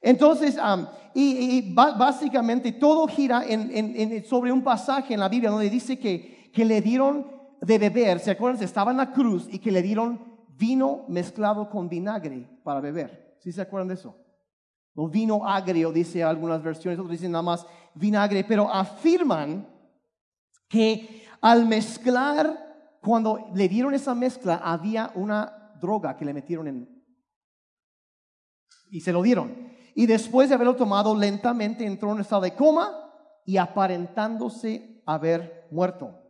Entonces, 0.00 0.56
y, 1.14 1.74
básicamente 1.74 2.70
todo 2.70 3.08
gira 3.08 3.42
sobre 4.28 4.52
un 4.52 4.62
pasaje 4.62 5.14
en 5.14 5.20
la 5.20 5.28
Biblia 5.28 5.50
donde 5.50 5.68
dice 5.68 5.98
que, 5.98 6.50
que 6.52 6.64
le 6.64 6.80
dieron 6.80 7.35
de 7.60 7.78
beber, 7.78 8.20
¿se 8.20 8.30
acuerdan? 8.30 8.62
Estaba 8.62 8.90
en 8.90 8.96
la 8.98 9.12
cruz 9.12 9.48
y 9.50 9.58
que 9.58 9.70
le 9.70 9.82
dieron 9.82 10.20
vino 10.56 11.04
mezclado 11.08 11.68
con 11.68 11.88
vinagre 11.88 12.48
para 12.62 12.80
beber. 12.80 13.36
¿Sí 13.40 13.52
se 13.52 13.60
acuerdan 13.60 13.88
de 13.88 13.94
eso? 13.94 14.16
O 14.94 15.08
vino 15.08 15.46
agrio, 15.46 15.92
dice 15.92 16.22
algunas 16.22 16.62
versiones, 16.62 16.98
otros 16.98 17.12
dicen 17.12 17.32
nada 17.32 17.42
más 17.42 17.66
vinagre, 17.94 18.44
pero 18.44 18.72
afirman 18.72 19.68
que 20.68 21.24
al 21.40 21.66
mezclar, 21.66 22.98
cuando 23.02 23.50
le 23.54 23.68
dieron 23.68 23.94
esa 23.94 24.14
mezcla, 24.14 24.56
había 24.56 25.12
una 25.14 25.74
droga 25.80 26.16
que 26.16 26.24
le 26.24 26.32
metieron 26.32 26.68
en... 26.68 27.04
Y 28.90 29.00
se 29.00 29.12
lo 29.12 29.22
dieron 29.22 29.76
y 29.96 30.04
después 30.04 30.50
de 30.50 30.54
haberlo 30.54 30.76
tomado 30.76 31.16
lentamente 31.16 31.86
entró 31.86 32.10
en 32.10 32.16
un 32.16 32.20
estado 32.20 32.42
de 32.42 32.54
coma 32.54 32.92
y 33.46 33.56
aparentándose 33.56 35.02
haber 35.06 35.66
muerto. 35.70 36.25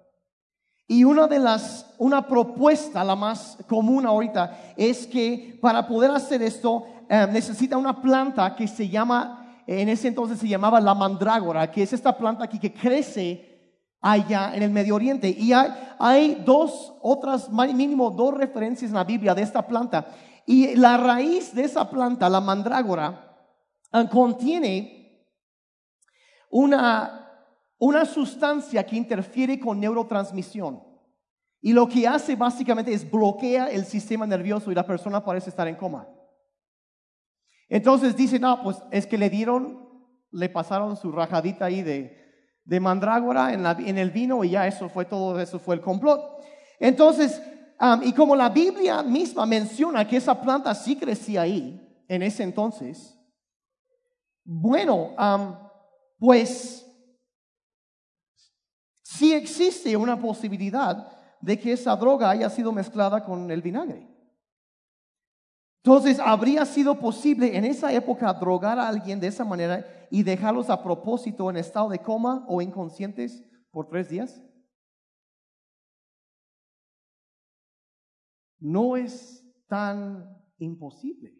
Y 0.88 1.04
una 1.04 1.26
de 1.26 1.38
las, 1.38 1.94
una 1.98 2.26
propuesta, 2.26 3.02
la 3.02 3.16
más 3.16 3.58
común 3.68 4.06
ahorita, 4.06 4.74
es 4.76 5.06
que 5.06 5.58
para 5.60 5.86
poder 5.86 6.10
hacer 6.10 6.42
esto 6.42 6.86
eh, 7.08 7.26
necesita 7.32 7.76
una 7.76 8.00
planta 8.00 8.54
que 8.54 8.68
se 8.68 8.88
llama, 8.88 9.62
en 9.66 9.88
ese 9.88 10.08
entonces 10.08 10.38
se 10.38 10.48
llamaba 10.48 10.80
la 10.80 10.94
mandrágora, 10.94 11.70
que 11.70 11.82
es 11.82 11.92
esta 11.92 12.16
planta 12.16 12.44
aquí 12.44 12.58
que 12.58 12.72
crece 12.72 13.74
allá 14.00 14.54
en 14.54 14.62
el 14.62 14.70
Medio 14.70 14.94
Oriente. 14.94 15.28
Y 15.28 15.52
hay, 15.52 15.70
hay 15.98 16.42
dos, 16.44 16.94
otras, 17.02 17.50
mínimo 17.50 18.10
dos 18.10 18.34
referencias 18.34 18.90
en 18.90 18.96
la 18.96 19.04
Biblia 19.04 19.34
de 19.34 19.42
esta 19.42 19.66
planta. 19.66 20.06
Y 20.46 20.76
la 20.76 20.96
raíz 20.96 21.52
de 21.52 21.64
esa 21.64 21.90
planta, 21.90 22.28
la 22.28 22.40
mandrágora, 22.40 23.26
Ah, 23.92 24.08
contiene 24.10 25.24
una, 26.50 27.25
una 27.78 28.04
sustancia 28.04 28.84
que 28.84 28.96
interfiere 28.96 29.60
con 29.60 29.80
neurotransmisión. 29.80 30.82
Y 31.60 31.72
lo 31.72 31.88
que 31.88 32.06
hace 32.06 32.36
básicamente 32.36 32.92
es 32.92 33.10
bloquea 33.10 33.66
el 33.66 33.84
sistema 33.84 34.26
nervioso 34.26 34.70
y 34.70 34.74
la 34.74 34.86
persona 34.86 35.24
parece 35.24 35.50
estar 35.50 35.66
en 35.66 35.76
coma. 35.76 36.08
Entonces 37.68 38.16
dice, 38.16 38.38
no, 38.38 38.62
pues 38.62 38.76
es 38.90 39.06
que 39.06 39.18
le 39.18 39.28
dieron, 39.28 39.88
le 40.30 40.48
pasaron 40.48 40.96
su 40.96 41.10
rajadita 41.10 41.64
ahí 41.64 41.82
de, 41.82 42.16
de 42.64 42.80
mandrágora 42.80 43.52
en, 43.52 43.66
en, 43.66 43.98
el 43.98 44.10
vino 44.10 44.44
y 44.44 44.50
ya 44.50 44.66
eso 44.66 44.88
fue 44.88 45.04
todo, 45.04 45.40
eso 45.40 45.58
fue 45.58 45.74
el 45.74 45.80
complot. 45.80 46.20
Entonces, 46.78 47.42
y 48.02 48.12
como 48.12 48.36
la 48.36 48.48
Biblia 48.48 49.02
misma 49.02 49.44
menciona 49.46 50.06
que 50.06 50.18
esa 50.18 50.40
planta 50.40 50.74
sí 50.74 50.96
crecía 50.96 51.42
ahí 51.42 51.80
en 52.08 52.22
ese 52.22 52.42
entonces, 52.42 53.18
bueno, 54.44 55.16
pues 56.18 56.85
sí 59.06 59.32
existe 59.32 59.96
una 59.96 60.20
posibilidad 60.20 61.12
de 61.40 61.58
que 61.58 61.72
esa 61.72 61.94
droga 61.94 62.28
haya 62.28 62.50
sido 62.50 62.72
mezclada 62.72 63.24
con 63.24 63.48
el 63.52 63.62
vinagre. 63.62 64.08
Entonces, 65.84 66.18
¿habría 66.18 66.66
sido 66.66 66.98
posible 66.98 67.56
en 67.56 67.64
esa 67.64 67.92
época 67.92 68.32
drogar 68.34 68.80
a 68.80 68.88
alguien 68.88 69.20
de 69.20 69.28
esa 69.28 69.44
manera 69.44 69.86
y 70.10 70.24
dejarlos 70.24 70.68
a 70.68 70.82
propósito 70.82 71.48
en 71.48 71.56
estado 71.56 71.88
de 71.88 72.00
coma 72.00 72.44
o 72.48 72.60
inconscientes 72.60 73.44
por 73.70 73.88
tres 73.88 74.08
días? 74.08 74.42
No 78.58 78.96
es 78.96 79.44
tan 79.68 80.36
imposible. 80.58 81.32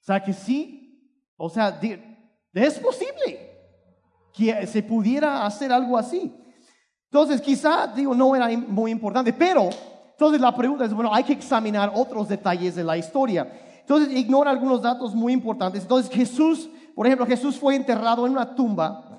O 0.00 0.04
sea 0.04 0.20
que 0.20 0.32
sí, 0.32 1.22
o 1.36 1.48
sea, 1.48 1.80
es 2.52 2.78
posible 2.80 3.51
que 4.32 4.66
se 4.66 4.82
pudiera 4.82 5.44
hacer 5.44 5.72
algo 5.72 5.96
así. 5.98 6.34
Entonces, 7.04 7.40
quizá, 7.40 7.88
digo, 7.88 8.14
no 8.14 8.34
era 8.34 8.48
muy 8.56 8.90
importante, 8.90 9.32
pero 9.32 9.68
entonces 10.10 10.40
la 10.40 10.54
pregunta 10.54 10.84
es, 10.84 10.94
bueno, 10.94 11.12
hay 11.12 11.24
que 11.24 11.32
examinar 11.34 11.92
otros 11.94 12.28
detalles 12.28 12.74
de 12.74 12.84
la 12.84 12.96
historia. 12.96 13.52
Entonces, 13.80 14.16
ignora 14.16 14.50
algunos 14.50 14.80
datos 14.80 15.14
muy 15.14 15.32
importantes. 15.32 15.82
Entonces, 15.82 16.10
Jesús, 16.10 16.70
por 16.94 17.06
ejemplo, 17.06 17.26
Jesús 17.26 17.58
fue 17.58 17.74
enterrado 17.74 18.26
en 18.26 18.32
una 18.32 18.54
tumba. 18.54 19.18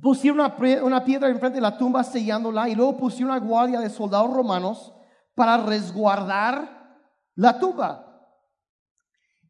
Pusieron 0.00 0.40
una, 0.40 0.82
una 0.82 1.04
piedra 1.04 1.28
enfrente 1.28 1.56
de 1.56 1.62
la 1.62 1.76
tumba 1.76 2.02
sellándola 2.04 2.68
y 2.68 2.74
luego 2.74 2.96
pusieron 2.96 3.32
una 3.32 3.46
guardia 3.46 3.80
de 3.80 3.90
soldados 3.90 4.32
romanos 4.32 4.92
para 5.34 5.58
resguardar 5.58 6.96
la 7.34 7.58
tumba. 7.58 8.11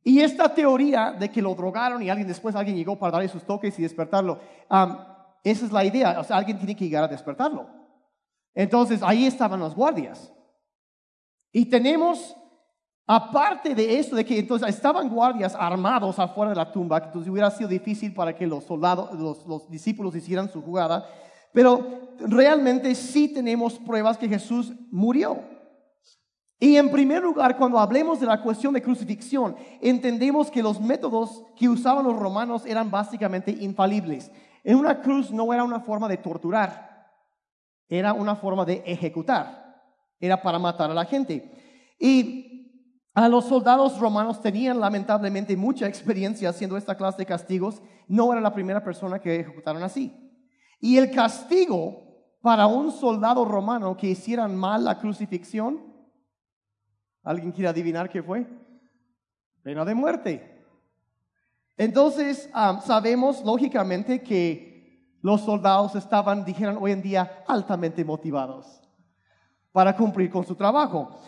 Y 0.05 0.21
esta 0.21 0.53
teoría 0.53 1.13
de 1.13 1.31
que 1.31 1.41
lo 1.41 1.55
drogaron 1.55 2.03
y 2.03 2.11
alguien 2.11 2.27
después 2.27 2.57
alguien 2.57 2.77
llegó 2.77 2.99
para 2.99 3.13
darle 3.13 3.29
sus 3.29 3.45
toques 3.45 3.79
y 3.79 3.83
despertarlo, 3.83 4.41
esa 5.45 5.67
es 5.67 5.73
la 5.73 5.85
idea, 5.85 6.19
o 6.19 6.25
sea, 6.25 6.37
alguien 6.37 6.59
tiene 6.59 6.75
que 6.75 6.85
llegar 6.85 7.05
a 7.05 7.09
despertarlo. 7.09 7.67
Entonces 8.55 9.01
ahí 9.03 9.27
estaban 9.27 9.61
los 9.61 9.75
guardias. 9.75 10.33
Y 11.53 11.67
tenemos, 11.67 12.37
aparte 13.07 13.75
de 13.75 13.99
esto, 13.99 14.17
de 14.17 14.25
que 14.25 14.39
entonces 14.39 14.69
estaban 14.69 15.09
guardias 15.09 15.55
armados 15.55 16.19
afuera 16.19 16.51
de 16.51 16.57
la 16.57 16.73
tumba, 16.73 17.01
que 17.01 17.07
entonces 17.07 17.31
hubiera 17.31 17.51
sido 17.51 17.69
difícil 17.69 18.13
para 18.13 18.35
que 18.35 18.47
los 18.47 18.65
soldados, 18.65 19.13
los, 19.19 19.47
los 19.47 19.71
discípulos 19.71 20.17
hicieran 20.17 20.51
su 20.51 20.63
jugada, 20.63 21.07
pero 21.53 22.17
realmente 22.19 22.95
sí 22.95 23.29
tenemos 23.29 23.79
pruebas 23.79 24.19
que 24.19 24.29
Jesús 24.29 24.73
murió. 24.91 25.52
Y 26.63 26.77
en 26.77 26.93
primer 26.93 27.25
lugar, 27.25 27.57
cuando 27.57 27.77
hablemos 27.77 28.21
de 28.21 28.27
la 28.27 28.41
cuestión 28.41 28.73
de 28.73 28.81
crucifixión, 28.81 29.57
entendemos 29.81 30.49
que 30.49 30.63
los 30.63 30.81
métodos 30.81 31.43
que 31.57 31.69
usaban 31.69 32.05
los 32.05 32.17
romanos 32.17 32.65
eran 32.67 32.89
básicamente 32.89 33.51
infalibles. 33.51 34.31
En 34.63 34.77
una 34.77 35.01
cruz 35.03 35.33
no 35.33 35.53
era 35.53 35.65
una 35.65 35.81
forma 35.81 36.07
de 36.07 36.19
torturar, 36.19 37.11
era 37.89 38.13
una 38.13 38.37
forma 38.37 38.65
de 38.65 38.81
ejecutar, 38.87 39.83
era 40.21 40.41
para 40.41 40.61
matar 40.61 40.89
a 40.89 40.95
la 40.95 41.05
gente. 41.05 41.51
Y 41.99 43.03
a 43.13 43.29
los 43.29 43.47
soldados 43.47 43.99
romanos 43.99 44.41
tenían 44.41 44.79
lamentablemente 44.79 45.57
mucha 45.57 45.89
experiencia 45.89 46.51
haciendo 46.51 46.77
esta 46.77 46.97
clase 46.97 47.19
de 47.19 47.27
castigos, 47.27 47.83
no 48.07 48.31
era 48.31 48.41
la 48.41 48.55
primera 48.55 48.85
persona 48.85 49.19
que 49.19 49.41
ejecutaron 49.41 49.83
así. 49.83 50.17
Y 50.79 50.97
el 50.97 51.11
castigo 51.11 52.05
para 52.41 52.69
un 52.69 52.93
soldado 52.93 53.45
romano 53.45 53.97
que 53.97 54.11
hicieran 54.11 54.55
mal 54.55 54.85
la 54.85 55.01
crucifixión, 55.01 55.91
¿alguien 57.23 57.53
quiere 57.53 57.69
adivinar 57.69 58.09
qué 58.09 58.23
fue? 58.23 58.47
Pena 59.63 59.85
de 59.85 59.95
muerte. 59.95 60.65
Entonces, 61.77 62.51
sabemos 62.85 63.43
lógicamente 63.45 64.23
que 64.23 65.17
los 65.23 65.41
soldados 65.41 65.95
estaban, 65.95 66.45
dijeran 66.45 66.79
hoy 66.81 66.93
en 66.93 67.03
día, 67.03 67.45
altamente 67.47 68.05
motivados 68.05 68.83
para 69.73 69.97
cumplir 69.97 70.31
con 70.31 70.45
su 70.45 70.55
trabajo. 70.55 71.21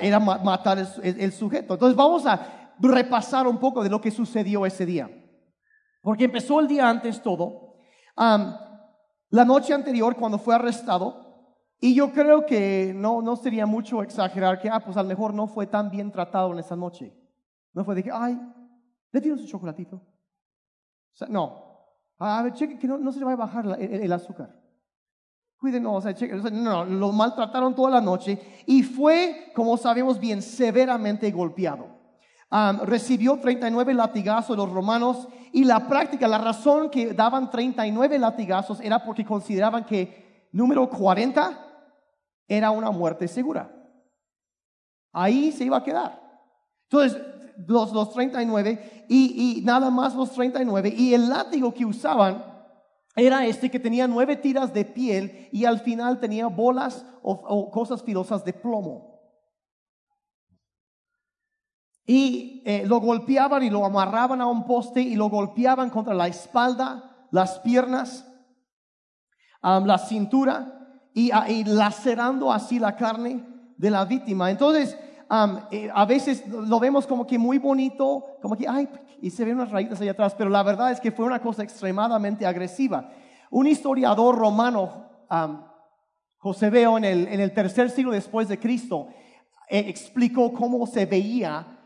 era 0.00 0.20
matar 0.20 0.78
el, 0.78 1.32
sujeto. 1.32 1.74
Entonces, 1.74 1.96
vamos 1.96 2.24
a 2.26 2.74
repasar 2.78 3.46
un 3.46 3.58
poco 3.58 3.82
de 3.82 3.90
lo 3.90 4.00
que 4.00 4.10
sucedió 4.10 4.64
ese 4.64 4.86
día. 4.86 5.10
Porque 6.02 6.24
empezó 6.24 6.60
el 6.60 6.68
día 6.68 6.88
antes 6.88 7.22
todo. 7.22 7.74
la 8.16 9.44
noche 9.44 9.74
anterior, 9.74 10.16
cuando 10.16 10.38
fue 10.38 10.54
arrestado, 10.54 11.29
y 11.80 11.94
yo 11.94 12.12
creo 12.12 12.44
que 12.44 12.92
no, 12.94 13.22
no 13.22 13.36
sería 13.36 13.64
mucho 13.64 14.02
exagerar 14.02 14.60
que, 14.60 14.68
ah, 14.68 14.80
pues 14.80 14.98
a 14.98 15.02
lo 15.02 15.08
mejor 15.08 15.32
no 15.32 15.46
fue 15.46 15.66
tan 15.66 15.90
bien 15.90 16.12
tratado 16.12 16.52
en 16.52 16.58
esa 16.58 16.76
noche. 16.76 17.16
No 17.72 17.84
fue 17.84 17.94
de 17.94 18.02
que, 18.02 18.10
ay, 18.12 18.38
le 19.10 19.20
tiro 19.20 19.38
su 19.38 19.46
chocolatito. 19.46 19.96
O 19.96 21.16
sea, 21.16 21.28
no. 21.28 21.70
A 22.18 22.42
ver, 22.42 22.52
cheque 22.52 22.78
que 22.78 22.86
no, 22.86 23.10
se 23.10 23.18
le 23.18 23.24
va 23.24 23.32
a 23.32 23.36
bajar 23.36 23.78
el, 23.80 24.12
azúcar. 24.12 24.54
Cuídenos, 25.58 25.96
o 25.96 26.00
sea, 26.02 26.14
cheque, 26.14 26.34
no, 26.52 26.84
lo 26.84 27.12
maltrataron 27.12 27.74
toda 27.74 27.92
la 27.92 28.00
noche 28.02 28.38
y 28.66 28.82
fue, 28.82 29.50
como 29.54 29.78
sabemos 29.78 30.20
bien, 30.20 30.42
severamente 30.42 31.30
golpeado. 31.30 31.86
recibió 32.82 33.38
39 33.38 33.94
latigazos 33.94 34.54
de 34.54 34.62
los 34.62 34.70
romanos 34.70 35.28
y 35.50 35.64
la 35.64 35.88
práctica, 35.88 36.28
la 36.28 36.38
razón 36.38 36.90
que 36.90 37.14
daban 37.14 37.50
39 37.50 38.18
latigazos 38.18 38.80
era 38.82 39.02
porque 39.02 39.24
consideraban 39.24 39.86
que 39.86 40.48
número 40.52 40.90
40 40.90 41.68
era 42.50 42.72
una 42.72 42.90
muerte 42.90 43.28
segura. 43.28 43.72
Ahí 45.12 45.52
se 45.52 45.64
iba 45.64 45.76
a 45.76 45.84
quedar. 45.84 46.20
Entonces, 46.90 47.22
los, 47.68 47.92
los 47.92 48.12
39 48.12 49.06
y, 49.08 49.58
y 49.58 49.62
nada 49.62 49.88
más 49.90 50.16
los 50.16 50.32
39 50.32 50.92
y 50.96 51.14
el 51.14 51.28
látigo 51.28 51.72
que 51.72 51.84
usaban 51.84 52.44
era 53.14 53.46
este 53.46 53.70
que 53.70 53.78
tenía 53.78 54.08
nueve 54.08 54.36
tiras 54.36 54.72
de 54.72 54.84
piel 54.84 55.48
y 55.52 55.64
al 55.64 55.78
final 55.80 56.18
tenía 56.18 56.46
bolas 56.46 57.04
o, 57.22 57.70
cosas 57.70 58.02
filosas 58.02 58.44
de 58.44 58.52
plomo. 58.52 59.20
Y 62.04 62.62
eh, 62.66 62.84
lo 62.86 62.98
golpeaban 62.98 63.62
y 63.62 63.70
lo 63.70 63.84
amarraban 63.84 64.40
a 64.40 64.46
un 64.46 64.64
poste 64.66 65.00
y 65.00 65.14
lo 65.14 65.28
golpeaban 65.28 65.90
contra 65.90 66.14
la 66.14 66.26
espalda, 66.26 67.28
las 67.30 67.60
piernas, 67.60 68.26
la 69.62 69.98
cintura 69.98 70.79
Ah, 71.32 71.50
y, 71.50 71.64
lacerando 71.64 72.52
así 72.52 72.78
la 72.78 72.94
carne 72.94 73.44
de 73.76 73.90
la 73.90 74.04
víctima. 74.04 74.50
Entonces, 74.50 74.96
eh, 75.70 75.90
a 75.92 76.04
veces 76.04 76.46
lo 76.46 76.78
vemos 76.78 77.06
como 77.06 77.26
que 77.26 77.38
muy 77.38 77.58
bonito, 77.58 78.24
como 78.40 78.56
que, 78.56 78.68
ay, 78.68 78.88
y 79.20 79.30
se 79.30 79.44
ven 79.44 79.56
unas 79.56 79.70
rayitas 79.70 80.00
allá 80.00 80.12
atrás, 80.12 80.34
pero 80.36 80.50
la 80.50 80.62
verdad 80.62 80.92
es 80.92 81.00
que 81.00 81.10
fue 81.10 81.26
una 81.26 81.40
cosa 81.40 81.62
extremadamente 81.62 82.46
agresiva. 82.46 83.10
Un 83.50 83.66
historiador 83.66 84.38
romano, 84.38 85.08
Josebeo, 86.38 86.96
en 86.96 87.04
el, 87.04 87.28
en 87.28 87.40
el 87.40 87.52
tercer 87.52 87.90
siglo 87.90 88.12
después 88.12 88.48
de 88.48 88.58
Cristo, 88.58 89.08
eh, 89.68 89.84
explicó 89.88 90.52
cómo 90.52 90.86
se 90.86 91.06
veía 91.06 91.76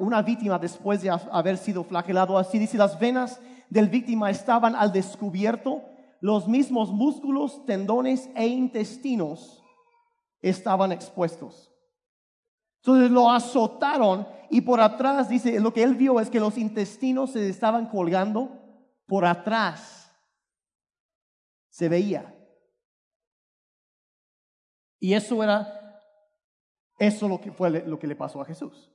una 0.00 0.20
víctima 0.20 0.58
después 0.58 1.02
de 1.02 1.10
haber 1.30 1.56
sido 1.56 1.84
flagelado. 1.84 2.36
Así 2.36 2.58
dice, 2.58 2.76
las 2.76 2.98
venas 2.98 3.40
del 3.70 3.88
víctima 3.88 4.30
estaban 4.30 4.74
al 4.74 4.92
descubierto 4.92 5.82
los 6.22 6.46
mismos 6.46 6.92
músculos, 6.92 7.66
tendones 7.66 8.30
e 8.36 8.46
intestinos 8.46 9.60
estaban 10.40 10.92
expuestos. 10.92 11.68
Entonces 12.76 13.10
lo 13.10 13.28
azotaron 13.28 14.28
y 14.48 14.60
por 14.60 14.80
atrás, 14.80 15.28
dice, 15.28 15.58
lo 15.58 15.72
que 15.72 15.82
él 15.82 15.96
vio 15.96 16.20
es 16.20 16.30
que 16.30 16.38
los 16.38 16.56
intestinos 16.56 17.32
se 17.32 17.48
estaban 17.48 17.86
colgando 17.86 18.52
por 19.06 19.24
atrás. 19.24 20.12
Se 21.70 21.88
veía. 21.88 22.32
Y 25.00 25.14
eso 25.14 25.42
era, 25.42 26.00
eso 27.00 27.26
lo 27.26 27.40
que 27.40 27.50
fue 27.50 27.84
lo 27.84 27.98
que 27.98 28.06
le 28.06 28.14
pasó 28.14 28.40
a 28.40 28.44
Jesús. 28.44 28.92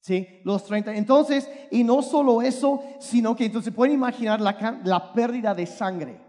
¿Sí? 0.00 0.42
Los 0.44 0.66
30. 0.66 0.96
Entonces, 0.96 1.50
y 1.70 1.82
no 1.82 2.02
solo 2.02 2.42
eso, 2.42 2.82
sino 3.00 3.34
que 3.34 3.46
entonces 3.46 3.72
pueden 3.72 3.94
imaginar 3.94 4.38
la, 4.42 4.82
la 4.84 5.14
pérdida 5.14 5.54
de 5.54 5.64
sangre 5.64 6.25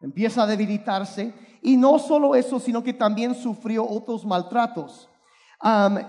empieza 0.00 0.42
a 0.42 0.46
debilitarse 0.46 1.34
y 1.62 1.76
no 1.76 1.98
solo 1.98 2.34
eso, 2.34 2.60
sino 2.60 2.82
que 2.82 2.92
también 2.92 3.34
sufrió 3.34 3.88
otros 3.88 4.24
maltratos. 4.24 5.08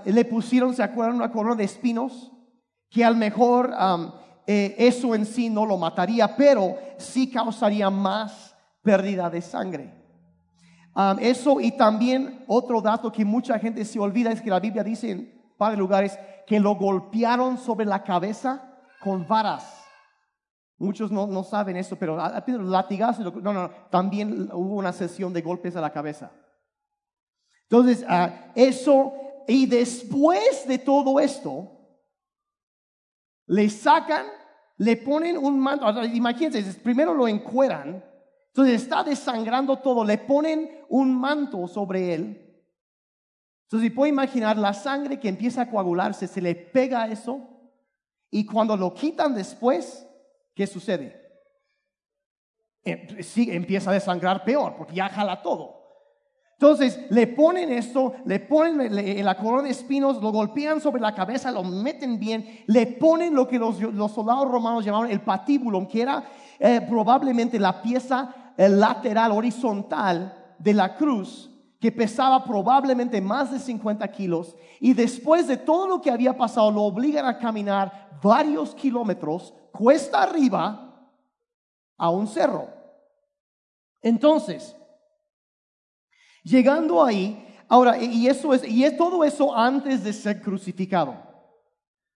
le 0.05 0.25
pusieron, 0.25 0.73
¿se 0.73 0.83
acuerdan? 0.83 1.15
Una 1.15 1.31
corona 1.31 1.55
de 1.55 1.63
espinos, 1.63 2.31
que 2.89 3.03
a 3.03 3.09
lo 3.09 3.17
mejor 3.17 3.73
eh, 4.45 4.75
eso 4.77 5.15
en 5.15 5.25
sí 5.25 5.49
no 5.49 5.65
lo 5.65 5.77
mataría, 5.77 6.35
pero 6.35 6.77
sí 6.97 7.29
causaría 7.29 7.89
más 7.89 8.55
pérdida 8.81 9.29
de 9.29 9.41
sangre. 9.41 9.93
eso 11.19 11.59
y 11.59 11.71
también 11.71 12.43
otro 12.47 12.81
dato 12.81 13.11
que 13.11 13.25
mucha 13.25 13.57
gente 13.59 13.85
se 13.85 13.99
olvida 13.99 14.31
es 14.31 14.41
que 14.41 14.49
la 14.49 14.59
Biblia 14.59 14.83
dice 14.83 15.11
en 15.11 15.39
varios 15.57 15.79
lugares 15.79 16.19
que 16.47 16.59
lo 16.59 16.75
golpearon 16.75 17.57
sobre 17.57 17.85
la 17.85 18.03
cabeza 18.03 18.63
con 18.99 19.27
varas. 19.27 19.78
Muchos 20.79 21.11
no, 21.11 21.27
no 21.27 21.43
saben 21.43 21.75
eso, 21.75 21.97
pero 21.97 22.15
latigazos, 22.15 23.35
no, 23.43 23.53
no, 23.53 23.69
también 23.91 24.49
hubo 24.53 24.75
una 24.75 24.93
sesión 24.93 25.33
de 25.33 25.41
golpes 25.41 25.75
a 25.75 25.81
la 25.81 25.91
cabeza. 25.91 26.31
Entonces, 27.63 28.05
ah, 28.07 28.51
eso, 28.55 29.13
y 29.45 29.65
después 29.65 30.65
de 30.65 30.77
todo 30.77 31.19
esto, 31.19 31.69
le 33.45 33.69
sacan, 33.69 34.25
le 34.77 34.95
ponen 34.95 35.37
un 35.37 35.59
manto, 35.59 36.03
imagínense, 36.05 36.63
primero 36.79 37.13
lo 37.13 37.27
encueran, 37.27 38.01
entonces 38.47 38.81
está 38.81 39.03
desangrando 39.03 39.79
todo, 39.79 40.05
le 40.05 40.17
ponen 40.17 40.85
un 40.87 41.13
manto 41.13 41.67
sobre 41.67 42.13
él. 42.13 42.63
Entonces, 43.63 43.89
si 43.89 43.95
puede 43.95 44.11
imaginar 44.11 44.57
la 44.57 44.73
sangre 44.73 45.19
que 45.19 45.27
empieza 45.27 45.63
a 45.63 45.69
coagularse, 45.69 46.25
se 46.25 46.41
le 46.41 46.55
pega 46.55 47.07
eso, 47.07 47.41
y 48.31 48.45
cuando 48.45 48.77
lo 48.77 48.93
quitan 48.93 49.35
después, 49.35 50.08
¿qué 50.53 50.67
sucede? 50.67 51.19
Sí, 53.21 53.49
empieza 53.51 53.91
a 53.91 53.93
desangrar 53.93 54.43
peor, 54.43 54.75
porque 54.77 54.95
ya 54.95 55.09
jala 55.09 55.41
todo. 55.41 55.79
Entonces 56.59 56.99
le 57.09 57.25
ponen 57.25 57.71
esto, 57.71 58.15
le 58.25 58.39
ponen 58.41 59.23
la 59.23 59.37
corona 59.37 59.63
de 59.63 59.69
espinos, 59.69 60.21
lo 60.21 60.33
golpean 60.33 60.81
sobre 60.81 61.01
la 61.01 61.15
cabeza, 61.15 61.51
lo 61.51 61.63
meten 61.63 62.19
bien, 62.19 62.63
le 62.67 62.85
ponen 62.85 63.33
lo 63.33 63.47
que 63.47 63.57
los, 63.57 63.77
soldados 64.11 64.51
romanos 64.51 64.83
llamaban 64.83 65.09
el 65.09 65.21
patíbulo, 65.21 65.87
que 65.87 66.01
era 66.01 66.21
eh, 66.59 66.81
probablemente 66.81 67.57
la 67.57 67.81
pieza 67.81 68.53
eh, 68.57 68.67
lateral, 68.67 69.31
horizontal 69.31 70.53
de 70.57 70.73
la 70.73 70.97
cruz, 70.97 71.48
que 71.79 71.91
pesaba 71.91 72.43
probablemente 72.43 73.21
más 73.21 73.51
de 73.51 73.59
50 73.59 74.05
kilos, 74.11 74.55
y 74.79 74.93
después 74.93 75.47
de 75.47 75.57
todo 75.57 75.87
lo 75.87 76.01
que 76.01 76.11
había 76.11 76.35
pasado, 76.35 76.69
lo 76.71 76.83
obligan 76.83 77.25
a 77.25 77.37
caminar 77.37 78.19
varios 78.21 78.75
kilómetros 78.75 79.53
cuesta 79.71 80.23
arriba 80.23 81.09
a 81.97 82.09
un 82.09 82.27
cerro. 82.27 82.67
Entonces, 84.01 84.75
llegando 86.43 87.03
ahí, 87.03 87.47
ahora, 87.67 87.97
y 87.97 88.27
eso 88.27 88.53
es, 88.53 88.67
y 88.67 88.83
es 88.83 88.97
todo 88.97 89.23
eso 89.23 89.55
antes 89.55 90.03
de 90.03 90.11
ser 90.11 90.41
crucificado. 90.41 91.15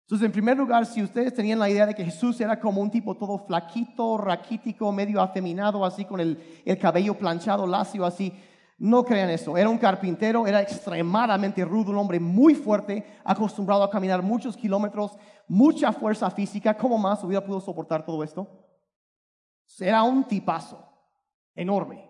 Entonces, 0.02 0.26
en 0.26 0.32
primer 0.34 0.58
lugar, 0.58 0.86
si 0.86 1.02
ustedes 1.02 1.34
tenían 1.34 1.60
la 1.60 1.69
idea 1.69 1.86
de 1.86 1.95
que 1.95 2.04
Jesús 2.04 2.39
era 2.41 2.60
como 2.60 2.82
un 2.82 2.91
tipo 2.91 3.15
todo 3.15 3.38
flaquito, 3.39 4.17
raquítico, 4.17 4.91
medio 4.91 5.21
afeminado, 5.21 5.86
así 5.86 6.04
con 6.04 6.19
el, 6.19 6.62
el 6.65 6.78
cabello 6.78 7.17
planchado, 7.17 7.65
lacio, 7.65 8.06
así, 8.06 8.34
no 8.84 9.06
crean 9.06 9.30
eso. 9.30 9.56
Era 9.56 9.69
un 9.69 9.78
carpintero, 9.78 10.46
era 10.46 10.62
extremadamente 10.62 11.63
rudo, 11.63 11.91
un 11.91 12.00
hombre 12.00 12.19
muy 12.19 12.54
fuerte, 12.54 13.06
acostumbrado 13.24 13.82
a 13.82 13.89
caminar 13.89 14.22
muchos 14.22 14.58
kilómetros, 14.58 15.17
mucha 15.48 15.93
fuerza 15.93 16.30
física. 16.30 16.76
¿Cómo 16.76 16.98
más 16.98 17.24
hubiera 17.24 17.39
podido 17.39 17.62
soportar 17.62 18.06
todo 18.06 18.22
esto? 18.26 18.46
Era 19.80 20.04
un 20.04 20.26
tipazo 20.26 20.86
enorme, 21.56 22.10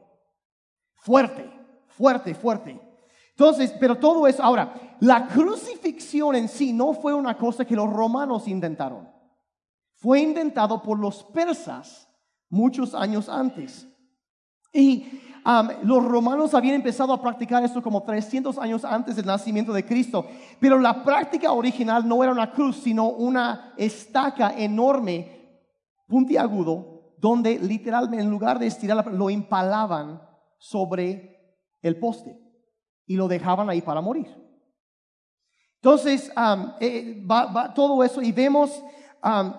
fuerte, 0.95 1.47
fuerte, 1.89 2.33
fuerte. 2.33 2.81
Entonces, 3.29 3.71
pero 3.79 3.99
todo 3.99 4.25
eso, 4.25 4.41
ahora, 4.41 4.73
la 4.99 5.27
crucifixión 5.27 6.35
en 6.35 6.47
sí 6.47 6.73
no 6.73 6.93
fue 6.93 7.13
una 7.13 7.37
cosa 7.37 7.65
que 7.65 7.75
los 7.75 7.87
romanos 7.87 8.47
inventaron. 8.47 9.07
Fue 9.93 10.21
inventado 10.21 10.81
por 10.81 10.97
los 10.97 11.23
persas 11.23 12.09
muchos 12.49 12.95
años 12.95 13.29
antes. 13.29 13.87
Y 14.73 15.21
los 15.83 16.03
romanos 16.05 16.53
habían 16.53 16.75
empezado 16.75 17.13
a 17.13 17.21
practicar 17.21 17.63
esto 17.63 17.81
como 17.81 18.03
300 18.03 18.57
años 18.57 18.85
antes 18.85 19.15
del 19.15 19.25
nacimiento 19.25 19.73
de 19.73 19.85
Cristo. 19.85 20.25
Pero 20.59 20.79
la 20.79 21.03
práctica 21.03 21.51
original 21.51 22.07
no 22.07 22.23
era 22.23 22.31
una 22.31 22.51
cruz, 22.51 22.77
sino 22.77 23.09
una 23.09 23.73
estaca 23.77 24.53
enorme, 24.57 25.61
puntiagudo, 26.07 27.13
donde 27.17 27.59
literalmente 27.59 28.23
en 28.23 28.29
lugar 28.29 28.57
de 28.57 28.67
estirar 28.67 29.05
lo 29.11 29.29
impalaban 29.29 30.21
sobre 30.57 31.57
el 31.81 31.99
poste 31.99 32.39
y 33.05 33.15
lo 33.15 33.27
dejaban 33.27 33.69
ahí 33.69 33.81
para 33.81 34.01
morir. 34.01 34.27
Entonces, 35.75 36.31
um, 36.37 36.71
eh, 36.79 37.21
va, 37.29 37.73
todo 37.73 38.01
eso 38.05 38.21
y 38.21 38.31
vemos, 38.31 38.81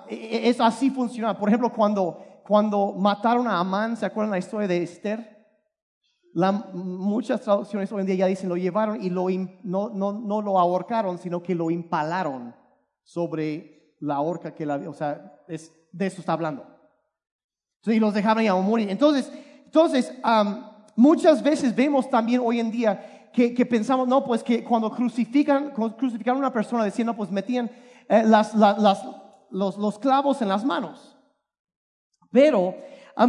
e, 0.08 0.14
e, 0.14 0.48
es 0.48 0.58
así 0.58 0.90
funciona. 0.90 1.38
Por 1.38 1.50
ejemplo, 1.50 1.70
cuando 1.70 2.24
cuando 2.46 2.92
mataron 2.92 3.48
a 3.48 3.58
Amán, 3.58 3.96
¿se 3.96 4.06
acuerdan 4.06 4.32
la 4.32 4.38
historia 4.38 4.68
de 4.68 4.82
Esther? 4.82 5.34
muchas 6.72 7.42
traducciones 7.42 7.92
hoy 7.92 8.00
en 8.00 8.06
día 8.06 8.16
ya 8.16 8.26
dicen 8.26 8.48
lo 8.48 8.56
llevaron 8.56 9.00
y 9.00 9.08
lo, 9.08 9.28
no, 9.62 9.90
no, 9.90 10.12
no, 10.12 10.42
lo 10.42 10.58
ahorcaron, 10.58 11.16
sino 11.18 11.40
que 11.40 11.54
lo 11.54 11.70
impalaron 11.70 12.56
sobre 13.04 13.94
la 14.00 14.20
horca 14.20 14.52
que 14.52 14.66
la, 14.66 14.76
o 14.88 14.92
sea, 14.92 15.40
es, 15.46 15.72
de 15.92 16.06
eso 16.06 16.20
está 16.20 16.32
hablando. 16.32 16.66
y 17.86 18.00
los 18.00 18.12
dejaron 18.12 18.42
ya 18.42 18.52
morir. 18.56 18.90
Entonces, 18.90 19.32
entonces 19.64 20.12
muchas 20.96 21.40
veces 21.40 21.74
vemos 21.74 22.10
también 22.10 22.40
hoy 22.44 22.58
en 22.58 22.72
día 22.72 23.30
que, 23.32 23.54
que, 23.54 23.64
pensamos, 23.64 24.08
no, 24.08 24.24
pues 24.24 24.42
que 24.42 24.64
cuando 24.64 24.90
crucifican, 24.90 25.70
crucificaron 25.70 26.38
a 26.38 26.46
una 26.46 26.52
persona, 26.52 26.84
decían, 26.84 27.06
no, 27.06 27.16
pues 27.16 27.30
metían 27.30 27.70
eh, 28.08 28.24
las, 28.24 28.54
las, 28.54 29.04
los, 29.50 29.78
los 29.78 29.98
clavos 30.00 30.42
en 30.42 30.48
las 30.48 30.64
manos. 30.64 31.13
Pero 32.34 32.74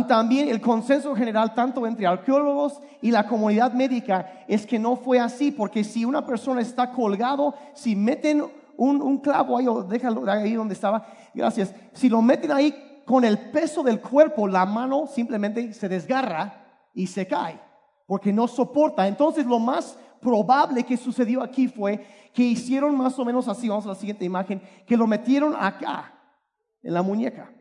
también 0.07 0.49
el 0.49 0.59
consenso 0.59 1.15
general, 1.15 1.53
tanto 1.53 1.85
entre 1.85 2.07
arqueólogos 2.07 2.81
y 3.03 3.11
la 3.11 3.27
comunidad 3.27 3.71
médica, 3.71 4.43
es 4.47 4.65
que 4.65 4.79
no 4.79 4.95
fue 4.95 5.19
así, 5.19 5.51
porque 5.51 5.83
si 5.83 6.03
una 6.03 6.25
persona 6.25 6.59
está 6.59 6.89
colgado, 6.89 7.53
si 7.75 7.95
meten 7.95 8.43
un, 8.77 9.17
clavo 9.19 9.59
ahí, 9.59 9.67
o 9.67 9.83
déjalo 9.83 10.27
ahí 10.27 10.55
donde 10.55 10.73
estaba, 10.73 11.05
gracias, 11.35 11.71
si 11.93 12.09
lo 12.09 12.19
meten 12.23 12.51
ahí 12.51 13.03
con 13.05 13.23
el 13.23 13.51
peso 13.51 13.83
del 13.83 14.01
cuerpo, 14.01 14.47
la 14.47 14.65
mano 14.65 15.05
simplemente 15.05 15.71
se 15.73 15.87
desgarra 15.87 16.65
y 16.95 17.05
se 17.05 17.27
cae, 17.27 17.61
porque 18.07 18.33
no 18.33 18.47
soporta. 18.47 19.07
Entonces 19.07 19.45
lo 19.45 19.59
más 19.59 19.99
probable 20.19 20.83
que 20.83 20.97
sucedió 20.97 21.43
aquí 21.43 21.67
fue 21.67 22.03
que 22.33 22.41
hicieron 22.41 22.97
más 22.97 23.19
o 23.19 23.23
menos 23.23 23.47
así, 23.47 23.69
vamos 23.69 23.85
a 23.85 23.89
la 23.89 23.95
siguiente 23.95 24.25
imagen, 24.25 24.63
que 24.87 24.97
lo 24.97 25.05
metieron 25.05 25.55
acá, 25.55 26.11
en 26.81 26.95
la 26.95 27.03
muñeca. 27.03 27.54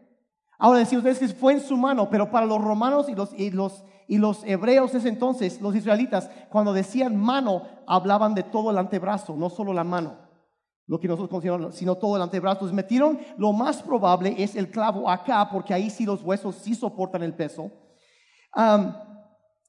Ahora 0.59 0.79
decimos 0.79 1.05
ustedes 1.05 1.19
que 1.19 1.37
fue 1.39 1.55
en 1.55 1.61
su 1.61 1.77
mano, 1.77 2.09
pero 2.09 2.31
para 2.31 2.47
los 2.47 2.63
romanos 2.63 3.09
y 3.09 3.15
los, 3.15 3.33
y 3.35 3.51
los, 3.51 3.85
y 4.07 4.19
los 4.19 4.45
hebreos 4.45 4.95
ese 4.95 5.09
entonces, 5.09 5.61
los 5.61 5.75
israelitas, 5.75 6.31
cuando 6.51 6.73
decían 6.73 7.17
mano, 7.17 7.63
hablaban 7.87 8.35
de 8.35 8.45
todo 8.45 8.71
el 8.71 8.79
antebrazo, 8.79 9.35
no 9.37 9.51
solo 9.51 9.73
la 9.73 9.85
mano, 9.85 10.17
lo 10.87 11.01
que 11.01 11.09
nosotros 11.09 11.31
consideramos, 11.31 11.75
sino 11.75 11.97
todo 11.97 12.17
el 12.17 12.23
antebrazo. 12.23 12.57
Entonces 12.57 12.77
metieron, 12.77 13.19
lo 13.37 13.53
más 13.53 13.83
probable 13.83 14.35
es 14.39 14.55
el 14.55 14.71
clavo 14.71 15.11
acá, 15.11 15.49
porque 15.51 15.75
ahí 15.75 15.91
sí 15.91 16.05
los 16.05 16.23
huesos 16.23 16.55
sí 16.57 16.75
soportan 16.75 17.23
el 17.25 17.35
peso. 17.35 17.71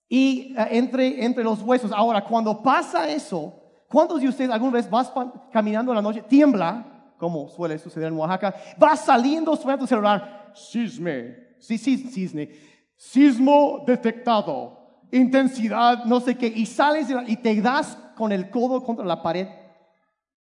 y 0.08 0.54
eh, 0.56 0.68
entre, 0.72 1.26
entre 1.26 1.44
los 1.44 1.64
huesos, 1.64 1.92
ahora 1.92 2.24
cuando 2.24 2.62
pasa 2.62 3.10
eso, 3.10 3.54
¿cuántos 3.90 4.22
de 4.22 4.28
ustedes 4.28 4.52
alguna 4.52 4.74
vez 4.74 4.88
vas 4.88 5.12
caminando 5.52 5.94
la 5.96 6.02
noche, 6.02 6.22
tiembla, 6.22 6.95
como 7.26 7.50
suele 7.50 7.80
suceder 7.80 8.10
en 8.10 8.18
Oaxaca, 8.18 8.54
va 8.82 8.96
saliendo, 8.96 9.56
suena 9.56 9.80
tu 9.80 9.88
celular, 9.88 10.54
cisme, 10.56 11.56
sí, 11.60 11.78
sí, 11.78 11.98
cisne, 11.98 12.52
sismo 12.96 13.84
detectado, 13.88 15.02
intensidad, 15.12 16.06
no 16.06 16.20
sé 16.20 16.36
qué, 16.36 16.48
y 16.48 16.68
sales 16.68 17.08
y 17.28 17.38
te 17.38 17.60
das 17.62 17.98
con 18.16 18.32
el 18.32 18.52
codo 18.52 18.84
contra 18.84 19.04
la 19.04 19.24
pared 19.24 19.48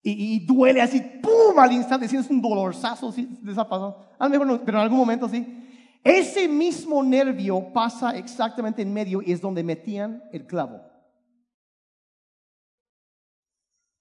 y, 0.08 0.46
duele 0.46 0.82
así, 0.82 1.02
¡pum! 1.02 1.58
al 1.58 1.72
instante, 1.72 2.08
sientes 2.08 2.30
un 2.30 2.40
dolorzazo, 2.40 3.12
¿sí? 3.12 3.28
pasado? 3.44 4.06
A 4.20 4.26
lo 4.26 4.30
mejor 4.30 4.48
no, 4.48 4.62
pero 4.64 4.78
en 4.78 4.84
algún 4.84 5.00
momento 5.00 5.28
sí. 5.28 5.64
Ese 6.04 6.48
mismo 6.48 7.02
nervio 7.02 7.74
pasa 7.74 8.12
exactamente 8.12 8.84
en 8.84 8.94
medio 8.94 9.24
y 9.26 9.32
es 9.32 9.42
donde 9.42 9.64
metían 9.64 10.24
el 10.32 10.46
clavo. 10.46 10.82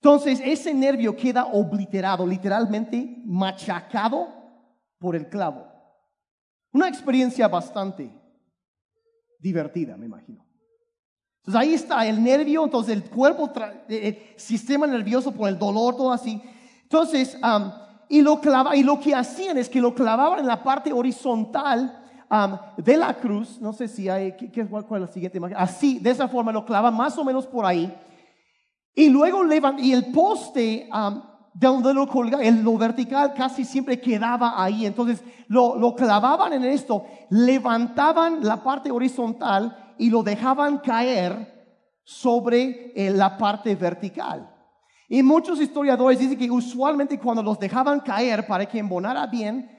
Entonces, 0.04 0.38
ese 0.44 0.74
nervio 0.74 1.16
queda 1.16 1.46
obliterado, 1.46 2.26
literalmente 2.26 3.22
machacado 3.24 4.28
por 4.98 5.16
el 5.16 5.30
clavo. 5.30 5.66
Una 6.74 6.88
experiencia 6.88 7.48
bastante 7.48 8.14
divertida, 9.38 9.96
me 9.96 10.04
imagino. 10.04 10.44
Entonces 11.38 11.58
ahí 11.58 11.72
está 11.72 12.06
el 12.06 12.22
nervio, 12.22 12.64
entonces 12.64 12.94
el 12.94 13.04
cuerpo, 13.04 13.50
el 13.88 14.18
sistema 14.36 14.86
nervioso 14.86 15.32
por 15.32 15.48
el 15.48 15.58
dolor, 15.58 15.96
todo 15.96 16.12
así. 16.12 16.38
Entonces, 16.82 17.38
y, 18.10 18.20
lo 18.20 18.42
clava, 18.42 18.76
y 18.76 18.82
lo 18.82 19.00
que 19.00 19.14
hacían 19.14 19.56
es 19.56 19.70
que 19.70 19.80
lo 19.80 19.94
clavaban 19.94 20.40
en 20.40 20.46
la 20.46 20.62
parte 20.62 20.92
horizontal 20.92 21.98
de 22.76 22.96
la 22.98 23.14
cruz. 23.14 23.58
No 23.58 23.72
sé 23.72 23.88
si 23.88 24.10
hay, 24.10 24.32
¿qué, 24.32 24.66
cuál, 24.66 24.84
es 24.84 25.08
la 25.08 25.14
siguiente 25.14 25.38
imagen? 25.38 25.56
Así, 25.58 25.98
de 25.98 26.10
esa 26.10 26.28
forma 26.28 26.52
lo 26.52 26.66
clavaban 26.66 26.94
más 26.94 27.16
o 27.16 27.24
menos 27.24 27.46
por 27.46 27.64
ahí. 27.64 27.90
Y 28.94 29.08
luego 29.08 29.42
levantan, 29.42 29.84
y 29.84 29.92
el 29.92 30.12
poste 30.12 30.88
de 31.54 31.66
donde 31.66 31.94
lo 31.94 32.06
colgaba, 32.06 32.44
en 32.44 32.62
lo 32.62 32.76
vertical 32.78 33.34
casi 33.34 33.64
siempre 33.64 34.00
quedaba 34.00 34.62
ahí. 34.62 34.86
Entonces 34.86 35.22
lo, 35.48 35.76
lo 35.76 35.94
clavaban 35.94 36.52
en 36.52 36.64
esto, 36.64 37.04
levantaban 37.30 38.44
la 38.44 38.62
parte 38.62 38.90
horizontal 38.90 39.94
y 39.98 40.10
lo 40.10 40.22
dejaban 40.22 40.78
caer 40.78 41.54
sobre 42.04 42.92
eh, 42.94 43.10
la 43.10 43.36
parte 43.36 43.74
vertical. 43.74 44.50
Y 45.08 45.22
muchos 45.22 45.60
historiadores 45.60 46.18
dicen 46.18 46.38
que 46.38 46.50
usualmente 46.50 47.18
cuando 47.18 47.42
los 47.42 47.58
dejaban 47.58 48.00
caer 48.00 48.46
para 48.46 48.66
que 48.66 48.78
embonara 48.78 49.26
bien, 49.26 49.70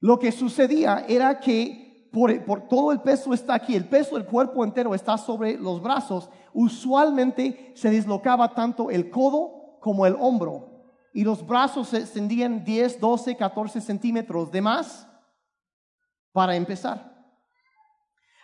lo 0.00 0.18
que 0.18 0.32
sucedía 0.32 1.04
era 1.08 1.38
que 1.40 2.08
por, 2.12 2.44
por, 2.44 2.68
todo 2.68 2.92
el 2.92 3.00
peso 3.00 3.32
está 3.34 3.54
aquí, 3.54 3.74
el 3.74 3.88
peso 3.88 4.16
del 4.16 4.24
cuerpo 4.24 4.64
entero 4.64 4.94
está 4.94 5.18
sobre 5.18 5.56
los 5.58 5.82
brazos, 5.82 6.30
usualmente 6.52 7.72
se 7.74 7.90
dislocaba 7.90 8.54
tanto 8.54 8.90
el 8.90 9.10
codo 9.10 9.78
como 9.80 10.06
el 10.06 10.16
hombro 10.18 10.68
y 11.12 11.24
los 11.24 11.46
brazos 11.46 11.88
se 11.88 11.98
extendían 11.98 12.64
10, 12.64 13.00
12, 13.00 13.36
14 13.36 13.80
centímetros 13.80 14.50
de 14.50 14.60
más 14.60 15.08
para 16.32 16.54
empezar. 16.54 17.16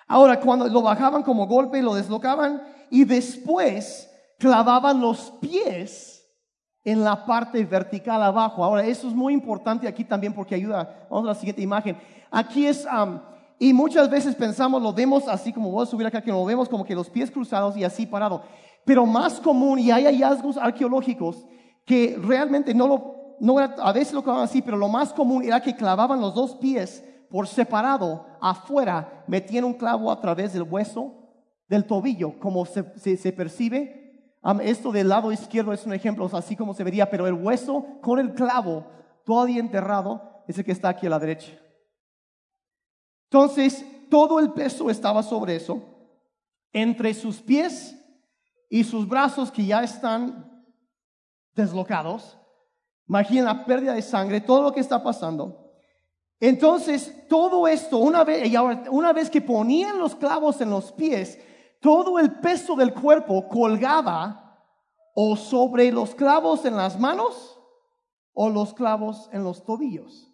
Ahora, 0.06 0.40
cuando 0.40 0.66
lo 0.68 0.82
bajaban 0.82 1.22
como 1.22 1.46
golpe, 1.46 1.82
lo 1.82 1.94
deslocaban 1.94 2.62
y 2.90 3.04
después 3.04 4.10
clavaban 4.38 5.00
los 5.00 5.30
pies 5.40 6.24
en 6.84 7.02
la 7.02 7.24
parte 7.24 7.64
vertical 7.64 8.22
abajo. 8.22 8.62
Ahora, 8.62 8.84
eso 8.84 9.08
es 9.08 9.14
muy 9.14 9.32
importante 9.32 9.88
aquí 9.88 10.04
también 10.04 10.34
porque 10.34 10.54
ayuda. 10.54 11.06
Vamos 11.10 11.24
a 11.24 11.28
la 11.28 11.34
siguiente 11.34 11.62
imagen. 11.62 11.96
Aquí 12.30 12.66
es, 12.66 12.86
y 13.58 13.72
muchas 13.72 14.10
veces 14.10 14.34
pensamos, 14.34 14.82
lo 14.82 14.92
vemos 14.92 15.28
así 15.28 15.52
como 15.52 15.70
voy 15.70 15.84
a 15.84 15.86
subir 15.86 16.06
acá, 16.06 16.20
que 16.20 16.30
lo 16.30 16.44
vemos 16.44 16.68
como 16.68 16.84
que 16.84 16.94
los 16.94 17.08
pies 17.08 17.30
cruzados 17.30 17.76
y 17.76 17.84
así 17.84 18.06
parado. 18.06 18.42
Pero 18.84 19.06
más 19.06 19.40
común, 19.40 19.78
y 19.78 19.90
hay 19.90 20.04
hallazgos 20.04 20.56
arqueológicos, 20.56 21.46
que 21.84 22.18
realmente 22.20 22.74
no 22.74 22.88
lo, 22.88 23.36
no 23.40 23.58
era, 23.58 23.74
a 23.78 23.92
veces 23.92 24.12
lo 24.12 24.22
clavaban 24.22 24.44
así, 24.44 24.60
pero 24.60 24.76
lo 24.76 24.88
más 24.88 25.12
común 25.12 25.44
era 25.44 25.60
que 25.60 25.76
clavaban 25.76 26.20
los 26.20 26.34
dos 26.34 26.56
pies 26.56 27.04
por 27.30 27.46
separado 27.46 28.26
afuera, 28.40 29.24
metían 29.26 29.64
un 29.64 29.74
clavo 29.74 30.10
a 30.10 30.20
través 30.20 30.52
del 30.52 30.62
hueso 30.62 31.12
del 31.68 31.86
tobillo, 31.86 32.38
como 32.38 32.66
se, 32.66 33.16
se, 33.16 33.32
percibe. 33.32 34.32
esto 34.62 34.92
del 34.92 35.08
lado 35.08 35.32
izquierdo 35.32 35.72
es 35.72 35.86
un 35.86 35.94
ejemplo, 35.94 36.28
así 36.32 36.56
como 36.56 36.74
se 36.74 36.84
vería, 36.84 37.08
pero 37.08 37.26
el 37.26 37.34
hueso 37.34 37.86
con 38.02 38.18
el 38.18 38.34
clavo 38.34 38.86
todavía 39.24 39.60
enterrado 39.60 40.42
es 40.46 40.58
el 40.58 40.64
que 40.64 40.72
está 40.72 40.90
aquí 40.90 41.06
a 41.06 41.10
la 41.10 41.18
derecha. 41.18 41.52
Entonces, 43.24 43.84
todo 44.08 44.38
el 44.38 44.52
peso 44.52 44.90
estaba 44.90 45.22
sobre 45.22 45.56
eso, 45.56 45.82
entre 46.72 47.14
sus 47.14 47.40
pies 47.40 47.96
y 48.68 48.84
sus 48.84 49.08
brazos 49.08 49.50
que 49.50 49.66
ya 49.66 49.82
están 49.82 50.64
deslocados. 51.54 52.38
Imaginen 53.08 53.44
la 53.44 53.64
pérdida 53.64 53.94
de 53.94 54.02
sangre, 54.02 54.40
todo 54.40 54.62
lo 54.62 54.72
que 54.72 54.80
está 54.80 55.02
pasando. 55.02 55.72
Entonces, 56.40 57.26
todo 57.28 57.66
esto, 57.66 57.98
una 57.98 58.24
vez, 58.24 58.52
una 58.90 59.12
vez 59.12 59.30
que 59.30 59.40
ponían 59.40 59.98
los 59.98 60.14
clavos 60.14 60.60
en 60.60 60.70
los 60.70 60.92
pies, 60.92 61.38
todo 61.80 62.18
el 62.18 62.40
peso 62.40 62.76
del 62.76 62.94
cuerpo 62.94 63.48
colgaba 63.48 64.60
o 65.14 65.36
sobre 65.36 65.92
los 65.92 66.14
clavos 66.14 66.64
en 66.64 66.76
las 66.76 66.98
manos 66.98 67.58
o 68.32 68.48
los 68.48 68.74
clavos 68.74 69.28
en 69.32 69.44
los 69.44 69.64
tobillos. 69.64 70.30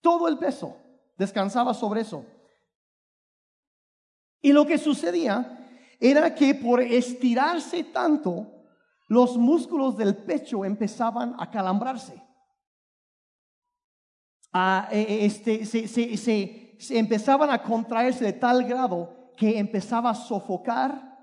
Todo 0.00 0.28
el 0.28 0.38
peso 0.38 0.76
descansaba 1.16 1.74
sobre 1.74 2.02
eso. 2.02 2.24
Y 4.40 4.52
lo 4.52 4.66
que 4.66 4.78
sucedía 4.78 5.66
era 6.00 6.34
que 6.34 6.54
por 6.54 6.80
estirarse 6.80 7.84
tanto, 7.84 8.46
los 9.08 9.36
músculos 9.36 9.96
del 9.96 10.16
pecho 10.16 10.64
empezaban 10.64 11.34
a 11.38 11.50
calambrarse. 11.50 12.22
A, 14.52 14.88
e, 14.92 15.24
este, 15.24 15.64
se, 15.64 15.88
se, 15.88 16.16
se, 16.16 16.76
se 16.78 16.98
empezaban 16.98 17.50
a 17.50 17.62
contraerse 17.62 18.24
de 18.24 18.32
tal 18.34 18.64
grado 18.64 19.32
que 19.36 19.58
empezaba 19.58 20.10
a 20.10 20.14
sofocar 20.14 21.14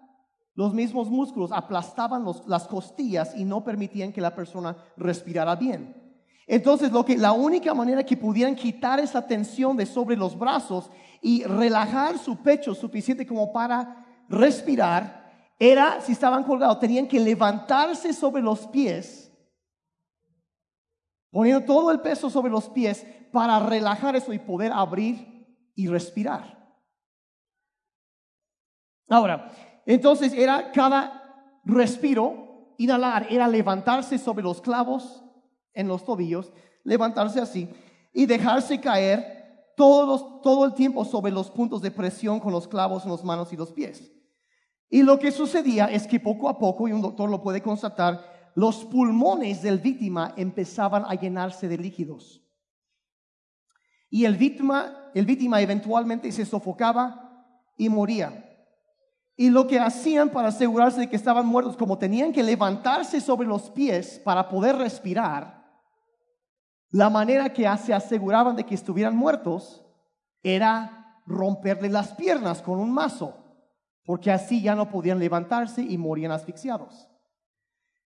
los 0.54 0.74
mismos 0.74 1.10
músculos, 1.10 1.52
aplastaban 1.52 2.24
los, 2.24 2.46
las 2.48 2.68
costillas 2.68 3.36
y 3.36 3.46
no 3.46 3.64
permitían 3.64 4.12
que 4.12 4.22
la 4.22 4.36
persona 4.36 4.76
respirara 4.98 5.56
bien. 5.56 6.01
Entonces, 6.52 6.92
lo 6.92 7.06
que, 7.06 7.18
la 7.18 7.32
única 7.32 7.74
manera 7.74 8.04
que 8.04 8.18
pudieran 8.18 8.56
quitar 8.56 9.00
esa 9.00 9.26
tensión 9.26 9.78
de 9.78 9.86
sobre 9.86 10.18
los 10.18 10.38
brazos 10.38 10.92
y 11.22 11.46
relajar 11.46 12.18
su 12.18 12.36
pecho 12.44 12.76
suficiente 12.76 13.26
como 13.26 13.54
para 13.54 14.06
respirar 14.28 15.32
era, 15.58 16.02
si 16.02 16.12
estaban 16.12 16.44
colgados, 16.44 16.78
tenían 16.78 17.08
que 17.08 17.22
levantarse 17.22 18.12
sobre 18.12 18.42
los 18.42 18.68
pies, 18.68 19.32
poniendo 21.32 21.64
todo 21.64 21.90
el 21.90 22.02
peso 22.02 22.30
sobre 22.30 22.52
los 22.52 22.68
pies 22.68 23.08
para 23.32 23.58
relajar 23.60 24.18
eso 24.18 24.34
y 24.34 24.40
poder 24.40 24.74
abrir 24.74 25.48
y 25.74 25.88
respirar. 25.88 26.76
Ahora, 29.08 29.54
entonces 29.86 30.34
era 30.34 30.74
cada 30.74 31.62
respiro, 31.64 32.76
inhalar, 32.78 33.28
era 33.30 33.48
levantarse 33.48 34.18
sobre 34.18 34.44
los 34.44 34.60
clavos 34.60 35.24
en 35.74 35.88
los 35.88 36.06
tobillos, 36.06 36.52
levantarse 36.84 37.40
así 37.40 37.70
y 38.14 38.26
dejarse 38.26 38.80
caer 38.80 39.42
todo 39.76 40.66
el 40.66 40.74
tiempo 40.74 41.04
sobre 41.06 41.32
los 41.32 41.50
puntos 41.50 41.82
de 41.82 41.92
presión 41.92 42.40
con 42.40 42.52
los 42.52 42.68
clavos 42.68 43.04
en 43.04 43.12
las 43.12 43.24
manos 43.24 43.52
y 43.52 43.58
los 43.58 43.72
pies. 43.72 44.12
Y 44.90 45.04
lo 45.04 45.18
que 45.18 45.32
sucedía 45.32 45.86
es 45.86 46.06
que 46.06 46.20
poco 46.20 46.50
a 46.50 46.60
poco, 46.60 46.88
y 46.88 46.92
un 46.92 47.02
doctor 47.02 47.30
lo 47.30 47.42
puede 47.42 47.62
constatar, 47.62 48.52
los 48.56 48.84
pulmones 48.84 49.62
del 49.62 49.80
víctima 49.80 50.34
empezaban 50.36 51.06
a 51.08 51.16
llenarse 51.16 51.68
de 51.68 51.78
líquidos. 51.78 52.42
Y 54.10 54.26
el 54.26 54.36
víctima, 54.36 55.10
el 55.16 55.26
víctima 55.26 55.62
eventualmente 55.62 56.32
se 56.34 56.46
sofocaba 56.46 57.46
y 57.78 57.88
moría. 57.88 58.46
Y 59.38 59.50
lo 59.50 59.66
que 59.66 59.80
hacían 59.80 60.30
para 60.30 60.50
asegurarse 60.50 61.00
de 61.00 61.10
que 61.10 61.16
estaban 61.16 61.46
muertos, 61.48 61.78
como 61.78 61.98
tenían 61.98 62.34
que 62.34 62.44
levantarse 62.44 63.22
sobre 63.22 63.48
los 63.48 63.72
pies 63.72 64.22
para 64.24 64.50
poder 64.50 64.76
respirar, 64.76 65.61
la 66.92 67.10
manera 67.10 67.54
que 67.54 67.68
se 67.78 67.94
aseguraban 67.94 68.56
de 68.56 68.66
que 68.66 68.76
estuvieran 68.76 69.16
muertos 69.16 69.84
era 70.44 71.22
romperle 71.26 71.90
las 71.90 72.14
piernas 72.14 72.62
con 72.62 72.80
un 72.80 72.92
mazo, 72.92 73.38
porque 74.04 74.30
así 74.30 74.62
ya 74.62 74.76
no 74.76 74.90
podían 74.90 75.18
levantarse 75.18 75.82
y 75.82 75.98
morían 75.98 76.32
asfixiados. 76.32 77.08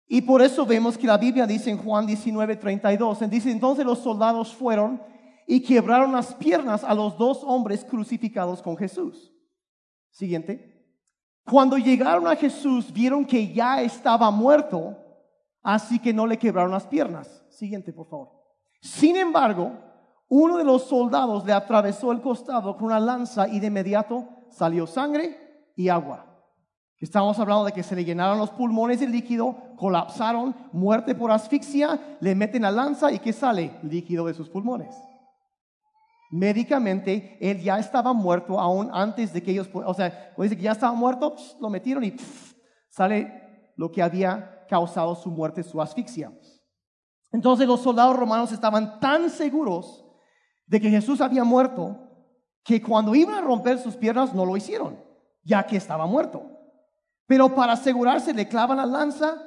Y 0.08 0.22
por 0.22 0.42
eso 0.42 0.66
vemos 0.66 0.98
que 0.98 1.08
la 1.08 1.18
Biblia 1.18 1.48
dice 1.48 1.72
en 1.72 1.80
Juan 1.80 2.06
19, 2.06 2.56
32, 2.56 3.30
dice 3.30 3.52
entonces 3.52 3.84
los 3.84 4.00
soldados 4.00 4.56
fueron 4.56 5.02
y 5.48 5.62
quebraron 5.62 6.12
las 6.12 6.36
piernas 6.36 6.84
a 6.84 6.94
los 6.94 7.18
dos 7.18 7.44
hombres 7.44 7.84
crucificados 7.84 8.62
con 8.62 8.78
Jesús. 8.78 9.34
Siguiente. 10.12 10.76
Cuando 11.44 11.78
llegaron 11.78 12.28
a 12.28 12.36
Jesús 12.36 12.92
vieron 12.94 13.26
que 13.26 13.54
ya 13.54 13.82
estaba 13.82 14.30
muerto, 14.30 14.98
así 15.64 16.00
que 16.00 16.14
no 16.14 16.28
le 16.28 16.38
quebraron 16.38 16.72
las 16.72 16.86
piernas. 16.86 17.44
Siguiente, 17.50 17.92
por 17.92 18.08
favor. 18.08 18.37
Sin 18.80 19.16
embargo, 19.16 19.74
uno 20.30 20.58
de 20.58 20.64
los 20.64 20.84
soldados 20.84 21.46
le 21.46 21.54
atravesó 21.54 22.12
el 22.12 22.22
costado 22.22 22.76
con 22.76 22.88
una 22.88 23.00
lanza 23.00 23.48
y 23.48 23.60
de 23.60 23.68
inmediato 23.68 24.28
salió 24.50 24.88
sangre 24.88 25.72
y 25.76 25.90
agua. 25.90 26.26
Estamos 27.00 27.38
hablando 27.40 27.66
de 27.66 27.74
que 27.74 27.84
se 27.84 27.96
le 27.96 28.04
llenaron 28.04 28.40
los 28.40 28.50
pulmones 28.50 29.00
de 29.00 29.08
líquido, 29.08 29.56
colapsaron, 29.76 30.56
muerte 30.72 31.14
por 31.14 31.32
asfixia, 31.32 32.18
le 32.20 32.34
meten 32.34 32.64
la 32.64 32.72
lanza 32.72 33.12
y 33.12 33.20
¿qué 33.20 33.34
sale? 33.34 33.80
Líquido 33.84 34.26
de 34.26 34.34
sus 34.34 34.50
pulmones 34.50 34.96
médicamente 36.30 37.38
él 37.40 37.62
ya 37.62 37.80
estaba 37.80 38.14
muerto 38.14 38.60
aún 38.60 38.90
antes 38.94 39.34
de 39.34 39.42
que 39.42 39.52
ellos, 39.52 39.70
o 39.74 39.94
sea, 39.94 40.34
que 40.36 40.56
ya 40.58 40.74
estaba 40.74 40.94
muerto, 40.94 41.36
lo 41.60 41.70
metieron 41.70 42.04
y 42.04 42.16
sale 42.90 43.72
lo 43.76 43.92
que 43.92 44.02
había 44.02 44.66
causado 44.68 45.16
su 45.16 45.30
muerte, 45.30 45.64
su 45.64 45.82
asfixia. 45.82 46.32
Entonces 47.32 47.68
los 47.68 47.82
soldados 47.82 48.16
romanos 48.16 48.52
estaban 48.52 49.00
tan 49.00 49.30
seguros 49.30 50.06
de 50.66 50.82
que 50.82 50.90
Jesús 50.90 51.22
había 51.22 51.44
muerto 51.44 51.98
que 52.64 52.82
cuando 52.82 53.16
iban 53.16 53.36
a 53.36 53.42
romper 53.42 53.80
sus 53.80 53.96
piernas 53.96 54.34
no 54.34 54.46
lo 54.46 54.58
hicieron, 54.58 55.02
ya 55.44 55.66
que 55.66 55.78
estaba 55.78 56.06
muerto. 56.06 56.44
Pero 57.26 57.54
para 57.54 57.74
asegurarse 57.74 58.34
le 58.34 58.48
clavan 58.48 58.78
la 58.78 58.86
lanza, 58.86 59.42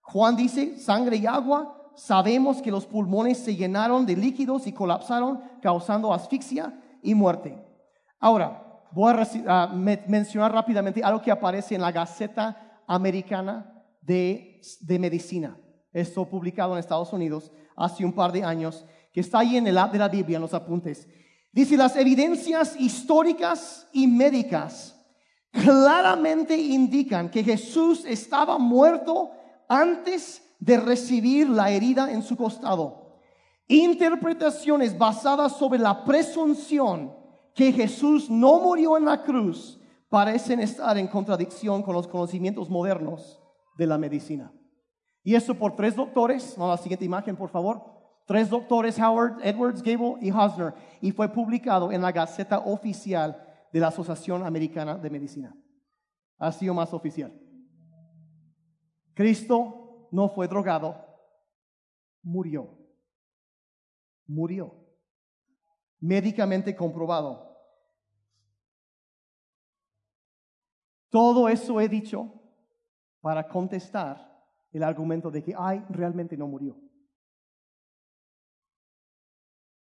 Juan 0.00 0.36
dice, 0.36 0.78
sangre 0.78 1.16
y 1.16 1.26
agua, 1.26 1.92
sabemos 1.96 2.60
que 2.60 2.70
los 2.70 2.86
pulmones 2.86 3.38
se 3.38 3.56
llenaron 3.56 4.04
de 4.06 4.16
líquidos 4.16 4.66
y 4.66 4.72
colapsaron, 4.72 5.42
causando 5.60 6.12
asfixia 6.12 6.80
y 7.02 7.14
muerte. 7.14 7.62
Ahora, 8.20 8.82
voy 8.92 9.14
a, 9.46 9.66
mencionar 9.66 10.52
rápidamente 10.52 11.02
algo 11.02 11.20
que 11.20 11.30
aparece 11.30 11.74
en 11.74 11.80
la 11.80 11.92
Gaceta 11.92 12.82
Americana 12.86 13.82
de, 14.00 14.60
Medicina. 15.00 15.58
Esto 15.94 16.28
publicado 16.28 16.72
en 16.72 16.80
Estados 16.80 17.12
Unidos 17.12 17.52
hace 17.76 18.04
un 18.04 18.12
par 18.12 18.32
de 18.32 18.42
años, 18.42 18.84
que 19.12 19.20
está 19.20 19.38
ahí 19.38 19.56
en 19.56 19.66
el 19.68 19.78
app 19.78 19.92
de 19.92 19.98
la 20.00 20.08
Biblia, 20.08 20.36
en 20.36 20.42
los 20.42 20.52
apuntes. 20.52 21.08
Dice, 21.52 21.76
las 21.76 21.94
evidencias 21.94 22.74
históricas 22.78 23.88
y 23.92 24.08
médicas 24.08 25.00
claramente 25.52 26.56
indican 26.56 27.30
que 27.30 27.44
Jesús 27.44 28.04
estaba 28.04 28.58
muerto 28.58 29.30
antes 29.68 30.42
de 30.58 30.78
recibir 30.78 31.48
la 31.48 31.70
herida 31.70 32.10
en 32.10 32.22
su 32.22 32.36
costado. 32.36 33.20
Interpretaciones 33.68 34.98
basadas 34.98 35.56
sobre 35.56 35.78
la 35.78 36.04
presunción 36.04 37.14
que 37.54 37.72
Jesús 37.72 38.28
no 38.28 38.58
murió 38.58 38.96
en 38.98 39.04
la 39.04 39.22
cruz 39.22 39.80
parecen 40.08 40.58
estar 40.58 40.98
en 40.98 41.06
contradicción 41.06 41.84
con 41.84 41.94
los 41.94 42.08
conocimientos 42.08 42.68
modernos 42.68 43.40
de 43.76 43.86
la 43.86 43.96
medicina. 43.96 44.52
Y 45.24 45.34
eso 45.34 45.54
por 45.54 45.74
tres 45.74 45.96
doctores, 45.96 46.56
no 46.58 46.68
la 46.68 46.76
siguiente 46.76 47.06
imagen 47.06 47.34
por 47.34 47.48
favor, 47.48 47.82
tres 48.26 48.50
doctores, 48.50 48.98
Howard, 48.98 49.38
Edwards, 49.42 49.82
Gable 49.82 50.16
y 50.20 50.30
Hosner, 50.30 50.74
y 51.00 51.10
fue 51.12 51.30
publicado 51.30 51.90
en 51.90 52.02
la 52.02 52.12
Gaceta 52.12 52.58
Oficial 52.58 53.42
de 53.72 53.80
la 53.80 53.88
Asociación 53.88 54.44
Americana 54.44 54.96
de 54.96 55.08
Medicina. 55.08 55.56
Ha 56.38 56.52
sido 56.52 56.74
más 56.74 56.92
oficial. 56.92 57.32
Cristo 59.14 60.08
no 60.12 60.28
fue 60.28 60.46
drogado, 60.46 60.94
murió. 62.22 62.78
Murió. 64.26 64.74
Médicamente 66.00 66.76
comprobado. 66.76 67.56
Todo 71.08 71.48
eso 71.48 71.80
he 71.80 71.88
dicho 71.88 72.30
para 73.22 73.48
contestar 73.48 74.33
el 74.74 74.82
argumento 74.82 75.30
de 75.30 75.42
que, 75.42 75.54
ay, 75.56 75.84
realmente 75.88 76.36
no 76.36 76.48
murió. 76.48 76.76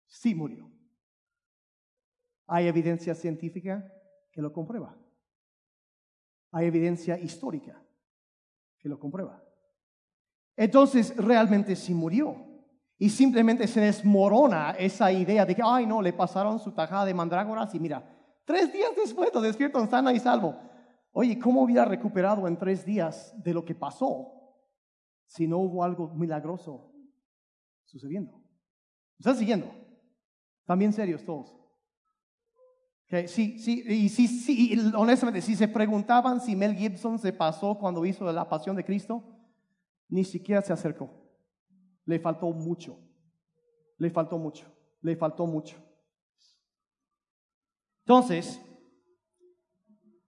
Sí 0.05 0.35
murió. 0.35 0.71
Hay 2.45 2.67
evidencia 2.67 3.15
científica 3.15 3.91
que 4.31 4.43
lo 4.43 4.53
comprueba. 4.53 4.95
Hay 6.51 6.67
evidencia 6.67 7.17
histórica 7.17 7.83
que 8.77 8.87
lo 8.87 8.99
comprueba. 8.99 9.43
Entonces 10.55 11.17
realmente 11.17 11.75
sí 11.75 11.95
murió. 11.95 12.35
Y 12.99 13.09
simplemente 13.09 13.65
se 13.65 13.81
desmorona 13.81 14.71
esa 14.77 15.11
idea 15.11 15.45
de 15.45 15.55
que, 15.55 15.63
ay 15.65 15.87
no, 15.87 15.99
le 15.99 16.13
pasaron 16.13 16.59
su 16.59 16.71
tajada 16.71 17.05
de 17.05 17.13
mandrágoras 17.15 17.73
y 17.73 17.79
mira, 17.79 18.07
tres 18.45 18.71
días 18.71 18.91
después 18.95 19.33
lo 19.33 19.41
despiertan 19.41 19.89
sana 19.89 20.13
y 20.13 20.19
salvo. 20.19 20.55
Oye, 21.11 21.39
¿cómo 21.39 21.63
hubiera 21.63 21.85
recuperado 21.85 22.47
en 22.47 22.55
tres 22.55 22.85
días 22.85 23.33
de 23.43 23.53
lo 23.53 23.65
que 23.65 23.73
pasó 23.73 24.34
si 25.27 25.47
no 25.47 25.57
hubo 25.57 25.83
algo 25.83 26.13
milagroso 26.13 26.93
sucediendo? 27.85 28.41
¿Están 29.17 29.37
siguiendo? 29.37 29.71
También 30.65 30.93
serios 30.93 31.23
todos. 31.23 31.55
Okay, 33.07 33.27
sí, 33.27 33.59
sí, 33.59 33.83
y 33.87 34.09
sí, 34.09 34.27
sí, 34.27 34.91
honestamente, 34.95 35.41
si 35.41 35.55
se 35.55 35.67
preguntaban 35.67 36.41
si 36.41 36.55
Mel 36.55 36.75
Gibson 36.75 37.19
se 37.19 37.31
pasó 37.31 37.77
cuando 37.77 38.03
hizo 38.03 38.31
la 38.31 38.49
pasión 38.49 38.75
de 38.75 38.83
Cristo, 38.83 39.23
ni 40.09 40.23
siquiera 40.23 40.61
se 40.61 40.73
acercó. 40.73 41.09
Le 42.05 42.19
faltó 42.19 42.49
mucho. 42.51 42.99
Le 43.97 44.09
faltó 44.09 44.39
mucho. 44.39 44.65
Le 45.01 45.15
faltó 45.15 45.45
mucho. 45.45 45.77
Entonces, 47.99 48.59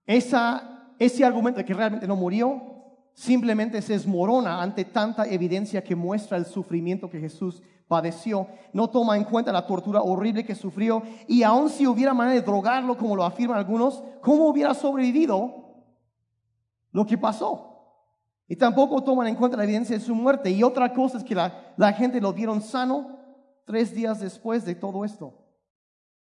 esa, 0.06 0.96
ese 1.00 1.26
argumento 1.26 1.60
de 1.60 1.66
que 1.66 1.74
realmente 1.74 2.08
no 2.08 2.16
murió 2.16 2.77
simplemente 3.18 3.82
se 3.82 3.96
esmorona 3.96 4.62
ante 4.62 4.86
tanta 4.86 5.26
evidencia 5.26 5.84
que 5.84 5.96
muestra 5.96 6.38
el 6.38 6.46
sufrimiento 6.46 7.10
que 7.10 7.20
Jesús 7.20 7.64
padeció. 7.88 8.48
No 8.74 8.92
toma 8.92 9.18
en 9.18 9.24
cuenta 9.24 9.52
la 9.52 9.66
tortura 9.66 10.04
horrible 10.04 10.46
que 10.46 10.54
sufrió 10.54 11.02
y 11.28 11.42
aun 11.42 11.70
si 11.70 11.88
hubiera 11.88 12.14
manera 12.14 12.36
de 12.36 12.46
drogarlo, 12.46 12.96
como 12.96 13.16
lo 13.16 13.24
afirman 13.26 13.58
algunos, 13.58 14.04
¿cómo 14.22 14.46
hubiera 14.46 14.76
sobrevivido 14.76 15.66
lo 16.92 17.08
que 17.08 17.18
pasó. 17.18 17.64
Y 18.48 18.56
tampoco 18.56 19.04
toman 19.04 19.28
en 19.28 19.36
cuenta 19.36 19.58
la 19.58 19.64
evidencia 19.64 19.98
de 19.98 20.04
su 20.04 20.14
muerte. 20.14 20.52
Y 20.52 20.62
otra 20.62 20.94
cosa 20.94 21.18
es 21.18 21.24
que 21.24 21.34
la, 21.34 21.74
la 21.76 21.94
gente 21.94 22.22
lo 22.22 22.34
vieron 22.34 22.62
sano 22.62 23.18
tres 23.66 23.96
días 23.96 24.20
después 24.20 24.64
de 24.64 24.76
todo 24.76 25.04
esto. 25.04 25.34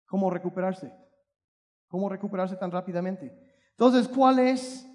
¿Cómo 0.07 0.29
recuperarse? 0.29 0.93
¿Cómo 1.87 2.09
recuperarse 2.09 2.57
tan 2.57 2.73
rápidamente? 2.73 3.33
Entonces, 3.71 4.09
¿cuál 4.09 4.41
es 4.41 4.90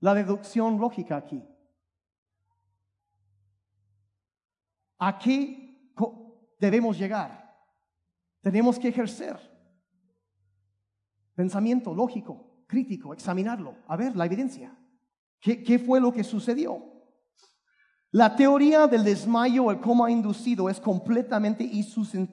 la 0.00 0.14
deducción 0.14 0.78
lógica 0.78 1.16
aquí? 1.16 1.42
¿A 4.98 5.18
qué 5.18 5.92
debemos 6.58 6.98
llegar? 6.98 7.54
Tenemos 8.40 8.78
que 8.78 8.88
ejercer 8.88 9.38
pensamiento 11.34 11.94
lógico, 11.94 12.64
crítico, 12.66 13.12
examinarlo, 13.12 13.74
a 13.86 13.96
ver 13.96 14.16
la 14.16 14.24
evidencia. 14.24 14.74
¿Qué, 15.38 15.62
qué 15.62 15.78
fue 15.78 16.00
lo 16.00 16.12
que 16.12 16.24
sucedió? 16.24 16.82
La 18.10 18.34
teoría 18.34 18.86
del 18.86 19.04
desmayo 19.04 19.64
o 19.64 19.70
el 19.70 19.80
coma 19.80 20.10
inducido 20.10 20.70
es 20.70 20.80
completamente 20.80 21.62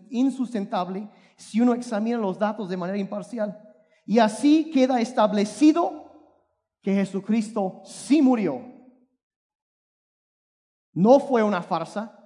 insustentable 0.09 1.09
si 1.36 1.59
uno 1.59 1.74
examina 1.74 2.18
los 2.18 2.39
datos 2.39 2.70
de 2.70 2.78
manera 2.78 2.97
imparcial. 2.97 3.59
Y 4.05 4.20
así 4.20 4.72
queda 4.72 5.01
establecido 5.01 6.12
que 6.84 6.93
Jesucristo 6.93 7.81
sí 7.86 8.21
murió. 8.21 8.61
No 10.91 11.19
fue 11.19 11.41
una 11.41 11.63
farsa. 11.63 12.19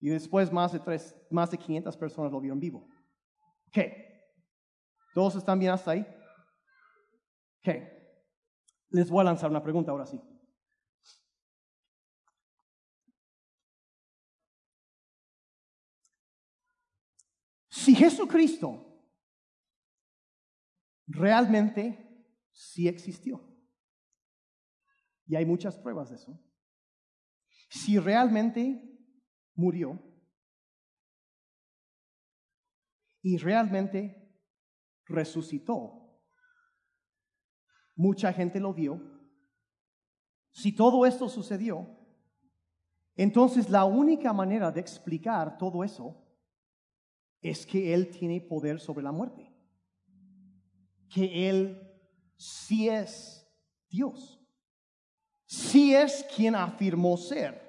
Y 0.00 0.10
después 0.10 0.52
más 0.52 0.72
de, 0.72 0.80
tres, 0.80 1.16
más 1.30 1.50
de 1.50 1.56
500 1.56 1.96
personas 1.96 2.32
lo 2.32 2.40
vieron 2.40 2.60
vivo. 2.60 2.86
¿Qué? 3.70 4.22
¿Todos 5.14 5.36
están 5.36 5.58
bien 5.58 5.72
hasta 5.72 5.92
ahí? 5.92 6.06
¿Qué? 7.62 7.94
Les 8.90 9.08
voy 9.08 9.20
a 9.20 9.24
lanzar 9.24 9.48
una 9.48 9.62
pregunta 9.62 9.92
ahora 9.92 10.04
sí. 10.04 10.20
Si 17.68 17.94
Jesucristo 17.94 18.94
realmente 21.06 22.03
sí 22.54 22.88
existió, 22.88 23.54
y 25.26 25.36
hay 25.36 25.44
muchas 25.44 25.76
pruebas 25.76 26.08
de 26.08 26.16
eso, 26.16 26.40
si 27.68 27.98
realmente 27.98 28.82
murió 29.54 30.00
y 33.20 33.36
realmente 33.36 34.32
resucitó, 35.06 36.22
mucha 37.96 38.32
gente 38.32 38.60
lo 38.60 38.72
vio, 38.72 39.00
si 40.50 40.72
todo 40.72 41.04
esto 41.04 41.28
sucedió, 41.28 41.98
entonces 43.16 43.68
la 43.68 43.84
única 43.84 44.32
manera 44.32 44.70
de 44.70 44.80
explicar 44.80 45.58
todo 45.58 45.84
eso 45.84 46.24
es 47.40 47.66
que 47.66 47.92
Él 47.92 48.08
tiene 48.08 48.40
poder 48.40 48.80
sobre 48.80 49.04
la 49.04 49.12
muerte. 49.12 49.54
Que 51.08 51.48
Él 51.48 51.93
sí 52.36 52.88
es 52.88 53.46
Dios. 53.88 54.40
Sí 55.46 55.94
es 55.94 56.24
quien 56.34 56.54
afirmó 56.54 57.16
ser. 57.16 57.62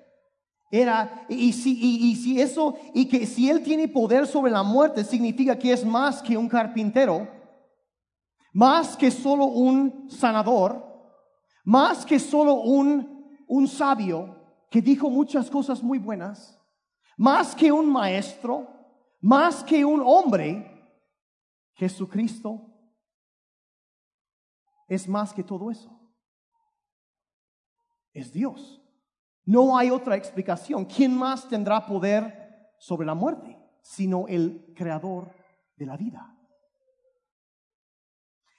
Era, 0.71 1.25
y 1.29 1.53
si, 1.53 1.77
y, 1.79 2.15
si 2.15 2.41
eso, 2.41 2.75
y 2.93 3.05
que 3.05 3.25
si 3.25 3.49
Él 3.49 3.63
tiene 3.63 3.87
poder 3.87 4.25
sobre 4.27 4.51
la 4.51 4.63
muerte, 4.63 5.03
significa 5.03 5.57
que 5.57 5.71
es 5.71 5.85
más 5.85 6.21
que 6.21 6.35
un 6.35 6.49
carpintero, 6.49 7.29
más 8.51 8.97
que 8.97 9.11
solo 9.11 9.45
un 9.45 10.09
sanador, 10.09 10.83
más 11.63 12.05
que 12.05 12.19
solo 12.19 12.55
un, 12.55 13.37
un 13.47 13.67
sabio 13.67 14.35
que 14.69 14.81
dijo 14.81 15.09
muchas 15.09 15.49
cosas 15.49 15.81
muy 15.83 15.99
buenas, 15.99 16.59
más 17.15 17.55
que 17.55 17.71
un 17.71 17.89
maestro, 17.89 18.67
más 19.21 19.63
que 19.63 19.85
un 19.85 20.01
hombre, 20.03 20.71
Jesucristo 21.75 22.74
es 24.87 25.07
más 25.07 25.33
que 25.33 25.43
todo 25.43 25.71
eso. 25.71 25.91
Es 28.13 28.31
Dios. 28.31 28.81
No 29.43 29.77
hay 29.77 29.89
otra 29.89 30.15
explicación. 30.15 30.85
¿Quién 30.85 31.15
más 31.15 31.47
tendrá 31.47 31.85
poder 31.85 32.73
sobre 32.79 33.05
la 33.05 33.13
muerte 33.13 33.57
sino 33.81 34.27
el 34.27 34.73
creador 34.75 35.35
de 35.75 35.85
la 35.85 35.95
vida? 35.95 36.35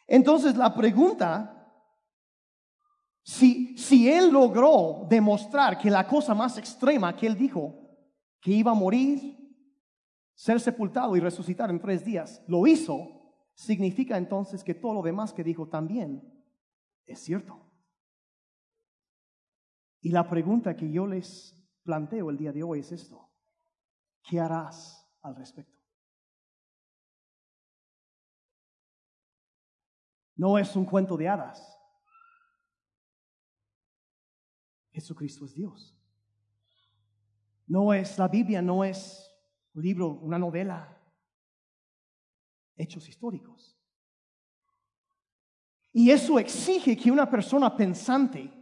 Entonces 0.07 0.57
la 0.57 0.72
pregunta, 0.72 1.68
si, 3.22 3.77
si 3.77 4.09
él 4.09 4.31
logró 4.31 5.07
demostrar 5.09 5.79
que 5.79 5.91
la 5.91 6.07
cosa 6.07 6.33
más 6.35 6.59
extrema 6.59 7.16
que 7.16 7.27
él 7.27 7.37
dijo, 7.37 7.74
que 8.41 8.53
iba 8.53 8.70
a 8.70 8.74
morir 8.74 9.37
ser 10.37 10.61
sepultado 10.61 11.16
y 11.16 11.20
resucitar 11.20 11.70
en 11.70 11.81
tres 11.81 12.05
días, 12.05 12.43
lo 12.47 12.66
hizo, 12.66 13.15
significa 13.57 14.18
entonces 14.18 14.62
que 14.62 14.74
todo 14.74 14.94
lo 14.94 15.02
demás 15.02 15.32
que 15.32 15.42
dijo 15.42 15.66
también 15.68 16.22
es 17.07 17.20
cierto. 17.20 17.59
Y 20.02 20.11
la 20.11 20.28
pregunta 20.28 20.76
que 20.76 20.92
yo 20.92 21.07
les 21.07 21.66
planteo 21.82 22.30
el 22.30 22.36
día 22.36 22.52
de 22.52 22.62
hoy 22.62 22.80
es 22.80 22.92
esto. 22.92 23.32
¿Qué 24.22 24.38
harás 24.38 25.11
al 25.22 25.34
respecto? 25.36 25.74
No 30.36 30.59
es 30.59 30.76
un 30.76 30.84
cuento 30.84 31.16
de 31.16 31.28
hadas. 31.28 31.76
Jesucristo 34.92 35.46
es 35.46 35.54
Dios. 35.54 35.98
No 37.66 37.94
es 37.94 38.18
la 38.18 38.28
Biblia, 38.28 38.61
no 38.61 38.84
es 38.84 39.28
libro, 39.72 40.11
una 40.11 40.38
novela, 40.38 40.95
hechos 42.77 43.09
históricos. 43.09 43.77
Y 45.93 46.11
eso 46.11 46.39
exige 46.39 46.97
que 46.97 47.11
una 47.11 47.29
persona 47.29 47.74
pensante 47.74 48.53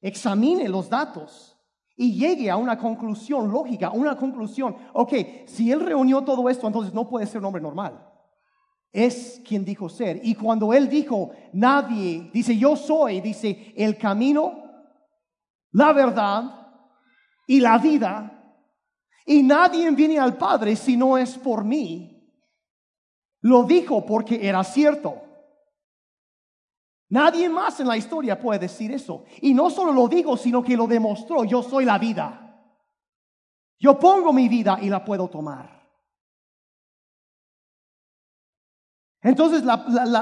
examine 0.00 0.68
los 0.68 0.88
datos 0.88 1.58
y 1.96 2.12
llegue 2.12 2.50
a 2.50 2.56
una 2.56 2.78
conclusión 2.78 3.50
lógica, 3.50 3.90
una 3.90 4.16
conclusión, 4.16 4.76
ok, 4.92 5.12
si 5.46 5.72
él 5.72 5.80
reunió 5.80 6.22
todo 6.22 6.48
esto, 6.48 6.66
entonces 6.66 6.94
no 6.94 7.08
puede 7.08 7.26
ser 7.26 7.38
un 7.38 7.46
hombre 7.46 7.62
normal. 7.62 8.06
Es 8.92 9.42
quien 9.46 9.64
dijo 9.64 9.88
ser. 9.88 10.20
Y 10.22 10.34
cuando 10.34 10.72
él 10.72 10.88
dijo, 10.88 11.30
nadie, 11.52 12.30
dice, 12.32 12.56
yo 12.56 12.76
soy, 12.76 13.20
dice, 13.20 13.72
el 13.76 13.98
camino, 13.98 14.62
la 15.72 15.92
verdad 15.92 16.68
y 17.46 17.60
la 17.60 17.78
vida, 17.78 18.38
y 19.26 19.42
nadie 19.42 19.90
viene 19.90 20.18
al 20.18 20.36
Padre 20.36 20.76
si 20.76 20.96
no 20.96 21.18
es 21.18 21.36
por 21.36 21.64
mí. 21.64 22.17
Lo 23.40 23.64
dijo 23.64 24.04
porque 24.04 24.46
era 24.46 24.62
cierto. 24.64 25.22
Nadie 27.10 27.48
más 27.48 27.80
en 27.80 27.88
la 27.88 27.96
historia 27.96 28.38
puede 28.38 28.60
decir 28.60 28.92
eso. 28.92 29.24
Y 29.40 29.54
no 29.54 29.70
solo 29.70 29.92
lo 29.92 30.08
digo, 30.08 30.36
sino 30.36 30.62
que 30.62 30.76
lo 30.76 30.86
demostró. 30.86 31.44
Yo 31.44 31.62
soy 31.62 31.84
la 31.84 31.98
vida. 31.98 32.44
Yo 33.78 33.98
pongo 33.98 34.32
mi 34.32 34.48
vida 34.48 34.78
y 34.82 34.88
la 34.88 35.04
puedo 35.04 35.28
tomar. 35.28 35.78
Entonces 39.20 39.64
la, 39.64 39.76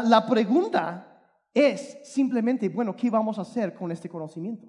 la 0.04 0.26
pregunta 0.26 1.22
es 1.52 1.98
simplemente, 2.04 2.68
bueno, 2.68 2.94
¿qué 2.94 3.10
vamos 3.10 3.38
a 3.38 3.42
hacer 3.42 3.74
con 3.74 3.90
este 3.90 4.08
conocimiento? 4.08 4.68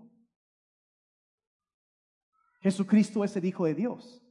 Jesucristo 2.62 3.24
es 3.24 3.36
el 3.36 3.46
Hijo 3.46 3.66
de 3.66 3.76
Dios 3.76 4.22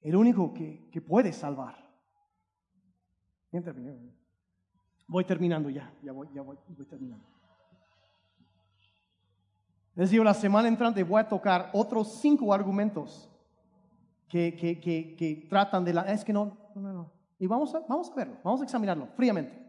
el 0.00 0.16
único 0.16 0.52
que, 0.54 0.88
que 0.90 1.00
puede 1.00 1.32
salvar. 1.32 1.87
Voy 5.06 5.24
terminando 5.24 5.70
ya, 5.70 5.92
ya 6.02 6.12
voy, 6.12 6.28
ya 6.34 6.42
voy, 6.42 6.58
voy 6.68 6.86
terminando. 6.86 7.24
Les 9.94 10.10
digo, 10.10 10.22
la 10.22 10.34
semana 10.34 10.68
entrante 10.68 11.02
voy 11.02 11.20
a 11.20 11.28
tocar 11.28 11.70
otros 11.72 12.20
cinco 12.20 12.52
argumentos 12.52 13.28
que, 14.28 14.54
que, 14.54 14.78
que, 14.78 15.16
que 15.16 15.46
tratan 15.48 15.84
de 15.84 15.94
la... 15.94 16.02
Es 16.02 16.24
que 16.24 16.32
no, 16.32 16.56
no, 16.74 16.92
no. 16.92 17.12
Y 17.38 17.46
vamos 17.46 17.74
a, 17.74 17.80
vamos 17.80 18.10
a 18.10 18.14
verlo, 18.14 18.36
vamos 18.44 18.60
a 18.60 18.64
examinarlo 18.64 19.06
fríamente. 19.16 19.66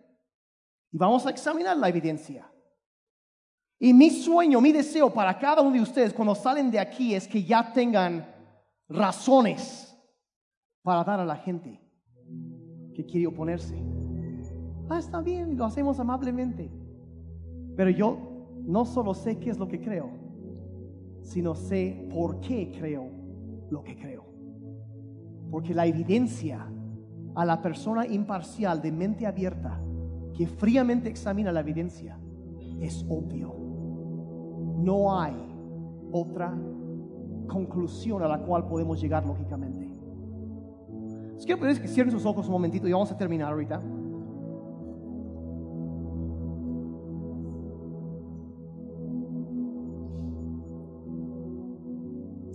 Y 0.91 0.97
vamos 0.97 1.25
a 1.25 1.29
examinar 1.29 1.77
la 1.77 1.87
evidencia. 1.89 2.51
Y 3.79 3.93
mi 3.93 4.09
sueño, 4.09 4.59
mi 4.59 4.73
deseo 4.73 5.11
para 5.11 5.37
cada 5.39 5.61
uno 5.61 5.71
de 5.71 5.81
ustedes 5.81 6.13
cuando 6.13 6.35
salen 6.35 6.69
de 6.69 6.79
aquí 6.79 7.15
es 7.15 7.27
que 7.27 7.43
ya 7.43 7.71
tengan 7.71 8.27
razones 8.89 9.95
para 10.83 11.03
dar 11.03 11.21
a 11.21 11.25
la 11.25 11.37
gente 11.37 11.79
que 12.99 13.05
quiere 13.05 13.27
oponerse. 13.27 13.81
Ah, 14.89 14.99
está 14.99 15.21
bien, 15.21 15.57
lo 15.57 15.63
hacemos 15.63 16.01
amablemente. 16.01 16.69
Pero 17.77 17.89
yo 17.91 18.17
no 18.65 18.83
solo 18.83 19.13
sé 19.13 19.37
qué 19.37 19.51
es 19.51 19.57
lo 19.57 19.69
que 19.69 19.79
creo, 19.79 20.09
sino 21.21 21.55
sé 21.55 22.09
por 22.13 22.41
qué 22.41 22.73
creo 22.77 23.09
lo 23.69 23.83
que 23.83 23.95
creo. 23.95 24.25
Porque 25.49 25.73
la 25.73 25.85
evidencia 25.85 26.67
a 27.35 27.45
la 27.45 27.61
persona 27.61 28.05
imparcial 28.05 28.81
de 28.81 28.91
mente 28.91 29.25
abierta 29.25 29.81
que 30.33 30.45
fríamente 30.45 31.07
examina 31.07 31.53
la 31.53 31.61
evidencia, 31.61 32.19
es 32.81 33.05
obvio. 33.07 33.55
No 34.77 35.17
hay 35.17 35.35
otra 36.11 36.53
conclusión 37.47 38.23
a 38.23 38.27
la 38.27 38.39
cual 38.39 38.67
podemos 38.67 38.99
llegar 39.01 39.25
lógicamente. 39.25 39.68
Si 41.39 41.45
quiero 41.45 41.61
pedirles 41.61 41.79
que 41.79 41.87
cierren 41.87 42.11
sus 42.11 42.25
ojos 42.25 42.47
un 42.47 42.51
momentito 42.51 42.85
y 42.85 42.91
vamos 42.91 43.09
a 43.13 43.17
terminar 43.17 43.53
ahorita. 43.53 43.81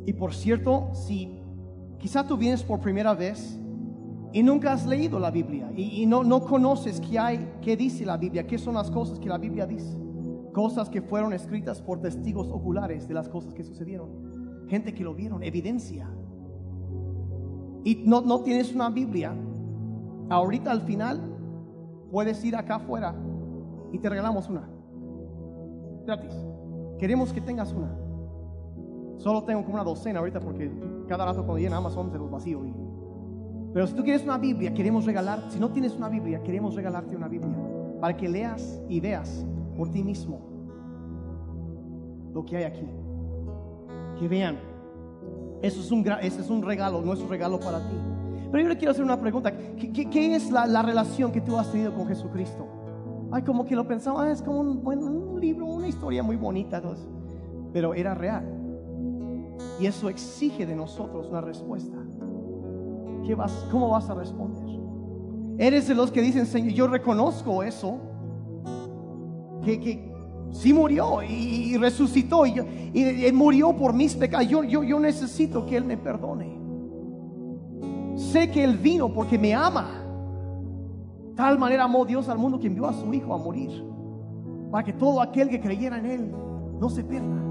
Y 0.04 0.12
por 0.12 0.34
cierto, 0.34 0.90
si 0.92 1.40
quizá 1.98 2.26
tú 2.26 2.36
vienes 2.36 2.62
por 2.62 2.78
primera 2.78 3.14
vez 3.14 3.58
y 4.34 4.42
nunca 4.42 4.74
has 4.74 4.84
leído 4.84 5.18
la 5.18 5.30
Biblia 5.30 5.72
y, 5.74 6.04
no, 6.04 6.22
no 6.22 6.42
conoces 6.42 7.00
qué 7.00 7.18
hay, 7.18 7.54
qué 7.62 7.78
dice 7.78 8.04
la 8.04 8.18
Biblia, 8.18 8.46
qué 8.46 8.58
son 8.58 8.74
las 8.74 8.90
cosas 8.90 9.18
que 9.18 9.30
la 9.30 9.38
Biblia 9.38 9.66
dice, 9.66 9.96
cosas 10.52 10.90
que 10.90 11.00
fueron 11.00 11.32
escritas 11.32 11.80
por 11.80 12.02
testigos 12.02 12.50
oculares 12.50 13.08
de 13.08 13.14
las 13.14 13.30
cosas 13.30 13.54
que 13.54 13.64
sucedieron, 13.64 14.66
gente 14.68 14.92
que 14.92 15.02
lo 15.02 15.14
vieron, 15.14 15.42
evidencia. 15.42 16.06
Y 17.84 18.02
no, 18.06 18.22
no 18.22 18.40
tienes 18.40 18.74
una 18.74 18.90
Biblia, 18.90 19.32
ahorita 20.30 20.70
al 20.70 20.80
final 20.80 21.20
puedes 22.10 22.42
ir 22.44 22.56
acá 22.56 22.76
afuera 22.76 23.14
y 23.92 23.98
te 23.98 24.08
regalamos 24.08 24.48
una. 24.48 24.68
Gratis. 26.06 26.34
Queremos 26.98 27.32
que 27.32 27.40
tengas 27.40 27.72
una. 27.72 27.94
Solo 29.18 29.44
tengo 29.44 29.62
como 29.62 29.74
una 29.74 29.84
docena 29.84 30.20
ahorita 30.20 30.40
porque 30.40 30.70
cada 31.08 31.26
rato 31.26 31.44
cuando 31.44 31.58
llena 31.58 31.76
Amazon 31.76 32.10
se 32.10 32.18
los 32.18 32.30
vacío. 32.30 32.60
Pero 33.72 33.86
si 33.86 33.94
tú 33.94 34.02
quieres 34.02 34.24
una 34.24 34.38
Biblia, 34.38 34.72
queremos 34.72 35.04
regalar. 35.04 35.42
Si 35.50 35.58
no 35.58 35.70
tienes 35.70 35.96
una 35.96 36.08
Biblia, 36.08 36.42
queremos 36.42 36.74
regalarte 36.74 37.16
una 37.16 37.28
Biblia 37.28 37.56
para 38.00 38.16
que 38.16 38.28
leas 38.28 38.80
y 38.88 39.00
veas 39.00 39.44
por 39.76 39.90
ti 39.90 40.02
mismo 40.02 40.40
lo 42.32 42.44
que 42.44 42.56
hay 42.56 42.64
aquí. 42.64 42.86
Que 44.18 44.28
vean. 44.28 44.73
Eso 45.64 45.80
es 45.80 45.90
un, 45.90 46.06
ese 46.20 46.42
es 46.42 46.50
un 46.50 46.60
regalo, 46.60 47.00
nuestro 47.00 47.26
regalo 47.26 47.58
para 47.58 47.78
ti. 47.78 47.96
Pero 48.52 48.64
yo 48.64 48.68
le 48.68 48.76
quiero 48.76 48.90
hacer 48.90 49.02
una 49.02 49.18
pregunta. 49.18 49.50
¿Qué, 49.50 50.34
es 50.34 50.50
la, 50.50 50.82
relación 50.82 51.32
que 51.32 51.40
tú 51.40 51.56
has 51.58 51.72
tenido 51.72 51.94
con 51.94 52.06
Jesucristo? 52.06 52.66
Ay, 53.32 53.42
como 53.44 53.64
que 53.64 53.74
lo 53.74 53.88
pensaba, 53.88 54.24
ah, 54.24 54.30
es 54.30 54.42
como 54.42 54.60
un, 54.60 54.86
un 54.86 55.40
libro, 55.40 55.64
una 55.64 55.88
historia 55.88 56.22
muy 56.22 56.36
bonita. 56.36 56.82
Pero 57.72 57.94
era 57.94 58.12
real. 58.14 58.44
Y 59.80 59.86
eso 59.86 60.10
exige 60.10 60.66
de 60.66 60.76
nosotros 60.76 61.28
una 61.30 61.40
respuesta. 61.40 61.96
¿Qué 63.24 63.34
vas, 63.34 63.66
¿Cómo 63.72 63.88
vas 63.88 64.10
a 64.10 64.14
responder? 64.14 64.68
Eres 65.56 65.88
de 65.88 65.94
los 65.94 66.10
que 66.10 66.20
dicen, 66.20 66.44
Señor, 66.44 66.74
yo 66.74 66.86
reconozco 66.88 67.62
eso, 67.62 68.00
que, 69.64 69.80
que 69.80 70.13
sí 70.54 70.72
murió 70.72 71.22
y, 71.22 71.76
resucitó 71.76 72.46
y, 72.46 72.54
murió 73.32 73.76
por 73.76 73.92
mis 73.92 74.14
pecados. 74.14 74.48
Yo, 74.48 74.64
yo, 74.64 74.82
yo 74.82 74.98
necesito 74.98 75.66
que 75.66 75.76
Él 75.76 75.84
me 75.84 75.96
perdone. 75.96 76.58
Sé 78.16 78.50
que 78.50 78.64
Él 78.64 78.78
vino 78.78 79.12
porque 79.12 79.38
me 79.38 79.52
ama. 79.52 80.00
Tal 81.36 81.58
manera 81.58 81.84
amó 81.84 82.04
Dios 82.04 82.28
al 82.28 82.38
mundo 82.38 82.58
que 82.58 82.68
envió 82.68 82.86
a 82.86 82.92
su 82.92 83.12
Hijo 83.12 83.34
a 83.34 83.38
morir. 83.38 83.70
Para 84.70 84.84
que 84.84 84.92
todo 84.92 85.20
aquel 85.20 85.48
que 85.48 85.60
creyera 85.60 85.98
en 85.98 86.06
Él 86.06 86.32
no 86.80 86.88
se 86.88 87.04
pierda, 87.04 87.42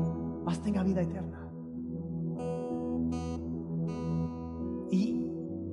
mas 0.46 0.62
tenga 0.62 0.84
vida 0.84 1.02
eterna. 1.02 1.44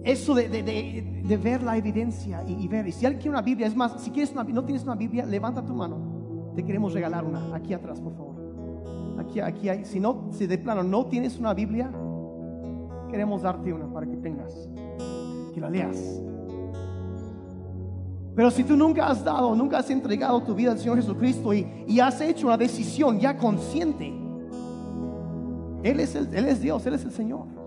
eso 0.04 0.34
de, 0.34 1.38
ver 1.42 1.62
la 1.62 1.76
evidencia 1.76 2.42
y, 2.46 2.66
ver. 2.68 2.86
Y 2.88 2.92
si 2.92 3.06
alguien 3.06 3.20
quiere 3.20 3.30
una 3.30 3.42
Biblia, 3.42 3.66
es 3.66 3.76
más, 3.76 4.00
si 4.02 4.10
quieres 4.10 4.32
una, 4.32 4.44
no 4.44 4.64
tienes 4.64 4.84
una 4.84 4.94
Biblia, 4.94 5.24
levanta 5.24 5.64
tu 5.64 5.74
mano. 5.74 6.09
Te 6.54 6.64
queremos 6.64 6.92
regalar 6.92 7.24
una. 7.24 7.54
Aquí 7.54 7.74
atrás, 7.74 8.00
por 8.00 8.14
favor. 8.14 8.34
Aquí, 9.18 9.40
aquí 9.40 9.68
hay. 9.68 9.84
Si 9.84 10.00
no, 10.00 10.28
si 10.32 10.46
de 10.46 10.58
plano 10.58 10.82
no 10.82 11.06
tienes 11.06 11.38
una 11.38 11.54
Biblia, 11.54 11.90
queremos 13.10 13.42
darte 13.42 13.72
una 13.72 13.92
para 13.92 14.06
que 14.06 14.16
tengas, 14.16 14.68
que 15.54 15.60
la 15.60 15.70
leas. 15.70 16.20
Pero 18.34 18.50
si 18.50 18.64
tú 18.64 18.76
nunca 18.76 19.08
has 19.08 19.24
dado, 19.24 19.54
nunca 19.54 19.78
has 19.78 19.90
entregado 19.90 20.40
tu 20.42 20.54
vida 20.54 20.72
al 20.72 20.78
Señor 20.78 20.96
Jesucristo 20.96 21.52
y, 21.52 21.66
y 21.86 22.00
has 22.00 22.20
hecho 22.20 22.46
una 22.46 22.56
decisión 22.56 23.18
ya 23.18 23.36
consciente, 23.36 24.12
Él 25.82 26.00
es, 26.00 26.14
Él 26.14 26.46
es 26.46 26.60
Dios, 26.60 26.86
Él 26.86 26.94
es 26.94 27.04
el 27.04 27.10
Señor. 27.10 27.60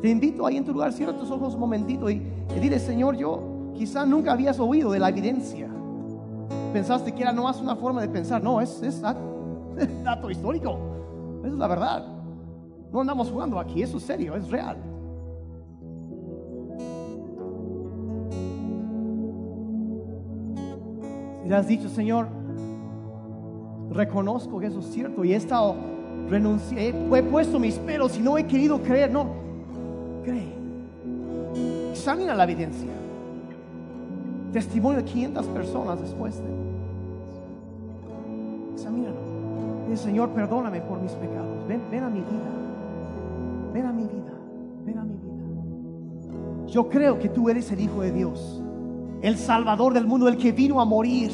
Te 0.00 0.08
invito 0.08 0.46
ahí 0.46 0.56
en 0.56 0.64
tu 0.64 0.72
lugar, 0.72 0.92
cierra 0.92 1.16
tus 1.16 1.30
ojos 1.30 1.54
un 1.54 1.60
momentito 1.60 2.08
y, 2.08 2.22
dile, 2.60 2.78
Señor, 2.78 3.16
yo 3.16 3.72
quizá 3.74 4.06
nunca 4.06 4.32
habías 4.32 4.60
oído 4.60 4.92
de 4.92 5.00
la 5.00 5.08
evidencia. 5.08 5.68
Pensaste 6.72 7.12
que 7.12 7.22
era 7.22 7.32
nomás 7.32 7.60
una 7.60 7.76
forma 7.76 8.00
de 8.00 8.08
pensar. 8.08 8.42
No, 8.42 8.60
es, 8.62 9.02
dato 10.04 10.30
histórico. 10.30 10.78
Esa 11.40 11.48
es 11.48 11.58
la 11.58 11.66
verdad. 11.66 12.06
No 12.92 13.00
andamos 13.00 13.30
jugando 13.30 13.58
aquí, 13.58 13.82
eso 13.82 13.98
es 13.98 14.02
serio, 14.04 14.34
es 14.34 14.48
real. 14.48 14.76
Si 21.42 21.48
le 21.48 21.54
has 21.54 21.68
dicho, 21.68 21.88
Señor, 21.88 22.28
reconozco 23.90 24.58
que 24.58 24.66
eso 24.66 24.80
es 24.80 24.86
cierto 24.86 25.24
y 25.24 25.32
he 25.32 25.36
estado 25.36 25.76
renunciando, 26.28 27.16
he 27.16 27.22
puesto 27.22 27.58
mis 27.58 27.76
pelos 27.78 28.18
y 28.18 28.20
no 28.20 28.36
he 28.36 28.46
querido 28.46 28.82
creer, 28.82 29.10
no, 29.10 29.48
Examina 31.98 32.34
la 32.34 32.44
evidencia. 32.44 32.88
Testimonio 34.52 34.98
de 34.98 35.04
500 35.04 35.46
personas 35.46 36.00
después 36.00 36.36
de. 36.36 36.48
Examínalo. 38.74 39.28
Señor, 39.94 40.30
perdóname 40.30 40.80
por 40.80 41.00
mis 41.00 41.12
pecados. 41.12 41.66
Ven, 41.66 41.80
ven 41.90 42.04
a 42.04 42.08
mi 42.08 42.20
vida. 42.20 42.50
Ven 43.72 43.86
a 43.86 43.92
mi 43.92 44.02
vida. 44.04 44.32
Ven 44.84 44.98
a 44.98 45.04
mi 45.04 45.14
vida. 45.14 46.66
Yo 46.68 46.88
creo 46.88 47.18
que 47.18 47.28
tú 47.28 47.48
eres 47.48 47.70
el 47.72 47.80
Hijo 47.80 48.02
de 48.02 48.12
Dios. 48.12 48.62
El 49.22 49.36
Salvador 49.36 49.94
del 49.94 50.06
mundo, 50.06 50.28
el 50.28 50.36
que 50.36 50.52
vino 50.52 50.80
a 50.80 50.84
morir, 50.84 51.32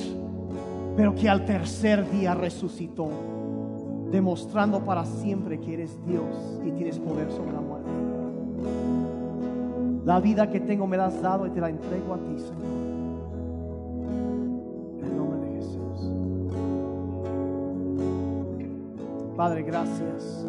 pero 0.97 1.15
que 1.15 1.29
al 1.29 1.45
tercer 1.45 2.11
día 2.11 2.35
resucitó, 2.35 3.11
demostrando 4.11 4.85
para 4.85 5.05
siempre 5.05 5.61
que 5.61 5.75
eres 5.75 5.99
Dios 6.07 6.61
y 6.65 6.71
tienes 6.71 6.99
poder 6.99 7.31
sobre 7.31 7.53
la 7.53 7.61
muerte. 7.61 7.91
La 10.07 10.21
vida 10.21 10.51
que 10.51 10.61
tengo 10.61 10.87
me 10.87 10.97
la 10.97 11.07
has 11.07 11.21
dado 11.21 11.47
y 11.47 11.51
te 11.51 11.61
la 11.61 11.69
entrego 11.69 12.15
a 12.15 12.19
ti, 12.19 12.39
Señor. 12.39 12.94
Padre, 19.37 19.63
gracias. 19.63 20.47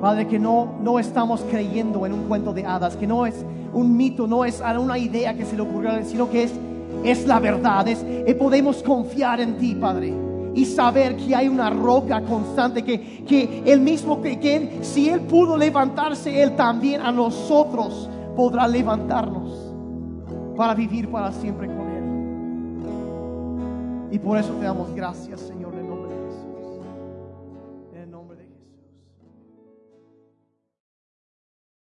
Padre, 0.00 0.26
que 0.26 0.38
no, 0.38 0.74
no 0.80 0.98
estamos 0.98 1.42
creyendo 1.42 2.06
en 2.06 2.12
un 2.12 2.24
cuento 2.24 2.52
de 2.52 2.64
hadas, 2.64 2.96
que 2.96 3.06
no 3.06 3.26
es 3.26 3.44
un 3.72 3.96
mito, 3.96 4.26
no 4.26 4.44
es 4.44 4.62
una 4.78 4.98
idea 4.98 5.34
que 5.34 5.44
se 5.44 5.56
le 5.56 5.62
ocurrió, 5.62 6.04
sino 6.04 6.28
que 6.28 6.44
es, 6.44 6.52
es 7.04 7.26
la 7.26 7.38
verdad. 7.38 7.86
Es, 7.88 8.04
y 8.26 8.34
podemos 8.34 8.82
confiar 8.82 9.40
en 9.40 9.56
ti, 9.58 9.74
Padre 9.74 10.14
y 10.54 10.64
saber 10.64 11.16
que 11.16 11.34
hay 11.34 11.48
una 11.48 11.70
roca 11.70 12.20
constante, 12.22 12.82
que, 12.82 13.24
que 13.24 13.62
el 13.64 13.80
mismo 13.80 14.20
que, 14.20 14.38
que 14.38 14.80
si 14.82 15.08
Él 15.08 15.20
pudo 15.20 15.56
levantarse, 15.56 16.42
Él 16.42 16.56
también 16.56 17.00
a 17.02 17.12
nosotros 17.12 18.10
podrá 18.34 18.66
levantarnos 18.66 19.72
para 20.56 20.74
vivir 20.74 21.08
para 21.08 21.30
siempre 21.32 21.68
con 21.68 21.88
Él. 21.88 22.04
Y 24.12 24.18
por 24.18 24.38
eso 24.38 24.52
te 24.54 24.64
damos 24.64 24.92
gracias, 24.94 25.38
Señor. 25.40 25.79